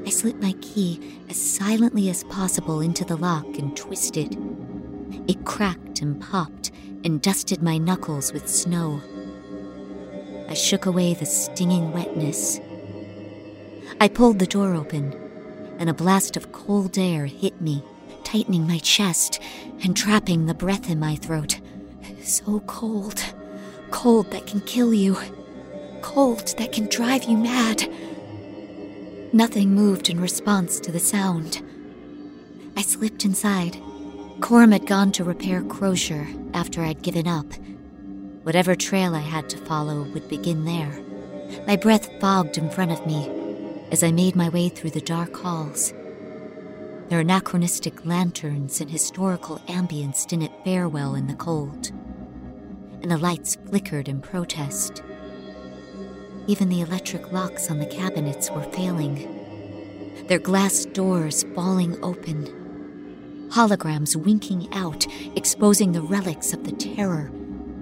I 0.05 0.09
slipped 0.09 0.41
my 0.41 0.53
key 0.61 1.19
as 1.29 1.41
silently 1.41 2.09
as 2.09 2.23
possible 2.25 2.79
into 2.79 3.03
the 3.03 3.17
lock 3.17 3.57
and 3.57 3.75
twisted. 3.75 4.37
It 5.27 5.45
cracked 5.45 6.01
and 6.01 6.21
popped 6.21 6.71
and 7.03 7.21
dusted 7.21 7.63
my 7.63 7.79
knuckles 7.79 8.31
with 8.31 8.47
snow. 8.47 9.01
I 10.47 10.53
shook 10.53 10.85
away 10.85 11.15
the 11.15 11.25
stinging 11.25 11.91
wetness. 11.91 12.59
I 13.99 14.07
pulled 14.07 14.37
the 14.37 14.45
door 14.45 14.75
open, 14.75 15.15
and 15.79 15.89
a 15.89 15.93
blast 15.93 16.37
of 16.37 16.51
cold 16.51 16.97
air 16.97 17.25
hit 17.25 17.59
me, 17.59 17.83
tightening 18.23 18.67
my 18.67 18.77
chest 18.79 19.41
and 19.83 19.97
trapping 19.97 20.45
the 20.45 20.53
breath 20.53 20.89
in 20.89 20.99
my 20.99 21.15
throat. 21.15 21.59
So 22.21 22.59
cold. 22.61 23.23
Cold 23.89 24.29
that 24.31 24.45
can 24.45 24.61
kill 24.61 24.93
you. 24.93 25.17
Cold 26.01 26.53
that 26.57 26.71
can 26.71 26.87
drive 26.89 27.23
you 27.23 27.37
mad. 27.37 27.91
Nothing 29.35 29.75
moved 29.75 30.09
in 30.09 30.21
response 30.21 30.79
to 30.79 30.93
the 30.93 30.99
sound. 31.01 31.61
I 32.77 32.81
slipped 32.81 33.25
inside. 33.25 33.77
Coram 34.39 34.71
had 34.71 34.87
gone 34.87 35.11
to 35.11 35.25
repair 35.25 35.61
Crozier 35.61 36.25
after 36.53 36.81
I'd 36.81 37.01
given 37.01 37.27
up. 37.27 37.45
Whatever 38.43 38.75
trail 38.75 39.13
I 39.13 39.19
had 39.19 39.49
to 39.49 39.57
follow 39.57 40.03
would 40.03 40.29
begin 40.29 40.63
there. 40.63 41.03
My 41.67 41.75
breath 41.75 42.09
fogged 42.21 42.57
in 42.57 42.69
front 42.69 42.93
of 42.93 43.05
me 43.05 43.29
as 43.91 44.03
I 44.03 44.11
made 44.13 44.37
my 44.37 44.47
way 44.47 44.69
through 44.69 44.91
the 44.91 45.01
dark 45.01 45.35
halls. 45.35 45.91
Their 47.09 47.19
anachronistic 47.19 48.05
lanterns 48.05 48.79
and 48.79 48.89
historical 48.89 49.57
ambience 49.67 50.25
didn't 50.25 50.63
fare 50.63 50.87
well 50.87 51.13
in 51.13 51.27
the 51.27 51.35
cold, 51.35 51.91
and 53.01 53.11
the 53.11 53.17
lights 53.17 53.57
flickered 53.67 54.07
in 54.07 54.21
protest. 54.21 55.03
Even 56.47 56.69
the 56.69 56.81
electric 56.81 57.31
locks 57.31 57.71
on 57.71 57.79
the 57.79 57.85
cabinets 57.85 58.51
were 58.51 58.63
failing, 58.63 59.31
their 60.27 60.39
glass 60.39 60.85
doors 60.85 61.43
falling 61.55 62.01
open, 62.03 63.49
holograms 63.49 64.15
winking 64.15 64.67
out, 64.73 65.07
exposing 65.35 65.91
the 65.91 66.01
relics 66.01 66.53
of 66.53 66.63
the 66.63 66.71
terror 66.71 67.31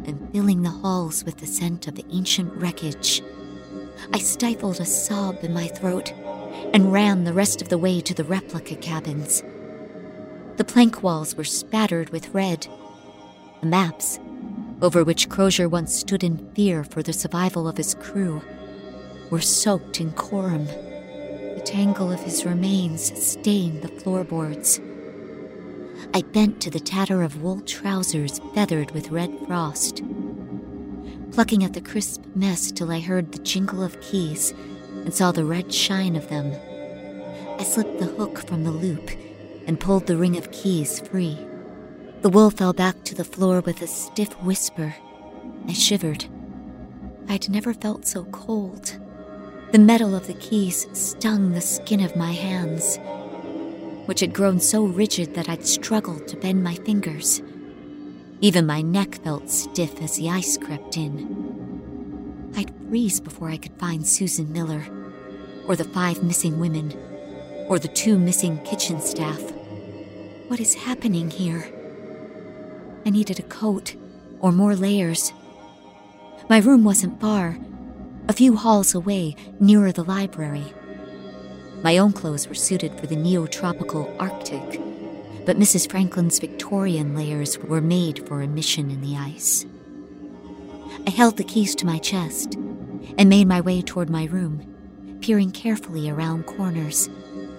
and 0.06 0.30
filling 0.32 0.62
the 0.62 0.70
halls 0.70 1.24
with 1.24 1.38
the 1.38 1.48
scent 1.48 1.88
of 1.88 2.00
ancient 2.12 2.54
wreckage. 2.54 3.22
I 4.14 4.20
stifled 4.20 4.80
a 4.80 4.86
sob 4.86 5.44
in 5.44 5.54
my 5.54 5.68
throat 5.68 6.12
and 6.74 6.92
ran 6.92 7.24
the 7.24 7.34
rest 7.34 7.62
of 7.62 7.70
the 7.70 7.78
way 7.78 8.02
to 8.02 8.14
the 8.14 8.24
replica 8.24 8.76
cabins. 8.76 9.44
The 10.58 10.66
plank 10.66 11.04
walls 11.04 11.36
were 11.36 11.44
spattered 11.44 12.10
with 12.12 12.34
red. 12.34 12.68
The 13.62 13.68
maps, 13.68 14.20
over 14.82 15.04
which 15.04 15.30
Crozier 15.30 15.70
once 15.70 15.94
stood 15.96 16.24
in 16.24 16.52
fear 16.54 16.84
for 16.84 17.02
the 17.02 17.14
survival 17.14 17.68
of 17.68 17.78
his 17.78 17.96
crew, 17.96 18.42
were 19.34 19.42
soaked 19.42 20.00
in 20.00 20.12
Coram. 20.12 20.68
The 20.68 21.64
tangle 21.66 22.12
of 22.12 22.20
his 22.20 22.46
remains 22.46 23.20
stained 23.20 23.82
the 23.82 23.88
floorboards. 23.88 24.80
I 26.14 26.22
bent 26.22 26.62
to 26.62 26.70
the 26.70 26.80
tatter 26.80 27.24
of 27.24 27.42
wool 27.42 27.60
trousers 27.62 28.40
feathered 28.54 28.92
with 28.92 29.10
red 29.10 29.36
frost, 29.48 30.04
plucking 31.32 31.64
at 31.64 31.74
the 31.74 31.82
crisp 31.82 32.24
mess 32.36 32.72
till 32.72 32.92
I 32.92 33.00
heard 33.00 33.32
the 33.32 33.40
jingle 33.40 33.82
of 33.82 34.00
keys 34.02 34.54
and 35.04 35.12
saw 35.12 35.32
the 35.32 35.46
red 35.46 35.74
shine 35.74 36.16
of 36.16 36.30
them. 36.30 36.54
I 37.60 37.64
slipped 37.64 37.98
the 37.98 38.06
hook 38.06 38.48
from 38.48 38.64
the 38.64 38.72
loop 38.72 39.10
and 39.66 39.80
pulled 39.80 40.06
the 40.06 40.16
ring 40.16 40.38
of 40.38 40.52
keys 40.52 41.00
free. 41.00 41.40
The 42.22 42.30
wool 42.30 42.52
fell 42.52 42.74
back 42.74 43.04
to 43.06 43.16
the 43.16 43.26
floor 43.26 43.62
with 43.62 43.82
a 43.82 43.88
stiff 43.88 44.40
whisper. 44.44 44.94
I 45.68 45.74
shivered. 45.74 46.26
I'd 47.28 47.50
never 47.50 47.74
felt 47.74 48.06
so 48.06 48.26
cold. 48.26 49.00
The 49.74 49.80
metal 49.80 50.14
of 50.14 50.28
the 50.28 50.36
keys 50.36 50.86
stung 50.94 51.52
the 51.52 51.60
skin 51.60 52.02
of 52.02 52.16
my 52.16 52.32
hands, 52.32 53.00
which 54.06 54.20
had 54.20 54.32
grown 54.32 54.60
so 54.60 54.86
rigid 54.86 55.34
that 55.34 55.50
I'd 55.50 55.66
struggled 55.66 56.28
to 56.28 56.38
bend 56.38 56.64
my 56.64 56.76
fingers. 56.76 57.42
Even 58.40 58.68
my 58.68 58.84
neck 58.84 59.16
felt 59.24 59.50
stiff 59.50 60.00
as 60.00 60.16
the 60.16 60.30
ice 60.30 60.60
crept 60.60 60.96
in. 60.96 62.52
I'd 62.56 62.72
freeze 62.88 63.20
before 63.20 63.50
I 63.50 63.58
could 63.58 63.74
find 63.80 64.06
Susan 64.06 64.54
Miller, 64.54 64.86
or 65.68 65.76
the 65.76 65.86
five 65.86 66.22
missing 66.22 66.60
women, 66.60 66.94
or 67.68 67.80
the 67.80 67.88
two 67.88 68.20
missing 68.20 68.60
kitchen 68.60 69.02
staff. 69.02 69.42
What 70.50 70.60
is 70.60 70.76
happening 70.76 71.32
here? 71.32 71.68
I 73.08 73.10
needed 73.10 73.40
a 73.40 73.50
coat, 73.50 73.96
or 74.40 74.52
more 74.52 74.76
layers. 74.76 75.34
My 76.48 76.60
room 76.60 76.84
wasn't 76.84 77.20
far, 77.20 77.58
a 78.30 78.34
few 78.34 78.56
halls 78.56 78.96
away, 78.96 79.36
nearer 79.60 79.92
the 79.92 80.04
library. 80.04 80.74
My 81.84 81.98
own 81.98 82.14
clothes 82.14 82.48
were 82.48 82.56
suited 82.56 82.98
for 82.98 83.06
the 83.06 83.18
neotropical 83.18 84.16
Arctic, 84.20 84.80
but 85.46 85.58
Mrs. 85.58 85.92
Franklin's 85.92 86.40
Victorian 86.40 87.16
layers 87.16 87.58
were 87.58 87.82
made 87.82 88.26
for 88.26 88.42
a 88.42 88.48
mission 88.48 88.90
in 88.90 89.02
the 89.02 89.18
ice. 89.18 89.66
I 91.06 91.10
held 91.10 91.36
the 91.36 91.44
keys 91.44 91.76
to 91.76 91.86
my 91.86 91.98
chest 91.98 92.56
and 93.18 93.28
made 93.28 93.48
my 93.48 93.60
way 93.60 93.82
toward 93.82 94.10
my 94.10 94.26
room, 94.26 95.18
peering 95.20 95.52
carefully 95.52 96.10
around 96.10 96.46
corners, 96.46 97.10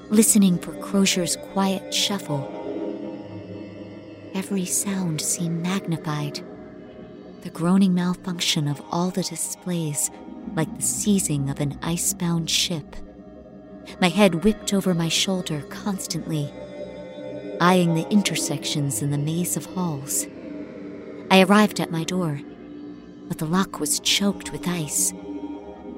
listening 0.08 0.58
for 0.58 0.72
Crozier's 0.76 1.36
quiet 1.52 1.92
shuffle. 1.92 2.50
Every 4.34 4.64
sound 4.64 5.20
seemed 5.20 5.62
magnified. 5.62 6.40
The 7.42 7.50
groaning 7.50 7.92
malfunction 7.92 8.66
of 8.66 8.80
all 8.90 9.10
the 9.10 9.22
displays 9.22 10.10
like 10.54 10.74
the 10.76 10.82
seizing 10.82 11.50
of 11.50 11.60
an 11.60 11.78
icebound 11.82 12.50
ship. 12.50 12.96
My 14.00 14.08
head 14.08 14.44
whipped 14.44 14.72
over 14.72 14.94
my 14.94 15.08
shoulder 15.08 15.62
constantly, 15.68 16.52
eyeing 17.60 17.94
the 17.94 18.08
intersections 18.10 19.02
in 19.02 19.10
the 19.10 19.18
maze 19.18 19.56
of 19.56 19.66
halls. 19.66 20.26
I 21.30 21.42
arrived 21.42 21.80
at 21.80 21.90
my 21.90 22.04
door, 22.04 22.40
but 23.28 23.38
the 23.38 23.46
lock 23.46 23.80
was 23.80 24.00
choked 24.00 24.52
with 24.52 24.68
ice. 24.68 25.12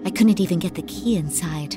I 0.05 0.11
couldn't 0.11 0.40
even 0.40 0.59
get 0.59 0.74
the 0.74 0.82
key 0.82 1.16
inside. 1.16 1.76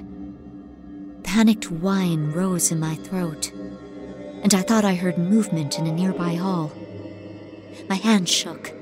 Panicked 1.23 1.71
whine 1.71 2.31
rose 2.31 2.71
in 2.71 2.79
my 2.79 2.95
throat, 2.95 3.51
and 3.51 4.53
I 4.53 4.61
thought 4.61 4.85
I 4.85 4.95
heard 4.95 5.17
movement 5.17 5.77
in 5.77 5.87
a 5.87 5.91
nearby 5.91 6.35
hall. 6.35 6.71
My 7.87 7.95
hand 7.95 8.29
shook 8.29 8.73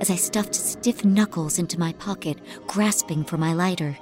as 0.00 0.10
I 0.10 0.16
stuffed 0.16 0.54
stiff 0.54 1.04
knuckles 1.04 1.58
into 1.58 1.78
my 1.78 1.92
pocket, 1.92 2.38
grasping 2.66 3.22
for 3.22 3.36
my 3.36 3.52
lighter. 3.52 3.96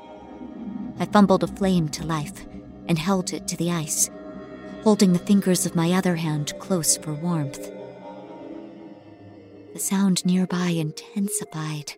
I 1.01 1.07
fumbled 1.07 1.43
a 1.43 1.49
flame 1.49 1.89
to 1.91 2.07
life 2.07 2.47
and 2.89 2.99
held 2.99 3.33
it 3.33 3.49
to 3.49 3.57
the 3.57 3.73
ice, 3.73 4.09
holding 4.85 5.13
the 5.13 5.19
fingers 5.19 5.67
of 5.67 5.75
my 5.75 5.93
other 5.93 6.17
hand 6.17 6.53
close 6.61 6.97
for 6.97 7.13
warmth. 7.13 7.71
The 9.75 9.81
sound 9.81 10.25
nearby 10.25 10.69
intensified. 10.69 11.93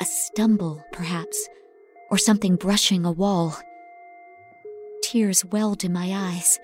A 0.00 0.04
stumble, 0.04 0.84
perhaps, 0.92 1.48
or 2.10 2.18
something 2.18 2.56
brushing 2.56 3.04
a 3.04 3.12
wall. 3.12 3.56
Tears 5.02 5.44
welled 5.44 5.84
in 5.84 5.92
my 5.92 6.12
eyes 6.12 6.58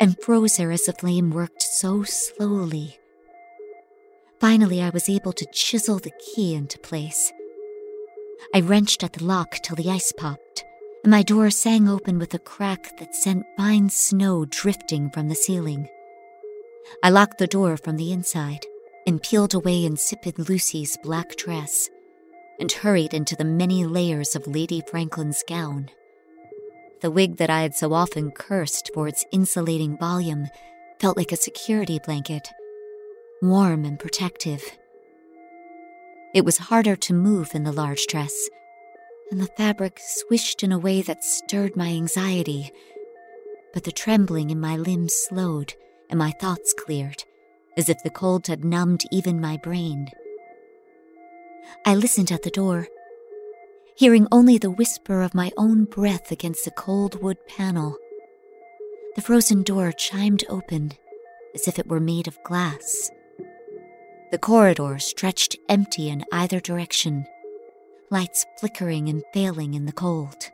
and 0.00 0.20
froze 0.20 0.58
there 0.58 0.70
as 0.70 0.84
the 0.84 0.92
flame 0.92 1.30
worked 1.30 1.62
so 1.62 2.02
slowly 2.04 2.98
Finally, 4.40 4.80
I 4.80 4.90
was 4.90 5.08
able 5.08 5.32
to 5.32 5.46
chisel 5.52 5.98
the 5.98 6.12
key 6.20 6.54
into 6.54 6.78
place. 6.78 7.32
I 8.54 8.60
wrenched 8.60 9.02
at 9.02 9.14
the 9.14 9.24
lock 9.24 9.56
till 9.62 9.74
the 9.74 9.90
ice 9.90 10.12
popped, 10.12 10.64
and 11.02 11.10
my 11.10 11.24
door 11.24 11.50
sang 11.50 11.88
open 11.88 12.20
with 12.20 12.34
a 12.34 12.38
crack 12.38 12.96
that 12.98 13.16
sent 13.16 13.44
fine 13.56 13.90
snow 13.90 14.44
drifting 14.44 15.10
from 15.10 15.28
the 15.28 15.34
ceiling. 15.34 15.88
I 17.02 17.10
locked 17.10 17.38
the 17.38 17.48
door 17.48 17.76
from 17.76 17.96
the 17.96 18.12
inside 18.12 18.64
and 19.08 19.20
peeled 19.20 19.54
away 19.54 19.84
insipid 19.84 20.38
Lucy's 20.38 20.96
black 21.02 21.34
dress 21.36 21.90
and 22.60 22.70
hurried 22.70 23.14
into 23.14 23.34
the 23.34 23.44
many 23.44 23.84
layers 23.84 24.36
of 24.36 24.46
Lady 24.46 24.82
Franklin's 24.88 25.42
gown. 25.48 25.90
The 27.00 27.10
wig 27.10 27.38
that 27.38 27.50
I 27.50 27.62
had 27.62 27.74
so 27.74 27.92
often 27.92 28.30
cursed 28.30 28.90
for 28.94 29.08
its 29.08 29.24
insulating 29.32 29.98
volume 29.98 30.46
felt 31.00 31.16
like 31.16 31.32
a 31.32 31.36
security 31.36 31.98
blanket 32.04 32.48
warm 33.40 33.84
and 33.84 33.98
protective. 33.98 34.62
It 36.34 36.44
was 36.44 36.58
harder 36.58 36.96
to 36.96 37.14
move 37.14 37.54
in 37.54 37.64
the 37.64 37.72
large 37.72 38.06
dress, 38.06 38.34
and 39.30 39.40
the 39.40 39.46
fabric 39.46 40.00
swished 40.02 40.62
in 40.62 40.72
a 40.72 40.78
way 40.78 41.02
that 41.02 41.24
stirred 41.24 41.76
my 41.76 41.88
anxiety. 41.88 42.72
But 43.72 43.84
the 43.84 43.92
trembling 43.92 44.50
in 44.50 44.60
my 44.60 44.76
limbs 44.76 45.14
slowed, 45.14 45.74
and 46.10 46.18
my 46.18 46.32
thoughts 46.32 46.74
cleared, 46.74 47.24
as 47.76 47.88
if 47.88 48.02
the 48.02 48.10
cold 48.10 48.46
had 48.46 48.64
numbed 48.64 49.04
even 49.12 49.40
my 49.40 49.56
brain. 49.56 50.08
I 51.84 51.94
listened 51.94 52.32
at 52.32 52.42
the 52.42 52.50
door, 52.50 52.88
hearing 53.94 54.26
only 54.32 54.58
the 54.58 54.70
whisper 54.70 55.22
of 55.22 55.34
my 55.34 55.52
own 55.56 55.84
breath 55.84 56.32
against 56.32 56.64
the 56.64 56.70
cold 56.70 57.22
wood 57.22 57.38
panel. 57.46 57.96
The 59.16 59.22
frozen 59.22 59.62
door 59.62 59.92
chimed 59.92 60.44
open, 60.48 60.92
as 61.54 61.68
if 61.68 61.78
it 61.78 61.88
were 61.88 62.00
made 62.00 62.28
of 62.28 62.42
glass. 62.42 63.10
The 64.30 64.38
corridor 64.38 64.98
stretched 64.98 65.56
empty 65.70 66.10
in 66.10 66.24
either 66.30 66.60
direction, 66.60 67.26
lights 68.10 68.44
flickering 68.58 69.08
and 69.08 69.22
failing 69.32 69.72
in 69.72 69.86
the 69.86 69.92
cold. 69.92 70.50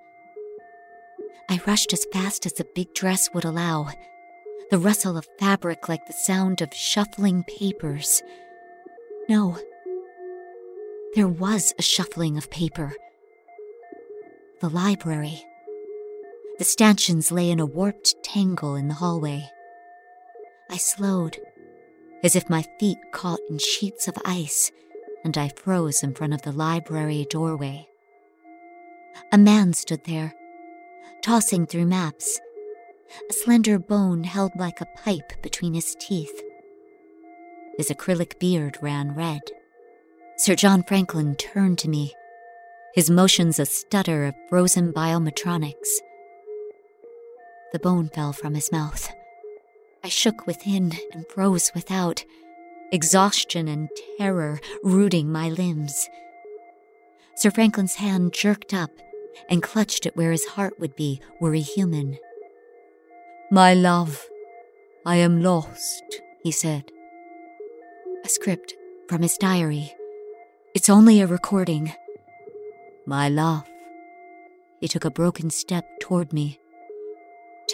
I 1.48 1.60
rushed 1.66 1.92
as 1.92 2.06
fast 2.12 2.46
as 2.46 2.52
the 2.52 2.66
big 2.74 2.94
dress 2.94 3.30
would 3.34 3.44
allow, 3.44 3.88
the 4.70 4.78
rustle 4.78 5.16
of 5.16 5.28
fabric 5.40 5.88
like 5.88 6.06
the 6.06 6.12
sound 6.12 6.62
of 6.62 6.72
shuffling 6.72 7.44
papers. 7.44 8.22
No, 9.28 9.58
there 11.14 11.28
was 11.28 11.74
a 11.78 11.82
shuffling 11.82 12.36
of 12.36 12.50
paper. 12.50 12.92
The 14.60 14.68
library. 14.68 15.44
The 16.58 16.64
stanchions 16.64 17.32
lay 17.32 17.50
in 17.50 17.60
a 17.60 17.66
warped 17.66 18.22
tangle 18.22 18.76
in 18.76 18.86
the 18.86 18.94
hallway. 18.94 19.48
I 20.70 20.76
slowed, 20.76 21.38
as 22.24 22.34
if 22.34 22.48
my 22.48 22.64
feet 22.80 22.98
caught 23.12 23.38
in 23.50 23.58
sheets 23.58 24.08
of 24.08 24.16
ice, 24.24 24.72
and 25.24 25.36
I 25.36 25.50
froze 25.50 26.02
in 26.02 26.14
front 26.14 26.32
of 26.32 26.42
the 26.42 26.52
library 26.52 27.26
doorway. 27.28 27.86
A 29.30 29.38
man 29.38 29.74
stood 29.74 30.04
there, 30.04 30.34
tossing 31.22 31.66
through 31.66 31.86
maps, 31.86 32.40
a 33.28 33.32
slender 33.32 33.78
bone 33.78 34.24
held 34.24 34.52
like 34.56 34.80
a 34.80 34.88
pipe 34.96 35.34
between 35.42 35.74
his 35.74 35.94
teeth. 36.00 36.42
His 37.76 37.90
acrylic 37.90 38.38
beard 38.38 38.78
ran 38.80 39.14
red. 39.14 39.42
Sir 40.38 40.54
John 40.54 40.82
Franklin 40.82 41.36
turned 41.36 41.78
to 41.80 41.88
me, 41.88 42.14
his 42.94 43.10
motions 43.10 43.58
a 43.58 43.66
stutter 43.66 44.24
of 44.24 44.34
frozen 44.48 44.92
biometronics. 44.92 45.98
The 47.72 47.78
bone 47.78 48.08
fell 48.08 48.32
from 48.32 48.54
his 48.54 48.72
mouth. 48.72 49.12
I 50.04 50.08
shook 50.08 50.46
within 50.46 50.92
and 51.14 51.26
froze 51.28 51.72
without, 51.74 52.26
exhaustion 52.92 53.68
and 53.68 53.88
terror 54.18 54.60
rooting 54.82 55.32
my 55.32 55.48
limbs. 55.48 56.10
Sir 57.36 57.50
Franklin's 57.50 57.94
hand 57.94 58.34
jerked 58.34 58.74
up 58.74 58.90
and 59.48 59.62
clutched 59.62 60.04
at 60.04 60.14
where 60.14 60.30
his 60.30 60.44
heart 60.44 60.78
would 60.78 60.94
be 60.94 61.22
were 61.40 61.54
he 61.54 61.62
human. 61.62 62.18
My 63.50 63.72
love, 63.72 64.28
I 65.06 65.16
am 65.16 65.42
lost, 65.42 66.04
he 66.42 66.50
said. 66.50 66.84
A 68.26 68.28
script 68.28 68.74
from 69.08 69.22
his 69.22 69.38
diary. 69.38 69.94
It's 70.74 70.90
only 70.90 71.22
a 71.22 71.26
recording. 71.26 71.94
My 73.06 73.30
love. 73.30 73.64
He 74.80 74.88
took 74.88 75.06
a 75.06 75.10
broken 75.10 75.48
step 75.48 75.86
toward 75.98 76.34
me. 76.34 76.60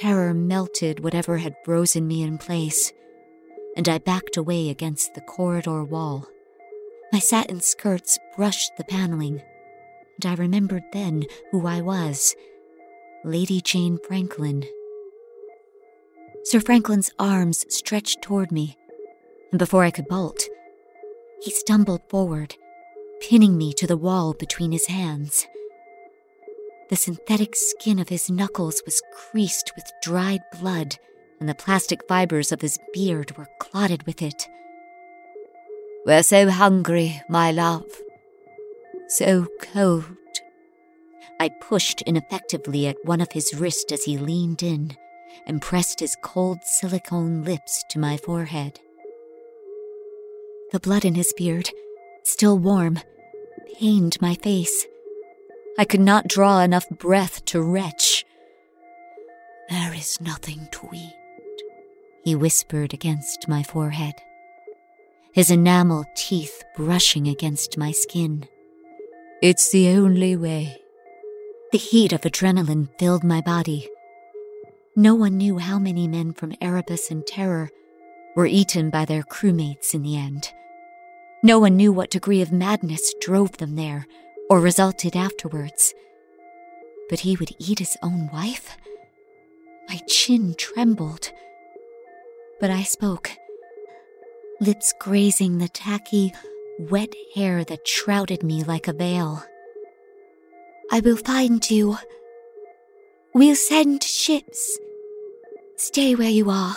Terror 0.00 0.32
melted 0.32 1.04
whatever 1.04 1.36
had 1.36 1.56
frozen 1.62 2.08
me 2.08 2.22
in 2.22 2.38
place, 2.38 2.90
and 3.76 3.86
I 3.86 3.98
backed 3.98 4.38
away 4.38 4.70
against 4.70 5.12
the 5.12 5.20
corridor 5.20 5.84
wall. 5.84 6.26
My 7.12 7.18
satin 7.18 7.60
skirts 7.60 8.18
brushed 8.34 8.78
the 8.78 8.84
paneling, 8.84 9.42
and 10.16 10.24
I 10.24 10.36
remembered 10.36 10.84
then 10.94 11.26
who 11.50 11.66
I 11.66 11.82
was 11.82 12.34
Lady 13.24 13.60
Jane 13.60 13.98
Franklin. 14.08 14.64
Sir 16.44 16.60
Franklin's 16.60 17.10
arms 17.18 17.66
stretched 17.68 18.22
toward 18.22 18.50
me, 18.50 18.78
and 19.52 19.58
before 19.58 19.84
I 19.84 19.90
could 19.90 20.08
bolt, 20.08 20.48
he 21.42 21.50
stumbled 21.50 22.00
forward, 22.08 22.54
pinning 23.20 23.58
me 23.58 23.74
to 23.74 23.86
the 23.86 23.98
wall 23.98 24.32
between 24.32 24.72
his 24.72 24.86
hands. 24.86 25.46
The 26.90 26.96
synthetic 26.96 27.54
skin 27.54 28.00
of 28.00 28.08
his 28.08 28.28
knuckles 28.28 28.82
was 28.84 29.00
creased 29.14 29.72
with 29.76 29.92
dried 30.02 30.40
blood, 30.58 30.96
and 31.38 31.48
the 31.48 31.54
plastic 31.54 32.00
fibers 32.08 32.50
of 32.50 32.60
his 32.60 32.80
beard 32.92 33.36
were 33.38 33.46
clotted 33.60 34.02
with 34.08 34.20
it. 34.20 34.48
We're 36.04 36.24
so 36.24 36.50
hungry, 36.50 37.22
my 37.28 37.52
love. 37.52 37.86
So 39.06 39.46
cold. 39.62 40.04
I 41.38 41.50
pushed 41.60 42.02
ineffectively 42.02 42.88
at 42.88 43.04
one 43.04 43.20
of 43.20 43.30
his 43.30 43.54
wrists 43.54 43.92
as 43.92 44.02
he 44.02 44.18
leaned 44.18 44.64
in 44.64 44.96
and 45.46 45.62
pressed 45.62 46.00
his 46.00 46.16
cold 46.22 46.58
silicone 46.64 47.44
lips 47.44 47.84
to 47.90 48.00
my 48.00 48.16
forehead. 48.16 48.80
The 50.72 50.80
blood 50.80 51.04
in 51.04 51.14
his 51.14 51.32
beard, 51.36 51.70
still 52.24 52.58
warm, 52.58 52.98
pained 53.78 54.20
my 54.20 54.34
face. 54.34 54.86
I 55.80 55.86
could 55.86 56.00
not 56.02 56.28
draw 56.28 56.60
enough 56.60 56.86
breath 56.90 57.42
to 57.46 57.62
retch. 57.62 58.26
There 59.70 59.94
is 59.94 60.20
nothing 60.20 60.68
to 60.72 60.90
eat, 60.92 61.14
he 62.22 62.34
whispered 62.34 62.92
against 62.92 63.48
my 63.48 63.62
forehead, 63.62 64.12
his 65.32 65.50
enamel 65.50 66.04
teeth 66.14 66.62
brushing 66.76 67.26
against 67.28 67.78
my 67.78 67.92
skin. 67.92 68.44
It's 69.40 69.72
the 69.72 69.88
only 69.88 70.36
way. 70.36 70.76
The 71.72 71.78
heat 71.78 72.12
of 72.12 72.20
adrenaline 72.26 72.90
filled 72.98 73.24
my 73.24 73.40
body. 73.40 73.88
No 74.94 75.14
one 75.14 75.38
knew 75.38 75.56
how 75.56 75.78
many 75.78 76.06
men 76.06 76.34
from 76.34 76.54
Erebus 76.60 77.10
and 77.10 77.26
Terror 77.26 77.70
were 78.36 78.44
eaten 78.44 78.90
by 78.90 79.06
their 79.06 79.22
crewmates 79.22 79.94
in 79.94 80.02
the 80.02 80.18
end. 80.18 80.52
No 81.42 81.58
one 81.58 81.78
knew 81.78 81.90
what 81.90 82.10
degree 82.10 82.42
of 82.42 82.52
madness 82.52 83.14
drove 83.18 83.56
them 83.56 83.76
there 83.76 84.06
or 84.50 84.60
resulted 84.60 85.16
afterwards. 85.16 85.94
But 87.08 87.20
he 87.20 87.36
would 87.36 87.54
eat 87.58 87.78
his 87.78 87.96
own 88.02 88.28
wife? 88.32 88.76
My 89.88 90.00
chin 90.08 90.54
trembled. 90.58 91.30
But 92.60 92.70
I 92.70 92.82
spoke, 92.82 93.30
lips 94.60 94.92
grazing 94.98 95.58
the 95.58 95.68
tacky, 95.68 96.34
wet 96.78 97.14
hair 97.34 97.64
that 97.64 97.88
shrouded 97.88 98.42
me 98.42 98.62
like 98.64 98.88
a 98.88 98.92
veil. 98.92 99.42
I 100.92 101.00
will 101.00 101.16
find 101.16 101.68
you. 101.70 101.96
We'll 103.32 103.56
send 103.56 104.02
ships. 104.02 104.78
Stay 105.76 106.14
where 106.14 106.28
you 106.28 106.50
are. 106.50 106.76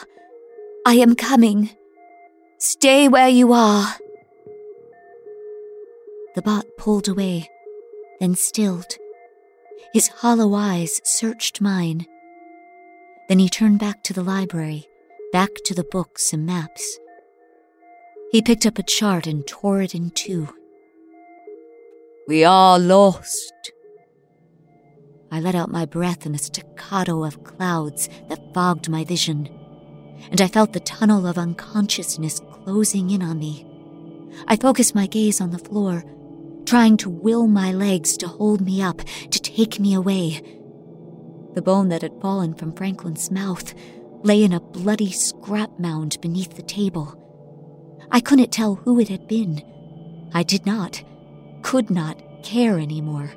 I 0.86 0.94
am 0.96 1.16
coming. 1.16 1.72
Stay 2.60 3.10
where 3.10 3.28
you 3.28 3.52
are. 3.52 3.96
The 6.36 6.42
bot 6.42 6.66
pulled 6.78 7.08
away, 7.08 7.50
then 8.24 8.36
stilled. 8.36 8.96
His 9.92 10.08
hollow 10.08 10.54
eyes 10.56 11.02
searched 11.04 11.60
mine. 11.60 12.08
Then 13.28 13.38
he 13.38 13.50
turned 13.50 13.80
back 13.80 14.02
to 14.04 14.14
the 14.14 14.24
library, 14.24 14.88
back 15.34 15.50
to 15.66 15.76
the 15.76 15.84
books 15.84 16.32
and 16.32 16.46
maps. 16.46 17.00
He 18.32 18.42
picked 18.42 18.66
up 18.66 18.80
a 18.80 18.84
chart 18.84 19.28
and 19.28 19.46
tore 19.46 19.82
it 19.82 19.94
in 19.94 20.10
two. 20.12 20.48
We 22.26 22.46
are 22.46 22.80
lost. 22.80 23.74
I 25.30 25.42
let 25.42 25.54
out 25.54 25.70
my 25.70 25.86
breath 25.86 26.26
in 26.26 26.34
a 26.34 26.38
staccato 26.38 27.26
of 27.26 27.44
clouds 27.44 28.08
that 28.30 28.54
fogged 28.54 28.88
my 28.88 29.04
vision, 29.04 29.50
and 30.32 30.40
I 30.40 30.48
felt 30.48 30.72
the 30.72 30.80
tunnel 30.80 31.28
of 31.28 31.38
unconsciousness 31.38 32.40
closing 32.54 33.10
in 33.10 33.22
on 33.22 33.38
me. 33.38 33.68
I 34.48 34.56
focused 34.56 34.96
my 34.96 35.08
gaze 35.08 35.42
on 35.42 35.52
the 35.52 35.60
floor, 35.60 36.06
trying 36.66 36.98
to 36.98 37.10
will 37.10 37.48
my 37.48 37.72
legs 37.72 38.18
to 38.18 38.28
hold 38.28 38.62
me 38.62 38.82
up, 38.82 39.02
to 39.32 39.40
take 39.40 39.80
me 39.80 39.94
away. 39.94 40.42
The 41.54 41.62
bone 41.62 41.90
that 41.90 42.02
had 42.02 42.22
fallen 42.22 42.54
from 42.56 42.74
Franklin's 42.74 43.30
mouth 43.30 43.74
lay 44.24 44.44
in 44.44 44.54
a 44.54 44.60
bloody 44.60 45.12
scrap 45.12 45.78
mound 45.80 46.20
beneath 46.22 46.56
the 46.56 46.64
table. 46.64 47.20
I 48.12 48.20
couldn't 48.20 48.52
tell 48.52 48.76
who 48.76 49.00
it 49.00 49.10
had 49.10 49.28
been. 49.28 49.64
I 50.34 50.44
did 50.44 50.66
not, 50.66 51.04
could 51.62 51.90
not 51.90 52.22
care 52.44 52.80
anymore. 52.80 53.32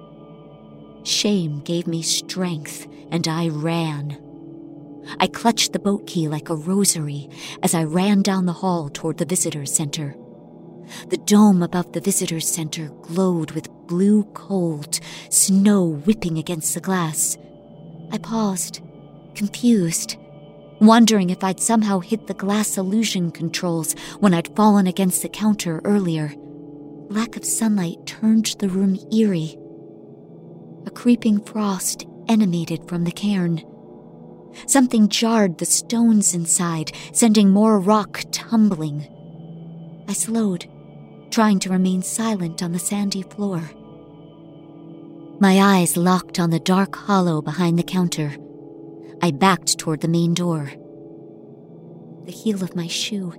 Shame 1.03 1.61
gave 1.61 1.87
me 1.87 2.03
strength, 2.03 2.87
and 3.11 3.27
I 3.29 3.49
ran. 3.49 4.19
I 5.21 5.29
clutched 5.29 5.73
the 5.73 5.79
boat 5.79 6.07
key 6.07 6.29
like 6.29 6.49
a 6.49 6.57
rosary 6.57 7.29
as 7.63 7.75
I 7.75 7.85
ran 7.85 8.23
down 8.23 8.47
the 8.47 8.53
hall 8.53 8.89
toward 8.89 9.19
the 9.19 9.25
visitor's 9.25 9.73
center. 9.73 10.17
The 11.09 11.17
dome 11.17 11.63
above 11.63 11.93
the 11.93 12.01
visitor's 12.01 12.49
center 12.49 12.89
glowed 13.03 13.53
with 13.53 13.71
blue 13.87 14.25
cold, 14.35 15.01
snow 15.31 15.85
whipping 15.85 16.39
against 16.39 16.75
the 16.75 16.81
glass. 16.81 17.37
I 18.13 18.19
paused, 18.19 18.81
confused, 19.35 20.17
wondering 20.81 21.31
if 21.31 21.43
I'd 21.43 21.61
somehow 21.61 22.01
hit 22.01 22.27
the 22.27 22.35
glass 22.35 22.77
illusion 22.77 23.31
controls 23.31 23.95
when 24.21 24.35
I'd 24.35 24.55
fallen 24.57 24.87
against 24.87 25.23
the 25.23 25.29
counter 25.29 25.81
earlier. 25.85 26.33
Lack 27.09 27.37
of 27.37 27.45
sunlight 27.45 28.05
turned 28.07 28.47
the 28.59 28.69
room 28.69 28.99
eerie. 29.13 29.57
A 30.87 30.91
creeping 30.91 31.41
frost 31.41 32.07
emanated 32.29 32.89
from 32.89 33.05
the 33.05 33.13
cairn. 33.13 33.63
Something 34.67 35.09
jarred 35.09 35.59
the 35.59 35.67
stones 35.67 36.35
inside, 36.35 36.93
sending 37.13 37.51
more 37.51 37.79
rock 37.79 38.23
tumbling. 38.33 39.07
I 40.09 40.13
slowed, 40.13 40.67
trying 41.37 41.59
to 41.59 41.69
remain 41.69 42.01
silent 42.01 42.63
on 42.63 42.73
the 42.73 42.79
sandy 42.79 43.21
floor. 43.21 43.61
My 45.39 45.61
eyes 45.61 45.95
locked 45.95 46.41
on 46.41 46.49
the 46.49 46.59
dark 46.59 46.97
hollow 46.97 47.43
behind 47.43 47.79
the 47.79 47.83
counter. 47.83 48.35
I 49.21 49.33
backed 49.33 49.77
toward 49.77 50.01
the 50.01 50.09
main 50.09 50.33
door. 50.33 50.73
The 52.25 52.33
heel 52.33 52.65
of 52.65 52.75
my 52.75 52.87
shoe 52.87 53.35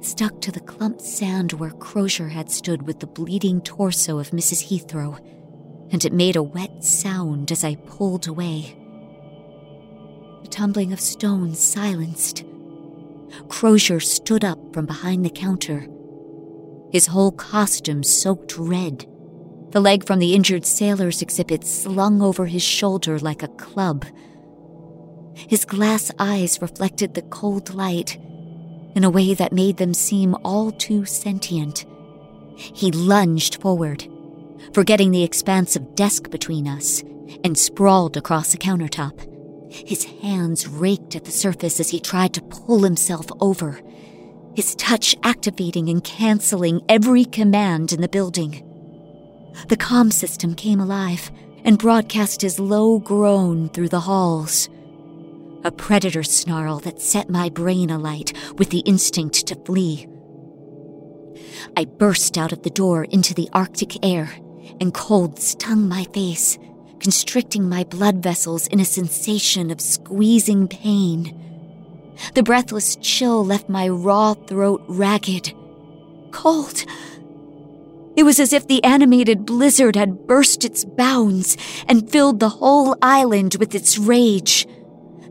stuck 0.00 0.40
to 0.40 0.50
the 0.50 0.58
clumped 0.58 1.02
sand 1.02 1.52
where 1.52 1.70
Crozier 1.70 2.30
had 2.30 2.50
stood 2.50 2.82
with 2.82 2.98
the 2.98 3.06
bleeding 3.06 3.60
torso 3.60 4.18
of 4.18 4.30
Mrs. 4.32 4.66
Heathrow, 4.66 5.16
and 5.92 6.04
it 6.04 6.12
made 6.12 6.34
a 6.34 6.42
wet 6.42 6.82
sound 6.82 7.52
as 7.52 7.62
I 7.62 7.76
pulled 7.76 8.26
away. 8.26 8.76
The 10.42 10.48
tumbling 10.48 10.92
of 10.92 10.98
stones 10.98 11.60
silenced. 11.60 12.42
Crozier 13.46 14.00
stood 14.00 14.44
up 14.44 14.58
from 14.74 14.86
behind 14.86 15.24
the 15.24 15.30
counter, 15.30 15.86
his 16.96 17.08
whole 17.08 17.32
costume 17.32 18.02
soaked 18.02 18.56
red. 18.56 19.04
The 19.72 19.82
leg 19.82 20.06
from 20.06 20.18
the 20.18 20.34
injured 20.34 20.64
sailor's 20.64 21.20
exhibit 21.20 21.62
slung 21.66 22.22
over 22.22 22.46
his 22.46 22.62
shoulder 22.62 23.18
like 23.18 23.42
a 23.42 23.48
club. 23.48 24.06
His 25.34 25.66
glass 25.66 26.10
eyes 26.18 26.62
reflected 26.62 27.12
the 27.12 27.20
cold 27.20 27.74
light 27.74 28.16
in 28.94 29.04
a 29.04 29.10
way 29.10 29.34
that 29.34 29.52
made 29.52 29.76
them 29.76 29.92
seem 29.92 30.34
all 30.42 30.70
too 30.70 31.04
sentient. 31.04 31.84
He 32.56 32.90
lunged 32.90 33.60
forward, 33.60 34.08
forgetting 34.72 35.10
the 35.10 35.22
expanse 35.22 35.76
of 35.76 35.96
desk 35.96 36.30
between 36.30 36.66
us, 36.66 37.02
and 37.44 37.58
sprawled 37.58 38.16
across 38.16 38.52
the 38.52 38.58
countertop. 38.58 39.20
His 39.70 40.04
hands 40.22 40.66
raked 40.66 41.14
at 41.14 41.26
the 41.26 41.30
surface 41.30 41.78
as 41.78 41.90
he 41.90 42.00
tried 42.00 42.32
to 42.32 42.40
pull 42.40 42.84
himself 42.84 43.26
over, 43.38 43.82
his 44.56 44.74
touch 44.76 45.14
activating 45.22 45.90
and 45.90 46.02
canceling 46.02 46.80
every 46.88 47.26
command 47.26 47.92
in 47.92 48.00
the 48.00 48.08
building. 48.08 48.62
The 49.68 49.76
comm 49.76 50.10
system 50.10 50.54
came 50.54 50.80
alive 50.80 51.30
and 51.62 51.78
broadcast 51.78 52.40
his 52.40 52.58
low 52.58 52.98
groan 52.98 53.68
through 53.68 53.90
the 53.90 54.00
halls. 54.00 54.70
A 55.62 55.70
predator 55.70 56.22
snarl 56.22 56.78
that 56.80 57.02
set 57.02 57.28
my 57.28 57.50
brain 57.50 57.90
alight 57.90 58.32
with 58.56 58.70
the 58.70 58.80
instinct 58.80 59.46
to 59.48 59.56
flee. 59.56 60.08
I 61.76 61.84
burst 61.84 62.38
out 62.38 62.52
of 62.52 62.62
the 62.62 62.70
door 62.70 63.04
into 63.04 63.34
the 63.34 63.50
Arctic 63.52 64.04
air, 64.04 64.30
and 64.80 64.94
cold 64.94 65.38
stung 65.38 65.86
my 65.88 66.04
face, 66.14 66.58
constricting 67.00 67.68
my 67.68 67.84
blood 67.84 68.22
vessels 68.22 68.66
in 68.68 68.80
a 68.80 68.84
sensation 68.84 69.70
of 69.70 69.82
squeezing 69.82 70.66
pain. 70.66 71.45
The 72.34 72.42
breathless 72.42 72.96
chill 72.96 73.44
left 73.44 73.68
my 73.68 73.88
raw 73.88 74.34
throat 74.34 74.82
ragged. 74.88 75.54
Cold. 76.30 76.84
It 78.16 78.22
was 78.22 78.40
as 78.40 78.52
if 78.52 78.66
the 78.66 78.82
animated 78.82 79.44
blizzard 79.44 79.94
had 79.94 80.26
burst 80.26 80.64
its 80.64 80.84
bounds 80.84 81.56
and 81.86 82.10
filled 82.10 82.40
the 82.40 82.48
whole 82.48 82.96
island 83.02 83.56
with 83.58 83.74
its 83.74 83.98
rage. 83.98 84.66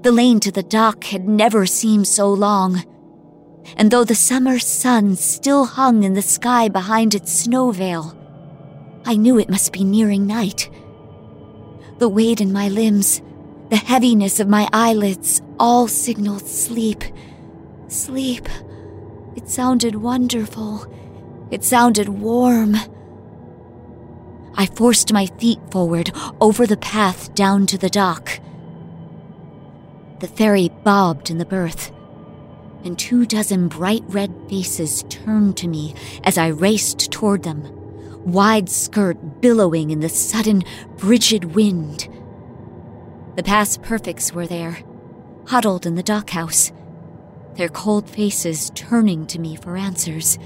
The 0.04 0.12
lane 0.12 0.40
to 0.42 0.52
the 0.52 0.64
dock 0.64 1.06
had 1.06 1.28
never 1.28 1.66
seemed 1.66 2.08
so 2.08 2.32
long. 2.32 2.84
And 3.76 3.90
though 3.90 4.04
the 4.04 4.14
summer 4.14 4.60
sun 4.60 5.16
still 5.16 5.66
hung 5.66 6.04
in 6.04 6.14
the 6.14 6.22
sky 6.22 6.70
behind 6.70 7.16
its 7.16 7.34
snow 7.34 7.72
veil, 7.72 8.16
I 9.04 9.16
knew 9.16 9.40
it 9.40 9.50
must 9.50 9.74
be 9.74 9.84
nearing 9.84 10.28
night. 10.28 10.70
The 11.98 12.10
weight 12.10 12.42
in 12.42 12.54
my 12.54 12.70
limbs, 12.70 13.22
the 13.70 13.78
heaviness 13.78 14.40
of 14.40 14.48
my 14.48 14.68
eyelids 14.72 15.42
all 15.60 15.88
signaled 15.88 16.46
sleep. 16.46 17.04
Sleep. 17.88 18.48
It 19.36 19.50
sounded 19.50 19.96
wonderful. 19.96 20.86
It 21.52 21.64
sounded 21.64 22.10
warm. 22.10 22.76
I 24.56 24.68
forced 24.68 25.12
my 25.12 25.26
feet 25.26 25.60
forward 25.72 26.12
over 26.40 26.66
the 26.66 26.78
path 26.78 27.34
down 27.34 27.66
to 27.68 27.78
the 27.78 27.90
dock. 27.90 28.40
The 30.20 30.28
ferry 30.28 30.70
bobbed 30.84 31.30
in 31.30 31.40
the 31.40 31.46
berth, 31.46 31.92
and 32.84 32.98
two 32.98 33.26
dozen 33.26 33.68
bright 33.68 34.04
red 34.08 34.34
faces 34.48 35.04
turned 35.10 35.58
to 35.58 35.68
me 35.68 35.94
as 36.24 36.38
I 36.38 36.48
raced 36.48 37.12
toward 37.12 37.44
them, 37.44 37.64
wide 38.24 38.70
skirt 38.70 39.42
billowing 39.42 39.92
in 39.92 40.00
the 40.00 40.10
sudden, 40.10 40.64
frigid 40.98 41.56
wind. 41.56 42.08
The 43.36 43.44
past 43.44 43.82
perfects 43.82 44.32
were 44.32 44.48
there, 44.48 44.78
huddled 45.48 45.86
in 45.86 45.96
the 45.96 46.04
dockhouse, 46.04 46.72
their 47.56 47.68
cold 47.68 48.10
faces 48.10 48.72
turning 48.76 49.28
to 49.28 49.40
me 49.40 49.58
for 49.58 49.76
answers, 49.76 50.40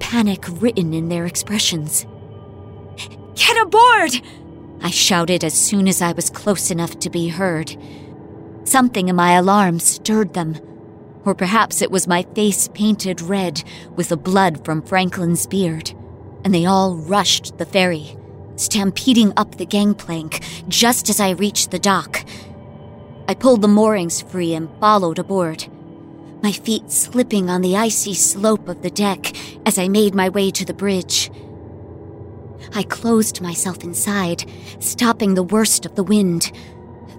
panic 0.00 0.44
written 0.60 0.92
in 0.92 1.08
their 1.08 1.26
expressions. 1.26 2.06
Get 3.36 3.60
aboard! 3.62 4.20
I 4.82 4.90
shouted 4.90 5.44
as 5.44 5.54
soon 5.54 5.86
as 5.86 6.02
I 6.02 6.10
was 6.12 6.28
close 6.28 6.72
enough 6.72 6.98
to 7.00 7.10
be 7.10 7.28
heard. 7.28 7.76
Something 8.64 9.08
in 9.08 9.14
my 9.14 9.34
alarm 9.34 9.78
stirred 9.78 10.34
them, 10.34 10.56
or 11.24 11.36
perhaps 11.36 11.82
it 11.82 11.90
was 11.92 12.08
my 12.08 12.24
face 12.34 12.68
painted 12.74 13.20
red 13.20 13.62
with 13.94 14.08
the 14.08 14.16
blood 14.16 14.64
from 14.64 14.82
Franklin's 14.82 15.46
beard, 15.46 15.92
and 16.44 16.52
they 16.52 16.66
all 16.66 16.96
rushed 16.96 17.58
the 17.58 17.66
ferry 17.66 18.16
stampeding 18.56 19.32
up 19.36 19.56
the 19.56 19.66
gangplank 19.66 20.42
just 20.68 21.08
as 21.10 21.20
I 21.20 21.30
reached 21.30 21.70
the 21.70 21.78
dock. 21.78 22.24
I 23.28 23.34
pulled 23.34 23.62
the 23.62 23.68
moorings 23.68 24.20
free 24.20 24.54
and 24.54 24.68
followed 24.80 25.18
aboard, 25.18 25.66
my 26.42 26.52
feet 26.52 26.90
slipping 26.90 27.48
on 27.48 27.62
the 27.62 27.76
icy 27.76 28.12
slope 28.14 28.68
of 28.68 28.82
the 28.82 28.90
deck 28.90 29.32
as 29.66 29.78
I 29.78 29.88
made 29.88 30.14
my 30.14 30.28
way 30.28 30.50
to 30.50 30.64
the 30.64 30.74
bridge. 30.74 31.30
I 32.74 32.82
closed 32.82 33.40
myself 33.40 33.82
inside, 33.82 34.44
stopping 34.78 35.34
the 35.34 35.42
worst 35.42 35.86
of 35.86 35.94
the 35.94 36.02
wind, 36.04 36.52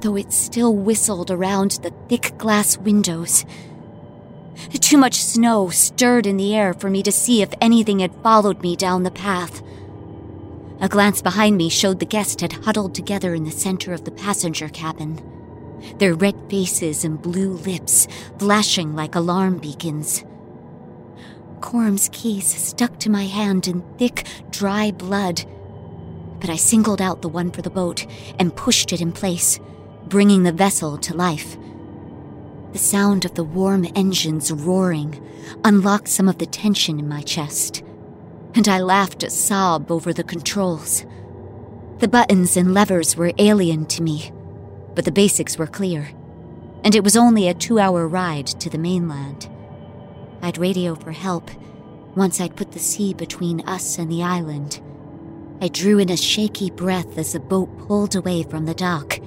though 0.02 0.16
it 0.16 0.32
still 0.32 0.76
whistled 0.76 1.32
around 1.32 1.80
the 1.82 1.94
thick 2.08 2.38
glass 2.38 2.78
windows. 2.78 3.46
Too 4.80 4.98
much 4.98 5.16
snow 5.16 5.70
stirred 5.70 6.28
in 6.28 6.38
the 6.38 6.56
air 6.56 6.74
for 6.74 6.90
me 6.90 7.02
to 7.04 7.12
see 7.12 7.42
if 7.42 7.50
anything 7.60 8.00
had 8.00 8.14
followed 8.22 8.62
me 8.62 8.76
down 8.76 9.04
the 9.04 9.12
path. 9.12 9.64
A 10.82 10.90
glance 10.90 11.22
behind 11.22 11.58
me 11.58 11.70
showed 11.70 12.00
the 12.00 12.06
guests 12.06 12.42
had 12.42 12.52
huddled 12.52 12.94
together 12.94 13.34
in 13.34 13.46
the 13.46 13.52
center 13.52 13.94
of 13.94 14.04
the 14.04 14.12
passenger 14.12 14.68
cabin, 14.68 15.22
their 16.00 16.14
red 16.14 16.36
faces 16.50 17.06
and 17.06 17.22
blue 17.22 17.52
lips 17.52 18.08
flashing 18.38 18.96
like 18.96 19.16
alarm 19.16 19.58
beacons. 19.58 20.26
Coram's 21.62 22.10
keys 22.12 22.46
stuck 22.46 23.00
to 23.00 23.10
my 23.10 23.26
hand 23.26 23.68
in 23.68 23.84
thick, 23.98 24.28
dry 24.52 24.92
blood, 24.92 25.46
but 26.40 26.50
I 26.50 26.58
singled 26.58 27.02
out 27.02 27.22
the 27.22 27.30
one 27.30 27.52
for 27.52 27.62
the 27.62 27.70
boat 27.70 28.06
and 28.38 28.56
pushed 28.56 28.92
it 28.92 29.02
in 29.02 29.14
place, 29.14 29.60
bringing 30.08 30.44
the 30.44 30.52
vessel 30.52 30.98
to 30.98 31.16
life. 31.16 31.58
The 32.74 32.80
sound 32.80 33.24
of 33.24 33.36
the 33.36 33.44
warm 33.44 33.88
engines 33.96 34.52
roaring 34.52 35.26
unlocked 35.64 36.10
some 36.10 36.28
of 36.28 36.38
the 36.38 36.46
tension 36.46 37.00
in 37.00 37.08
my 37.08 37.22
chest 37.22 37.82
and 38.56 38.70
I 38.70 38.80
laughed 38.80 39.24
a 39.24 39.30
sob 39.30 39.92
over 39.92 40.14
the 40.14 40.24
controls. 40.24 41.06
The 42.00 42.08
buttons 42.08 42.56
and 42.56 42.74
levers 42.74 43.18
were 43.18 43.34
alien 43.38 43.86
to 43.88 44.02
me, 44.02 44.32
but 44.96 45.04
the 45.04 45.12
basics 45.12 45.58
were 45.58 45.68
clear, 45.68 46.10
and 46.84 46.96
it 46.96 47.04
was 47.04 47.18
only 47.18 47.50
a 47.50 47.54
two 47.54 47.80
hour 47.80 48.08
ride 48.08 48.48
to 48.48 48.70
the 48.70 48.78
mainland. 48.78 49.50
I'd 50.42 50.58
radio 50.58 50.96
for 50.96 51.12
help 51.12 51.52
once 52.16 52.40
I'd 52.40 52.56
put 52.56 52.72
the 52.72 52.80
sea 52.80 53.14
between 53.14 53.68
us 53.68 53.98
and 53.98 54.10
the 54.10 54.24
island. 54.24 54.82
I 55.62 55.68
drew 55.68 56.00
in 56.00 56.10
a 56.10 56.18
shaky 56.18 56.72
breath 56.72 57.18
as 57.18 57.34
the 57.34 57.40
boat 57.42 57.78
pulled 57.78 58.16
away 58.16 58.44
from 58.44 58.66
the 58.66 58.74
dock, 58.74 59.20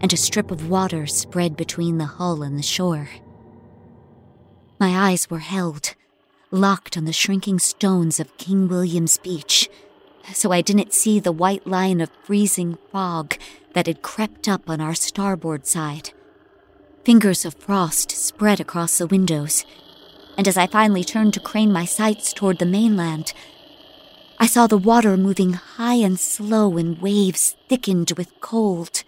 and 0.00 0.12
a 0.12 0.16
strip 0.16 0.50
of 0.50 0.68
water 0.68 1.06
spread 1.06 1.56
between 1.56 1.98
the 1.98 2.04
hull 2.04 2.42
and 2.42 2.58
the 2.58 2.62
shore. 2.62 3.08
My 4.80 5.10
eyes 5.10 5.30
were 5.30 5.38
held 5.38 5.94
locked 6.54 6.96
on 6.96 7.04
the 7.04 7.12
shrinking 7.12 7.58
stones 7.58 8.20
of 8.20 8.36
King 8.38 8.68
William's 8.68 9.18
Beach, 9.18 9.68
so 10.32 10.52
I 10.52 10.60
didn't 10.60 10.94
see 10.94 11.18
the 11.18 11.32
white 11.32 11.66
line 11.66 12.00
of 12.00 12.10
freezing 12.22 12.78
fog 12.92 13.36
that 13.74 13.88
had 13.88 14.02
crept 14.02 14.48
up 14.48 14.70
on 14.70 14.80
our 14.80 14.94
starboard 14.94 15.66
side. 15.66 16.12
Fingers 17.04 17.44
of 17.44 17.54
frost 17.54 18.12
spread 18.12 18.60
across 18.60 18.98
the 18.98 19.08
windows, 19.08 19.64
and 20.38 20.46
as 20.46 20.56
I 20.56 20.68
finally 20.68 21.02
turned 21.02 21.34
to 21.34 21.40
crane 21.40 21.72
my 21.72 21.84
sights 21.84 22.32
toward 22.32 22.60
the 22.60 22.66
mainland, 22.66 23.32
I 24.38 24.46
saw 24.46 24.68
the 24.68 24.78
water 24.78 25.16
moving 25.16 25.54
high 25.54 25.94
and 25.94 26.18
slow 26.18 26.76
in 26.76 27.00
waves 27.00 27.56
thickened 27.68 28.12
with 28.16 28.40
cold. 28.40 29.02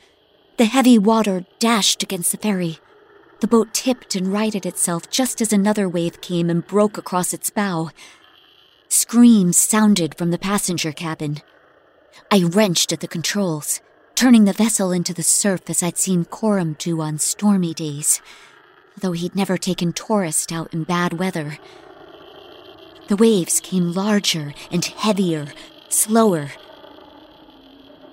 The 0.56 0.64
heavy 0.64 0.98
water 0.98 1.44
dashed 1.60 2.02
against 2.02 2.32
the 2.32 2.38
ferry, 2.38 2.78
the 3.40 3.46
boat 3.46 3.72
tipped 3.74 4.14
and 4.14 4.32
righted 4.32 4.64
itself 4.64 5.10
just 5.10 5.40
as 5.40 5.52
another 5.52 5.88
wave 5.88 6.20
came 6.20 6.48
and 6.48 6.66
broke 6.66 6.96
across 6.96 7.34
its 7.34 7.50
bow. 7.50 7.90
Screams 8.88 9.56
sounded 9.56 10.16
from 10.16 10.30
the 10.30 10.38
passenger 10.38 10.92
cabin. 10.92 11.38
I 12.30 12.44
wrenched 12.44 12.92
at 12.92 13.00
the 13.00 13.08
controls, 13.08 13.80
turning 14.14 14.44
the 14.44 14.52
vessel 14.52 14.90
into 14.90 15.12
the 15.12 15.22
surf 15.22 15.68
as 15.68 15.82
I'd 15.82 15.98
seen 15.98 16.24
Coram 16.24 16.76
do 16.78 17.00
on 17.00 17.18
stormy 17.18 17.74
days, 17.74 18.22
though 18.98 19.12
he'd 19.12 19.36
never 19.36 19.58
taken 19.58 19.92
tourists 19.92 20.50
out 20.50 20.72
in 20.72 20.84
bad 20.84 21.18
weather. 21.18 21.58
The 23.08 23.16
waves 23.16 23.60
came 23.60 23.92
larger 23.92 24.54
and 24.70 24.84
heavier, 24.84 25.46
slower. 25.88 26.50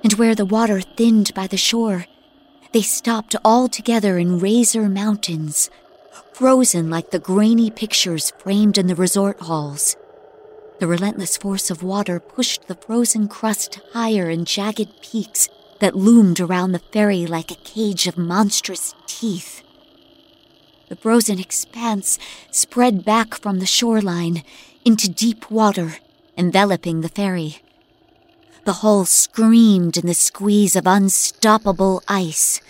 And 0.04 0.14
where 0.14 0.36
the 0.36 0.46
water 0.46 0.82
thinned 0.82 1.34
by 1.34 1.48
the 1.48 1.58
shore, 1.58 2.06
they 2.74 2.82
stopped 2.82 3.36
all 3.46 3.70
together 3.70 4.18
in 4.18 4.40
Razor 4.40 4.90
Mountains, 4.90 5.70
frozen 6.34 6.90
like 6.90 7.12
the 7.12 7.20
grainy 7.20 7.70
pictures 7.70 8.34
framed 8.40 8.80
in 8.80 8.88
the 8.88 8.96
resort 8.96 9.40
halls. 9.42 9.96
The 10.80 10.88
relentless 10.88 11.38
force 11.38 11.70
of 11.70 11.84
water 11.84 12.20
pushed 12.20 12.68
the 12.68 12.76
frozen 12.76 13.28
crust 13.28 13.80
higher 13.94 14.28
in 14.28 14.46
jagged 14.46 14.90
peaks 15.04 15.48
that 15.82 15.96
loomed 15.96 16.40
around 16.40 16.72
the 16.72 16.80
ferry 16.80 17.28
like 17.28 17.52
a 17.52 17.64
cage 17.64 18.08
of 18.08 18.18
monstrous 18.18 18.96
teeth. 19.06 19.62
The 20.90 20.96
frozen 20.96 21.40
expanse 21.40 22.18
spread 22.50 23.06
back 23.06 23.36
from 23.36 23.60
the 23.60 23.68
shoreline 23.68 24.44
into 24.84 25.10
deep 25.10 25.50
water, 25.52 25.98
enveloping 26.36 27.02
the 27.02 27.10
ferry. 27.10 27.62
The 28.66 28.74
hull 28.74 29.04
screamed 29.04 29.98
in 29.98 30.08
the 30.08 30.14
squeeze 30.14 30.78
of 30.78 30.88
unstoppable 30.88 32.02
ice. 32.08 32.62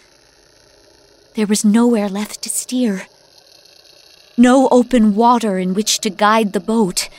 There 1.36 1.46
was 1.46 1.64
nowhere 1.64 2.10
left 2.10 2.42
to 2.44 2.50
steer. 2.50 3.06
No 4.36 4.68
open 4.70 5.14
water 5.14 5.60
in 5.60 5.76
which 5.76 6.00
to 6.00 6.10
guide 6.10 6.54
the 6.54 6.60
boat. 6.60 7.10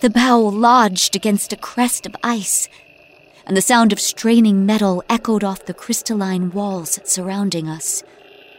The 0.00 0.10
bow 0.10 0.40
lodged 0.40 1.14
against 1.14 1.52
a 1.52 1.56
crest 1.56 2.04
of 2.04 2.16
ice, 2.24 2.68
and 3.46 3.56
the 3.56 3.62
sound 3.62 3.92
of 3.92 4.00
straining 4.00 4.66
metal 4.66 5.04
echoed 5.08 5.44
off 5.44 5.66
the 5.66 5.74
crystalline 5.74 6.50
walls 6.50 6.98
surrounding 7.04 7.68
us. 7.68 8.02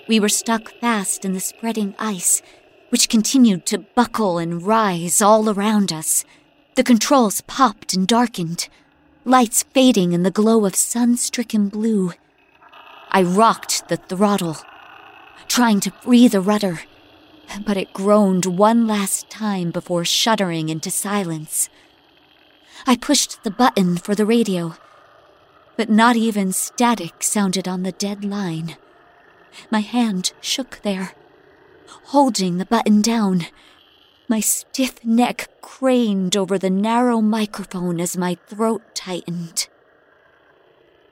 We 0.07 0.21
were 0.21 0.29
stuck 0.29 0.71
fast 0.79 1.25
in 1.25 1.33
the 1.33 1.41
spreading 1.41 1.93
ice, 1.99 2.41
which 2.87 3.09
continued 3.09 3.65
to 3.65 3.79
buckle 3.79 4.37
and 4.37 4.63
rise 4.63 5.21
all 5.21 5.49
around 5.49 5.91
us. 5.91 6.23
The 6.75 6.83
controls 6.85 7.41
popped 7.41 7.93
and 7.93 8.07
darkened 8.07 8.69
lights 9.25 9.63
fading 9.63 10.11
in 10.13 10.23
the 10.23 10.31
glow 10.31 10.65
of 10.65 10.75
sun 10.75 11.15
stricken 11.15 11.69
blue. 11.69 12.13
I 13.11 13.23
rocked 13.23 13.87
the 13.87 13.97
throttle, 13.97 14.57
trying 15.47 15.79
to 15.81 15.91
free 15.91 16.27
the 16.27 16.41
rudder, 16.41 16.81
but 17.65 17.77
it 17.77 17.93
groaned 17.93 18.45
one 18.45 18.85
last 18.87 19.29
time 19.29 19.71
before 19.71 20.03
shuddering 20.03 20.69
into 20.69 20.91
silence. 20.91 21.69
I 22.85 22.97
pushed 22.97 23.43
the 23.43 23.51
button 23.51 23.97
for 23.97 24.13
the 24.13 24.25
radio, 24.25 24.75
but 25.77 25.89
not 25.89 26.15
even 26.15 26.51
static 26.51 27.23
sounded 27.23 27.67
on 27.67 27.83
the 27.83 27.91
dead 27.93 28.25
line. 28.25 28.75
My 29.71 29.79
hand 29.79 30.33
shook 30.41 30.81
there, 30.83 31.13
holding 32.05 32.57
the 32.57 32.65
button 32.65 33.01
down 33.01 33.45
my 34.33 34.39
stiff 34.39 35.05
neck 35.05 35.47
craned 35.61 36.35
over 36.35 36.57
the 36.57 36.67
narrow 36.71 37.21
microphone 37.21 38.01
as 38.01 38.17
my 38.17 38.35
throat 38.47 38.81
tightened. 38.95 39.67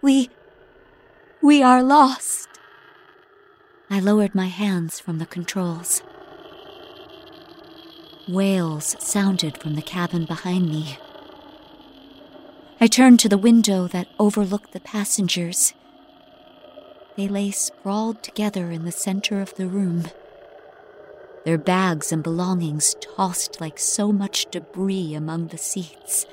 We. 0.02 0.32
we 1.40 1.62
are 1.62 1.84
lost. 1.84 2.50
I 3.92 4.00
lowered 4.00 4.34
my 4.34 4.48
hands 4.48 5.00
from 5.00 5.20
the 5.20 5.28
controls. 5.28 6.02
Wails 8.28 8.96
sounded 8.98 9.56
from 9.56 9.76
the 9.76 9.84
cabin 9.84 10.26
behind 10.26 10.68
me. 10.68 10.98
I 12.80 12.88
turned 12.88 13.20
to 13.20 13.30
the 13.30 13.38
window 13.38 13.88
that 13.90 14.08
overlooked 14.18 14.72
the 14.72 14.80
passengers. 14.80 15.76
They 17.16 17.28
lay 17.28 17.52
sprawled 17.52 18.24
together 18.24 18.72
in 18.72 18.84
the 18.84 18.92
center 18.92 19.42
of 19.42 19.54
the 19.54 19.68
room 19.68 20.06
their 21.44 21.58
bags 21.58 22.12
and 22.12 22.24
belongings 22.24 22.96
tossed 23.02 23.60
like 23.60 23.80
so 23.80 24.12
much 24.12 24.46
debris 24.52 25.14
among 25.14 25.48
the 25.48 25.58
seats. 25.58 26.26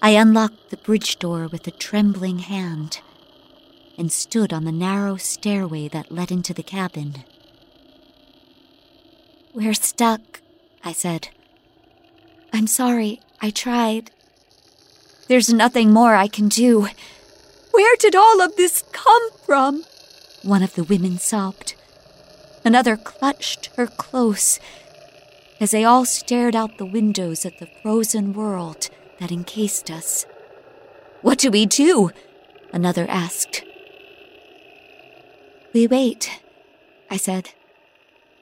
I 0.00 0.10
unlocked 0.10 0.70
the 0.70 0.78
bridge 0.78 1.18
door 1.18 1.48
with 1.48 1.66
a 1.66 1.70
trembling 1.70 2.40
hand 2.40 3.00
and 3.96 4.10
stood 4.10 4.52
on 4.52 4.64
the 4.64 4.72
narrow 4.72 5.16
stairway 5.16 5.88
that 5.88 6.10
led 6.10 6.32
into 6.32 6.54
the 6.54 6.62
cabin. 6.62 7.24
We're 9.54 9.74
stuck, 9.74 10.40
I 10.82 10.92
said. 10.92 11.28
I'm 12.52 12.66
sorry, 12.66 13.20
I 13.40 13.50
tried. 13.50 14.10
There's 15.28 15.52
nothing 15.52 15.92
more 15.92 16.14
I 16.14 16.26
can 16.26 16.48
do. 16.48 16.88
Where 17.70 17.96
did 17.98 18.16
all 18.16 18.40
of 18.40 18.56
this 18.56 18.82
come 18.92 19.30
from? 19.46 19.84
One 20.42 20.62
of 20.62 20.74
the 20.74 20.84
women 20.84 21.18
sobbed. 21.18 21.74
Another 22.64 22.96
clutched 22.96 23.70
her 23.76 23.86
close 23.86 24.60
as 25.60 25.70
they 25.72 25.84
all 25.84 26.04
stared 26.04 26.54
out 26.54 26.78
the 26.78 26.86
windows 26.86 27.44
at 27.44 27.58
the 27.58 27.68
frozen 27.82 28.32
world 28.32 28.88
that 29.18 29.32
encased 29.32 29.90
us. 29.90 30.26
What 31.22 31.38
do 31.38 31.50
we 31.50 31.66
do? 31.66 32.10
Another 32.72 33.06
asked. 33.08 33.64
We 35.72 35.86
wait, 35.86 36.40
I 37.10 37.16
said. 37.16 37.50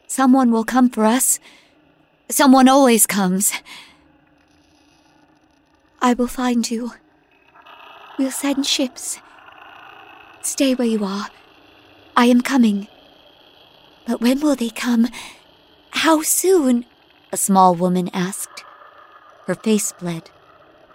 Someone 0.06 0.50
will 0.50 0.64
come 0.64 0.90
for 0.90 1.04
us. 1.04 1.38
Someone 2.28 2.68
always 2.68 3.06
comes. 3.06 3.52
I 6.02 6.14
will 6.14 6.26
find 6.26 6.70
you. 6.70 6.92
We'll 8.18 8.30
send 8.30 8.66
ships. 8.66 9.18
Stay 10.42 10.74
where 10.74 10.88
you 10.88 11.04
are. 11.04 11.28
I 12.16 12.26
am 12.26 12.40
coming. 12.40 12.88
But 14.10 14.20
when 14.20 14.40
will 14.40 14.56
they 14.56 14.70
come? 14.70 15.06
How 15.90 16.20
soon? 16.22 16.84
A 17.30 17.36
small 17.36 17.76
woman 17.76 18.10
asked. 18.12 18.64
Her 19.46 19.54
face 19.54 19.92
bled 19.92 20.30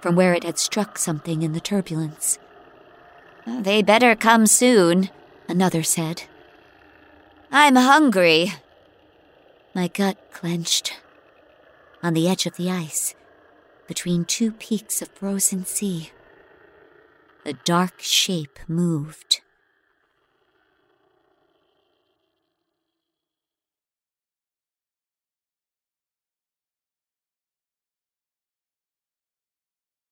from 0.02 0.18
where 0.18 0.34
it 0.34 0.44
had 0.44 0.60
struck 0.60 0.98
something 0.98 1.42
in 1.42 1.54
the 1.54 1.62
turbulence. 1.62 2.40
They 3.48 3.82
better 3.82 4.18
come 4.18 4.48
soon, 4.48 5.12
another 5.48 5.82
said. 5.82 6.24
I'm 7.54 7.78
hungry. 7.78 8.52
My 9.74 9.88
gut 9.88 10.18
clenched. 10.34 11.00
On 12.04 12.14
the 12.14 12.28
edge 12.28 12.46
of 12.46 12.58
the 12.58 12.70
ice, 12.70 13.16
between 13.88 14.26
two 14.26 14.52
peaks 14.52 15.02
of 15.02 15.08
frozen 15.08 15.66
sea, 15.66 16.12
a 17.46 17.54
dark 17.54 18.02
shape 18.02 18.60
moved. 18.68 19.40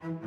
Thank 0.03 0.19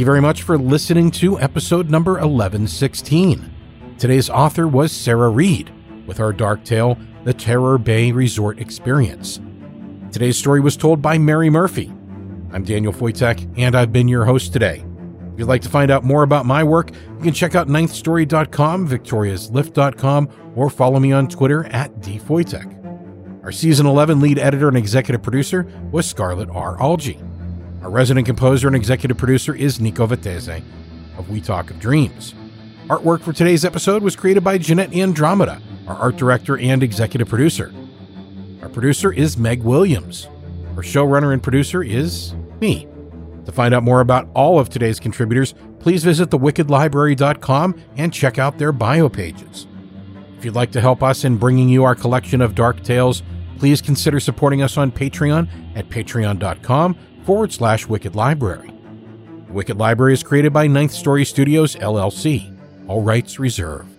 you 0.00 0.06
very 0.06 0.22
much 0.22 0.42
for 0.42 0.56
listening 0.56 1.10
to 1.10 1.38
episode 1.38 1.90
number 1.90 2.12
1116. 2.12 3.50
Today's 3.98 4.30
author 4.30 4.66
was 4.66 4.90
Sarah 4.90 5.28
Read 5.28 5.70
with 6.06 6.18
our 6.18 6.32
dark 6.32 6.64
tale, 6.64 6.96
The 7.24 7.34
Terror 7.34 7.76
Bay 7.76 8.10
Resort 8.10 8.58
Experience. 8.58 9.38
Today's 10.10 10.38
story 10.38 10.60
was 10.60 10.78
told 10.78 11.02
by 11.02 11.18
Mary 11.18 11.50
Murphy. 11.50 11.92
I'm 12.54 12.64
Daniel 12.64 12.94
Foytik, 12.94 13.52
and 13.58 13.76
I've 13.76 13.92
been 13.92 14.08
your 14.08 14.24
host 14.24 14.54
today. 14.54 14.82
If 15.34 15.40
you'd 15.40 15.48
like 15.48 15.62
to 15.62 15.68
find 15.68 15.90
out 15.90 16.04
more 16.04 16.22
about 16.22 16.46
my 16.46 16.62
work, 16.62 16.92
you 16.92 17.24
can 17.24 17.32
check 17.34 17.56
out 17.56 17.66
ninthstory.com, 17.66 18.88
victoriaslift.com, 18.88 20.28
or 20.54 20.70
follow 20.70 21.00
me 21.00 21.10
on 21.10 21.26
Twitter 21.26 21.64
at 21.66 21.92
dfoytik. 21.96 23.42
Our 23.42 23.50
season 23.50 23.84
11 23.84 24.20
lead 24.20 24.38
editor 24.38 24.68
and 24.68 24.76
executive 24.76 25.24
producer 25.24 25.66
was 25.90 26.06
Scarlett 26.06 26.48
R. 26.50 26.80
Algie. 26.80 27.20
Our 27.82 27.90
resident 27.90 28.26
composer 28.26 28.68
and 28.68 28.76
executive 28.76 29.18
producer 29.18 29.56
is 29.56 29.80
Nico 29.80 30.06
Vettese 30.06 30.62
of 31.18 31.28
We 31.28 31.40
Talk 31.40 31.68
of 31.70 31.80
Dreams. 31.80 32.36
Artwork 32.86 33.22
for 33.22 33.32
today's 33.32 33.64
episode 33.64 34.04
was 34.04 34.14
created 34.14 34.44
by 34.44 34.56
Jeanette 34.56 34.94
Andromeda, 34.94 35.60
our 35.88 35.96
art 35.96 36.16
director 36.16 36.56
and 36.56 36.80
executive 36.80 37.28
producer. 37.28 37.74
Our 38.62 38.68
producer 38.68 39.12
is 39.12 39.36
Meg 39.36 39.64
Williams. 39.64 40.28
Our 40.76 40.84
showrunner 40.84 41.32
and 41.32 41.42
producer 41.42 41.82
is 41.82 42.34
me. 42.60 42.86
To 43.46 43.52
find 43.52 43.74
out 43.74 43.82
more 43.82 44.00
about 44.00 44.28
all 44.34 44.58
of 44.58 44.68
today's 44.68 44.98
contributors, 44.98 45.54
please 45.78 46.02
visit 46.04 46.30
thewickedlibrary.com 46.30 47.80
and 47.96 48.12
check 48.12 48.38
out 48.38 48.58
their 48.58 48.72
bio 48.72 49.08
pages. 49.08 49.66
If 50.38 50.44
you'd 50.44 50.54
like 50.54 50.72
to 50.72 50.80
help 50.80 51.02
us 51.02 51.24
in 51.24 51.36
bringing 51.36 51.68
you 51.68 51.84
our 51.84 51.94
collection 51.94 52.40
of 52.40 52.54
dark 52.54 52.82
tales, 52.82 53.22
please 53.58 53.80
consider 53.80 54.20
supporting 54.20 54.62
us 54.62 54.76
on 54.76 54.90
Patreon 54.90 55.48
at 55.74 55.88
patreon.com 55.88 56.96
forward 57.24 57.52
slash 57.52 57.86
Wicked 57.86 58.14
Library. 58.14 58.70
Wicked 59.48 59.78
Library 59.78 60.12
is 60.12 60.22
created 60.22 60.52
by 60.52 60.66
Ninth 60.66 60.92
Story 60.92 61.24
Studios, 61.24 61.76
LLC. 61.76 62.54
All 62.88 63.02
rights 63.02 63.38
reserved. 63.38 63.93